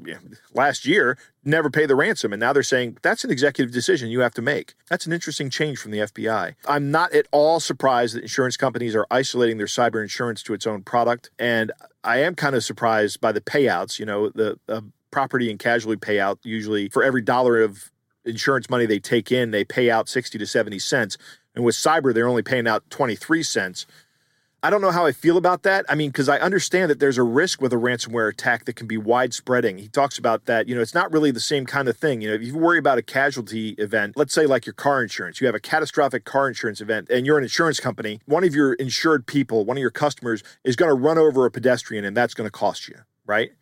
last 0.55 0.87
year, 0.87 1.19
never 1.45 1.69
pay 1.69 1.87
the 1.87 1.97
ransom, 1.97 2.33
and 2.33 2.39
now 2.39 2.53
they're 2.53 2.63
saying 2.63 2.99
that's 3.03 3.25
an 3.25 3.31
executive 3.31 3.73
decision 3.73 4.09
you 4.09 4.21
have 4.21 4.35
to 4.35 4.43
make. 4.43 4.75
That's 4.89 5.07
an 5.07 5.13
interesting 5.13 5.51
change 5.51 5.79
from 5.79 5.91
the 5.91 5.99
FBI. 5.99 6.55
I'm 6.69 6.91
not 6.91 7.13
at 7.13 7.27
all 7.33 7.59
surprised 7.59 8.15
that 8.15 8.23
insurance 8.23 8.57
companies 8.57 8.95
are 8.95 9.07
isolating 9.11 9.59
their 9.59 9.67
cyber 9.67 10.01
insurance 10.01 10.43
to 10.45 10.55
its 10.55 10.67
own 10.67 10.83
product, 10.83 11.31
and 11.39 11.73
I 12.05 12.19
am 12.19 12.35
kind 12.35 12.55
of 12.55 12.63
surprised 12.63 13.21
by 13.21 13.33
the 13.33 13.41
payouts. 13.41 13.99
You 13.99 14.07
know, 14.07 14.29
the 14.29 14.59
uh, 14.69 14.83
property 15.11 15.51
and 15.51 15.59
casualty 15.59 15.99
payout 15.99 16.39
usually 16.45 16.89
for 16.89 17.03
every 17.03 17.23
dollar 17.23 17.61
of 17.61 17.91
insurance 18.25 18.71
money 18.71 18.87
they 18.87 18.99
take 18.99 19.33
in, 19.33 19.51
they 19.51 19.65
pay 19.65 19.91
out 19.91 20.09
60 20.09 20.39
to 20.39 20.47
70 20.47 20.79
cents. 20.79 21.19
And 21.55 21.65
with 21.65 21.75
cyber, 21.75 22.15
they're 22.15 22.29
only 22.29 22.43
paying 22.43 22.69
out 22.69 22.89
23 22.91 23.43
cents. 23.43 23.87
I 24.63 24.69
don't 24.69 24.83
know 24.83 24.91
how 24.91 25.07
I 25.07 25.13
feel 25.13 25.39
about 25.39 25.63
that. 25.63 25.87
I 25.89 25.95
mean, 25.95 26.11
because 26.11 26.29
I 26.29 26.39
understand 26.39 26.91
that 26.91 27.01
there's 27.01 27.17
a 27.17 27.23
risk 27.23 27.63
with 27.63 27.73
a 27.73 27.77
ransomware 27.77 28.29
attack 28.29 28.67
that 28.67 28.75
can 28.77 28.87
be 28.87 28.99
widespreading. 28.99 29.79
He 29.79 29.89
talks 29.89 30.19
about 30.19 30.45
that. 30.45 30.69
You 30.69 30.75
know, 30.75 30.83
it's 30.83 30.95
not 30.95 31.11
really 31.13 31.31
the 31.31 31.41
same 31.41 31.65
kind 31.65 31.89
of 31.89 31.97
thing. 31.97 32.21
You 32.21 32.29
know, 32.29 32.35
if 32.35 32.43
you 32.43 32.57
worry 32.59 32.79
about 32.79 32.99
a 32.99 33.03
casualty 33.03 33.71
event, 33.79 34.19
let's 34.19 34.35
say 34.35 34.45
like 34.45 34.67
your 34.67 34.75
car 34.75 35.03
insurance, 35.03 35.41
you 35.41 35.47
have 35.47 35.55
a 35.55 35.61
catastrophic 35.61 36.27
car 36.27 36.47
insurance 36.47 36.83
event 36.83 37.09
and 37.11 37.25
you're 37.25 37.39
an 37.39 37.45
insurance 37.45 37.81
company, 37.81 38.21
one 38.27 38.45
of 38.45 38.55
your 38.55 38.75
insured 38.75 39.27
people, 39.27 39.65
one 39.65 39.79
of 39.79 39.81
your 39.81 39.91
customers 39.91 40.43
is 40.63 40.77
going 40.77 40.91
to 40.91 40.95
run 40.95 41.17
over 41.17 41.47
a 41.47 41.51
pedestrian 41.51 42.05
and 42.05 42.15
that's 42.15 42.35
going 42.35 42.47
to 42.47 42.53
cost 42.53 42.87
you, 42.87 42.97
right? 43.25 43.53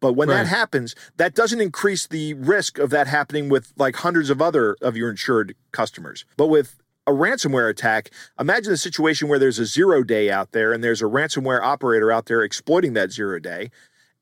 But 0.00 0.14
when 0.14 0.30
Right. 0.30 0.36
that 0.38 0.46
happens, 0.46 0.94
that 1.18 1.34
doesn't 1.34 1.60
increase 1.60 2.06
the 2.06 2.32
risk 2.32 2.78
of 2.78 2.88
that 2.88 3.06
happening 3.06 3.50
with 3.50 3.74
like 3.76 3.96
hundreds 3.96 4.30
of 4.30 4.40
other 4.40 4.78
of 4.80 4.96
your 4.96 5.10
insured 5.10 5.54
customers. 5.72 6.24
But 6.38 6.46
with 6.46 6.78
a 7.10 7.12
ransomware 7.12 7.68
attack, 7.68 8.10
imagine 8.38 8.72
a 8.72 8.76
situation 8.76 9.28
where 9.28 9.38
there's 9.38 9.58
a 9.58 9.66
zero 9.66 10.02
day 10.02 10.30
out 10.30 10.52
there 10.52 10.72
and 10.72 10.82
there's 10.82 11.02
a 11.02 11.06
ransomware 11.06 11.60
operator 11.60 12.12
out 12.12 12.26
there 12.26 12.42
exploiting 12.42 12.94
that 12.94 13.10
zero 13.10 13.38
day. 13.38 13.70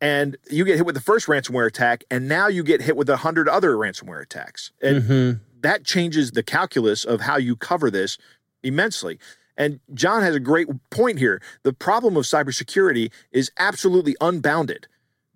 And 0.00 0.36
you 0.50 0.64
get 0.64 0.76
hit 0.76 0.86
with 0.86 0.94
the 0.94 1.00
first 1.00 1.26
ransomware 1.26 1.66
attack, 1.66 2.04
and 2.08 2.28
now 2.28 2.46
you 2.46 2.62
get 2.62 2.80
hit 2.80 2.96
with 2.96 3.08
a 3.08 3.16
hundred 3.16 3.48
other 3.48 3.72
ransomware 3.72 4.22
attacks. 4.22 4.70
And 4.80 5.02
mm-hmm. 5.02 5.42
that 5.60 5.84
changes 5.84 6.30
the 6.30 6.42
calculus 6.44 7.04
of 7.04 7.20
how 7.20 7.36
you 7.36 7.56
cover 7.56 7.90
this 7.90 8.16
immensely. 8.62 9.18
And 9.56 9.80
John 9.92 10.22
has 10.22 10.36
a 10.36 10.40
great 10.40 10.68
point 10.90 11.18
here. 11.18 11.42
The 11.64 11.72
problem 11.72 12.16
of 12.16 12.24
cybersecurity 12.24 13.10
is 13.32 13.50
absolutely 13.58 14.14
unbounded. 14.20 14.86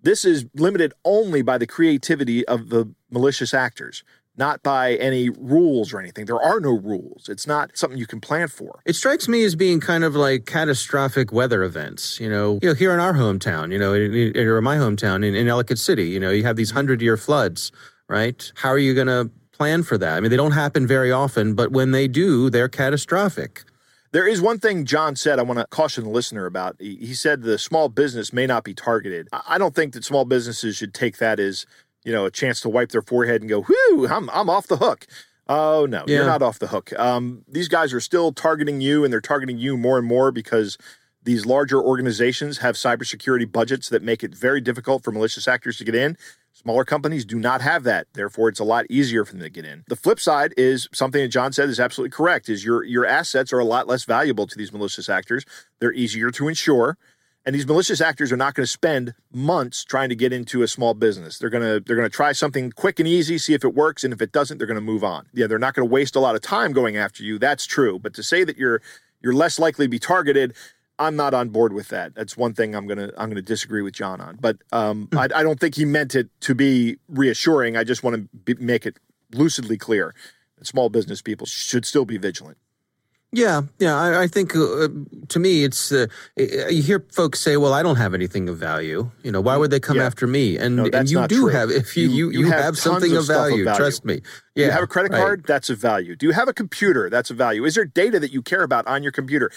This 0.01 0.23
is 0.23 0.45
limited 0.55 0.93
only 1.03 1.41
by 1.41 1.57
the 1.57 1.67
creativity 1.67 2.47
of 2.47 2.69
the 2.69 2.89
malicious 3.11 3.53
actors, 3.53 4.03
not 4.37 4.63
by 4.63 4.95
any 4.95 5.29
rules 5.29 5.93
or 5.93 5.99
anything. 5.99 6.25
There 6.25 6.41
are 6.41 6.59
no 6.59 6.71
rules. 6.71 7.29
It's 7.29 7.45
not 7.45 7.77
something 7.77 7.99
you 7.99 8.07
can 8.07 8.19
plan 8.19 8.47
for. 8.47 8.81
It 8.85 8.95
strikes 8.95 9.27
me 9.27 9.43
as 9.43 9.55
being 9.55 9.79
kind 9.79 10.03
of 10.03 10.15
like 10.15 10.45
catastrophic 10.45 11.31
weather 11.31 11.63
events. 11.63 12.19
You 12.19 12.29
know, 12.29 12.59
you 12.61 12.69
know, 12.69 12.75
here 12.75 12.93
in 12.93 12.99
our 12.99 13.13
hometown, 13.13 13.71
you 13.71 13.77
know, 13.77 13.93
in, 13.93 14.13
in, 14.13 14.47
or 14.47 14.61
my 14.61 14.77
hometown 14.77 15.25
in, 15.25 15.35
in 15.35 15.47
Ellicott 15.47 15.77
City, 15.77 16.09
you 16.09 16.19
know, 16.19 16.31
you 16.31 16.43
have 16.43 16.55
these 16.55 16.71
hundred 16.71 17.01
year 17.01 17.17
floods, 17.17 17.71
right? 18.07 18.51
How 18.55 18.69
are 18.69 18.79
you 18.79 18.93
going 18.93 19.07
to 19.07 19.29
plan 19.51 19.83
for 19.83 19.97
that? 19.97 20.17
I 20.17 20.19
mean, 20.19 20.31
they 20.31 20.37
don't 20.37 20.51
happen 20.51 20.87
very 20.87 21.11
often, 21.11 21.53
but 21.53 21.71
when 21.71 21.91
they 21.91 22.07
do, 22.07 22.49
they're 22.49 22.69
catastrophic. 22.69 23.63
There 24.13 24.27
is 24.27 24.41
one 24.41 24.59
thing 24.59 24.85
John 24.85 25.15
said 25.15 25.39
I 25.39 25.41
want 25.41 25.59
to 25.59 25.65
caution 25.65 26.03
the 26.03 26.09
listener 26.11 26.45
about. 26.45 26.75
He, 26.79 27.15
said 27.15 27.41
the 27.41 27.57
small 27.57 27.89
business 27.89 28.31
may 28.31 28.45
not 28.45 28.63
be 28.63 28.75
targeted. 28.75 29.27
I 29.47 29.57
don't 29.57 29.73
think 29.73 29.93
that 29.93 30.03
small 30.03 30.23
businesses 30.23 30.75
should 30.75 30.93
take 30.93 31.17
that 31.17 31.39
as, 31.39 31.65
you 32.05 32.11
know, 32.11 32.25
a 32.25 32.31
chance 32.31 32.61
to 32.61 32.69
wipe 32.69 32.89
their 32.89 33.01
forehead 33.01 33.41
and 33.41 33.49
go, 33.49 33.61
whew, 33.63 34.07
I'm, 34.07 34.29
I'm 34.29 34.49
off 34.49 34.67
the 34.67 34.77
hook. 34.77 35.07
Oh, 35.47 35.85
no, 35.85 36.03
yeah. 36.07 36.17
you're 36.17 36.25
not 36.25 36.41
off 36.41 36.59
the 36.59 36.67
hook. 36.67 36.97
Um, 36.97 37.43
these 37.47 37.67
guys 37.67 37.93
are 37.93 37.99
still 37.99 38.31
targeting 38.31 38.79
you, 38.79 39.03
and 39.03 39.11
they're 39.11 39.21
targeting 39.21 39.57
you 39.57 39.75
more 39.77 39.97
and 39.97 40.07
more 40.07 40.31
because 40.31 40.77
these 41.23 41.45
larger 41.45 41.81
organizations 41.81 42.59
have 42.59 42.75
cybersecurity 42.75 43.49
budgets 43.51 43.89
that 43.89 44.01
make 44.01 44.23
it 44.23 44.35
very 44.35 44.61
difficult 44.61 45.03
for 45.03 45.11
malicious 45.11 45.47
actors 45.47 45.77
to 45.77 45.83
get 45.83 45.95
in. 45.95 46.17
Smaller 46.51 46.85
companies 46.85 47.25
do 47.25 47.39
not 47.39 47.61
have 47.61 47.83
that. 47.83 48.07
Therefore, 48.13 48.47
it's 48.47 48.59
a 48.59 48.63
lot 48.63 48.85
easier 48.89 49.25
for 49.25 49.33
them 49.33 49.41
to 49.41 49.49
get 49.49 49.65
in. 49.65 49.83
The 49.87 49.95
flip 49.95 50.19
side 50.19 50.53
is 50.55 50.87
something 50.93 51.21
that 51.21 51.29
John 51.29 51.51
said 51.51 51.67
is 51.67 51.79
absolutely 51.79 52.11
correct 52.11 52.47
is 52.47 52.63
your 52.63 52.83
your 52.83 53.05
assets 53.05 53.51
are 53.51 53.59
a 53.59 53.65
lot 53.65 53.87
less 53.87 54.05
valuable 54.05 54.45
to 54.45 54.57
these 54.57 54.71
malicious 54.71 55.09
actors. 55.09 55.45
They're 55.79 55.93
easier 55.93 56.29
to 56.31 56.47
insure. 56.47 56.97
And 57.45 57.53
these 57.53 57.67
malicious 57.67 57.99
actors 57.99 58.31
are 58.31 58.37
not 58.37 58.53
going 58.53 58.63
to 58.63 58.71
spend 58.71 59.13
months 59.33 59.83
trying 59.83 60.09
to 60.09 60.15
get 60.15 60.31
into 60.31 60.63
a 60.63 60.67
small 60.67 60.93
business. 60.93 61.37
They're 61.37 61.49
going 61.49 61.63
to 61.63 61.79
they're 61.85 61.97
going 61.97 62.09
to 62.09 62.15
try 62.15 62.31
something 62.31 62.71
quick 62.71 62.99
and 62.99 63.07
easy, 63.07 63.37
see 63.37 63.53
if 63.53 63.65
it 63.65 63.75
works, 63.75 64.03
and 64.03 64.13
if 64.13 64.21
it 64.21 64.31
doesn't, 64.31 64.59
they're 64.59 64.67
going 64.67 64.75
to 64.75 64.81
move 64.81 65.03
on. 65.03 65.25
Yeah, 65.33 65.47
they're 65.47 65.59
not 65.59 65.73
going 65.73 65.87
to 65.87 65.91
waste 65.91 66.15
a 66.15 66.19
lot 66.19 66.35
of 66.35 66.41
time 66.41 66.71
going 66.71 66.95
after 66.95 67.23
you. 67.23 67.37
That's 67.37 67.65
true. 67.65 67.99
But 67.99 68.13
to 68.13 68.23
say 68.23 68.43
that 68.45 68.57
you're 68.57 68.81
you're 69.21 69.33
less 69.33 69.59
likely 69.59 69.85
to 69.85 69.89
be 69.89 69.99
targeted, 69.99 70.53
I'm 70.99 71.15
not 71.15 71.33
on 71.33 71.49
board 71.49 71.73
with 71.73 71.89
that. 71.89 72.15
That's 72.15 72.37
one 72.37 72.53
thing 72.53 72.75
I'm 72.75 72.87
gonna 72.87 73.11
I'm 73.17 73.29
gonna 73.29 73.41
disagree 73.41 73.81
with 73.81 73.93
John 73.93 74.21
on. 74.21 74.37
But 74.39 74.57
um, 74.71 75.07
hmm. 75.11 75.17
I, 75.17 75.23
I, 75.35 75.43
don't 75.43 75.59
think 75.59 75.75
he 75.75 75.85
meant 75.85 76.15
it 76.15 76.29
to 76.41 76.55
be 76.55 76.97
reassuring. 77.09 77.75
I 77.75 77.83
just 77.83 78.03
want 78.03 78.15
to 78.15 78.37
be, 78.37 78.53
make 78.63 78.85
it 78.85 78.97
lucidly 79.33 79.77
clear 79.77 80.13
that 80.57 80.67
small 80.67 80.89
business 80.89 81.21
people 81.21 81.47
should 81.47 81.85
still 81.85 82.05
be 82.05 82.17
vigilant. 82.17 82.57
Yeah, 83.35 83.63
yeah. 83.79 83.99
I, 83.99 84.23
I 84.23 84.27
think 84.27 84.55
uh, 84.55 84.87
to 85.29 85.39
me, 85.39 85.63
it's 85.63 85.91
uh, 85.91 86.05
you 86.37 86.83
hear 86.83 87.05
folks 87.11 87.39
say, 87.39 87.57
"Well, 87.57 87.73
I 87.73 87.81
don't 87.81 87.95
have 87.95 88.13
anything 88.13 88.47
of 88.47 88.57
value. 88.57 89.09
You 89.23 89.31
know, 89.31 89.41
why 89.41 89.57
would 89.57 89.71
they 89.71 89.79
come 89.79 89.97
yeah. 89.97 90.05
after 90.05 90.27
me?" 90.27 90.57
And, 90.57 90.75
no, 90.75 90.85
and 90.93 91.09
you 91.09 91.27
do 91.27 91.35
true. 91.35 91.47
have 91.47 91.71
if 91.71 91.97
you 91.97 92.07
you, 92.07 92.29
you, 92.29 92.41
you 92.41 92.51
have, 92.51 92.63
have 92.63 92.77
something 92.77 93.15
of 93.17 93.25
value, 93.25 93.61
of 93.61 93.65
value, 93.65 93.77
Trust 93.77 94.05
me. 94.05 94.21
Yeah, 94.55 94.67
you 94.67 94.71
have 94.71 94.83
a 94.83 94.87
credit 94.87 95.11
card. 95.11 95.39
Right. 95.39 95.47
That's 95.47 95.71
a 95.71 95.75
value. 95.75 96.15
Do 96.15 96.27
you 96.27 96.31
have 96.31 96.47
a 96.47 96.53
computer? 96.53 97.09
That's 97.09 97.31
a 97.31 97.33
value. 97.33 97.65
Is 97.65 97.73
there 97.73 97.85
data 97.85 98.19
that 98.19 98.31
you 98.31 98.43
care 98.43 98.61
about 98.61 98.85
on 98.85 99.01
your 99.01 99.11
computer? 99.11 99.51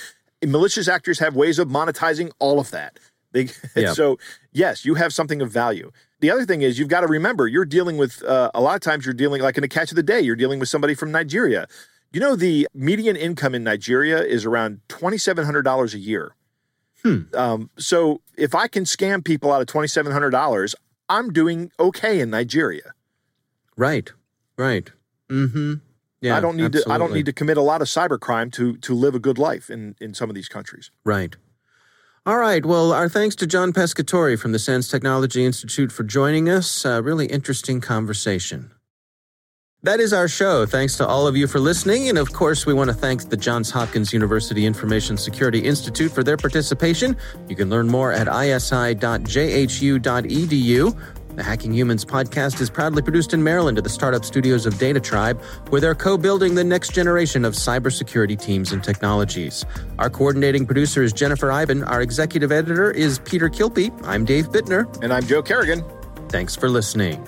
malicious 0.45 0.89
actors 0.89 1.19
have 1.19 1.35
ways 1.35 1.59
of 1.59 1.69
monetizing 1.69 2.31
all 2.39 2.61
of 2.61 2.71
that. 2.71 2.99
They, 3.33 3.49
yeah. 3.77 3.93
So, 3.93 4.19
yes, 4.53 4.85
you 4.85 4.95
have 4.95 5.13
something 5.13 5.41
of 5.41 5.51
value. 5.51 5.93
The 6.21 6.31
other 6.31 6.45
thing 6.45 6.63
is, 6.63 6.79
you've 6.79 6.89
got 6.89 7.01
to 7.01 7.07
remember, 7.07 7.47
you're 7.47 7.65
dealing 7.65 7.97
with 7.97 8.23
uh, 8.25 8.51
a 8.55 8.61
lot 8.61 8.75
of 8.75 8.81
times 8.81 9.05
you're 9.05 9.15
dealing, 9.15 9.43
like 9.43 9.59
in 9.59 9.65
a 9.65 9.69
catch 9.69 9.91
of 9.91 9.97
the 9.97 10.03
day, 10.03 10.21
you're 10.21 10.37
dealing 10.37 10.59
with 10.59 10.69
somebody 10.69 10.95
from 10.95 11.13
Nigeria. 11.13 11.67
You 12.17 12.21
know, 12.21 12.35
the 12.35 12.67
median 12.73 13.15
income 13.15 13.55
in 13.55 13.63
Nigeria 13.63 14.23
is 14.23 14.47
around 14.47 14.81
$2,700 14.89 15.93
a 15.93 15.99
year. 15.99 16.35
Hmm. 17.03 17.25
Um, 17.35 17.69
so, 17.77 18.23
if 18.39 18.55
I 18.55 18.69
can 18.69 18.85
scam 18.85 19.23
people 19.23 19.53
out 19.53 19.61
of 19.61 19.67
$2,700, 19.67 20.75
I'm 21.11 21.31
doing 21.31 21.71
okay 21.79 22.21
in 22.21 22.31
Nigeria. 22.31 22.95
Right, 23.77 24.11
right. 24.57 24.91
Mm 25.29 25.53
hmm. 25.53 25.75
Yeah, 26.23 26.39
I 26.39 26.41
don't 26.41 26.57
need 26.57 26.65
absolutely. 26.65 26.91
to. 26.91 26.95
I 26.95 26.97
don't 26.97 27.13
need 27.13 27.27
to 27.27 27.35
commit 27.35 27.59
a 27.59 27.61
lot 27.61 27.83
of 27.83 27.89
cybercrime 27.89 28.51
to 28.53 28.79
to 28.79 28.95
live 28.95 29.15
a 29.15 29.21
good 29.21 29.37
life 29.37 29.69
in 29.69 29.95
in 30.01 30.15
some 30.15 30.31
of 30.31 30.35
these 30.35 30.49
countries. 30.49 30.91
Right. 31.05 31.37
All 32.25 32.39
right. 32.39 32.65
Well, 32.65 32.95
our 32.95 33.11
thanks 33.11 33.37
to 33.37 33.47
John 33.47 33.75
Pescatore 33.75 34.39
from 34.39 34.53
the 34.53 34.59
SANS 34.59 34.89
Technology 34.89 35.45
Institute 35.45 35.93
for 35.93 36.03
joining 36.03 36.49
us. 36.49 36.87
A 36.87 37.03
really 37.03 37.27
interesting 37.27 37.83
conversation. 37.83 38.73
That 39.83 40.01
is 40.01 40.13
our 40.13 40.27
show. 40.27 40.67
Thanks 40.67 40.97
to 40.97 41.07
all 41.07 41.29
of 41.29 41.37
you 41.37 41.47
for 41.47 41.61
listening. 41.61 42.09
And 42.09 42.19
of 42.19 42.33
course, 42.33 42.67
we 42.67 42.75
want 42.75 42.89
to 42.89 42.95
thank 42.95 43.29
the 43.29 43.37
Johns 43.37 43.71
Hopkins 43.71 44.13
University 44.13 44.67
Information 44.67 45.17
Security 45.17 45.61
Institute 45.61 46.11
for 46.11 46.25
their 46.25 46.37
participation. 46.37 47.17
You 47.49 47.55
can 47.55 47.71
learn 47.71 47.87
more 47.87 48.11
at 48.13 48.27
isi.jhu.edu. 48.27 48.97
The 51.37 51.43
Hacking 51.43 51.73
Humans 51.73 52.05
podcast 52.07 52.63
is 52.63 52.71
proudly 52.71 53.03
produced 53.03 53.35
in 53.35 53.45
Maryland 53.45 53.77
at 53.77 53.85
the 53.85 53.91
startup 53.91 54.25
studios 54.25 54.65
of 54.65 54.79
Data 54.79 54.99
Tribe, 54.99 55.41
where 55.69 55.83
they're 55.83 55.95
co 55.95 56.17
building 56.17 56.55
the 56.55 56.65
next 56.65 56.95
generation 56.95 57.45
of 57.45 57.53
cybersecurity 57.53 58.41
teams 58.41 58.73
and 58.73 58.83
technologies. 58.83 59.65
Our 59.99 60.09
coordinating 60.09 60.65
producer 60.65 61.03
is 61.03 61.13
Jennifer 61.13 61.53
Eiben. 61.53 61.85
Our 61.85 62.01
executive 62.01 62.51
editor 62.51 62.91
is 62.91 63.19
Peter 63.19 63.51
Kilpe. 63.51 63.93
I'm 64.07 64.25
Dave 64.25 64.49
Bittner. 64.49 64.91
And 65.03 65.13
I'm 65.13 65.27
Joe 65.27 65.43
Carrigan. 65.43 65.85
Thanks 66.31 66.57
for 66.57 66.71
listening. 66.71 67.23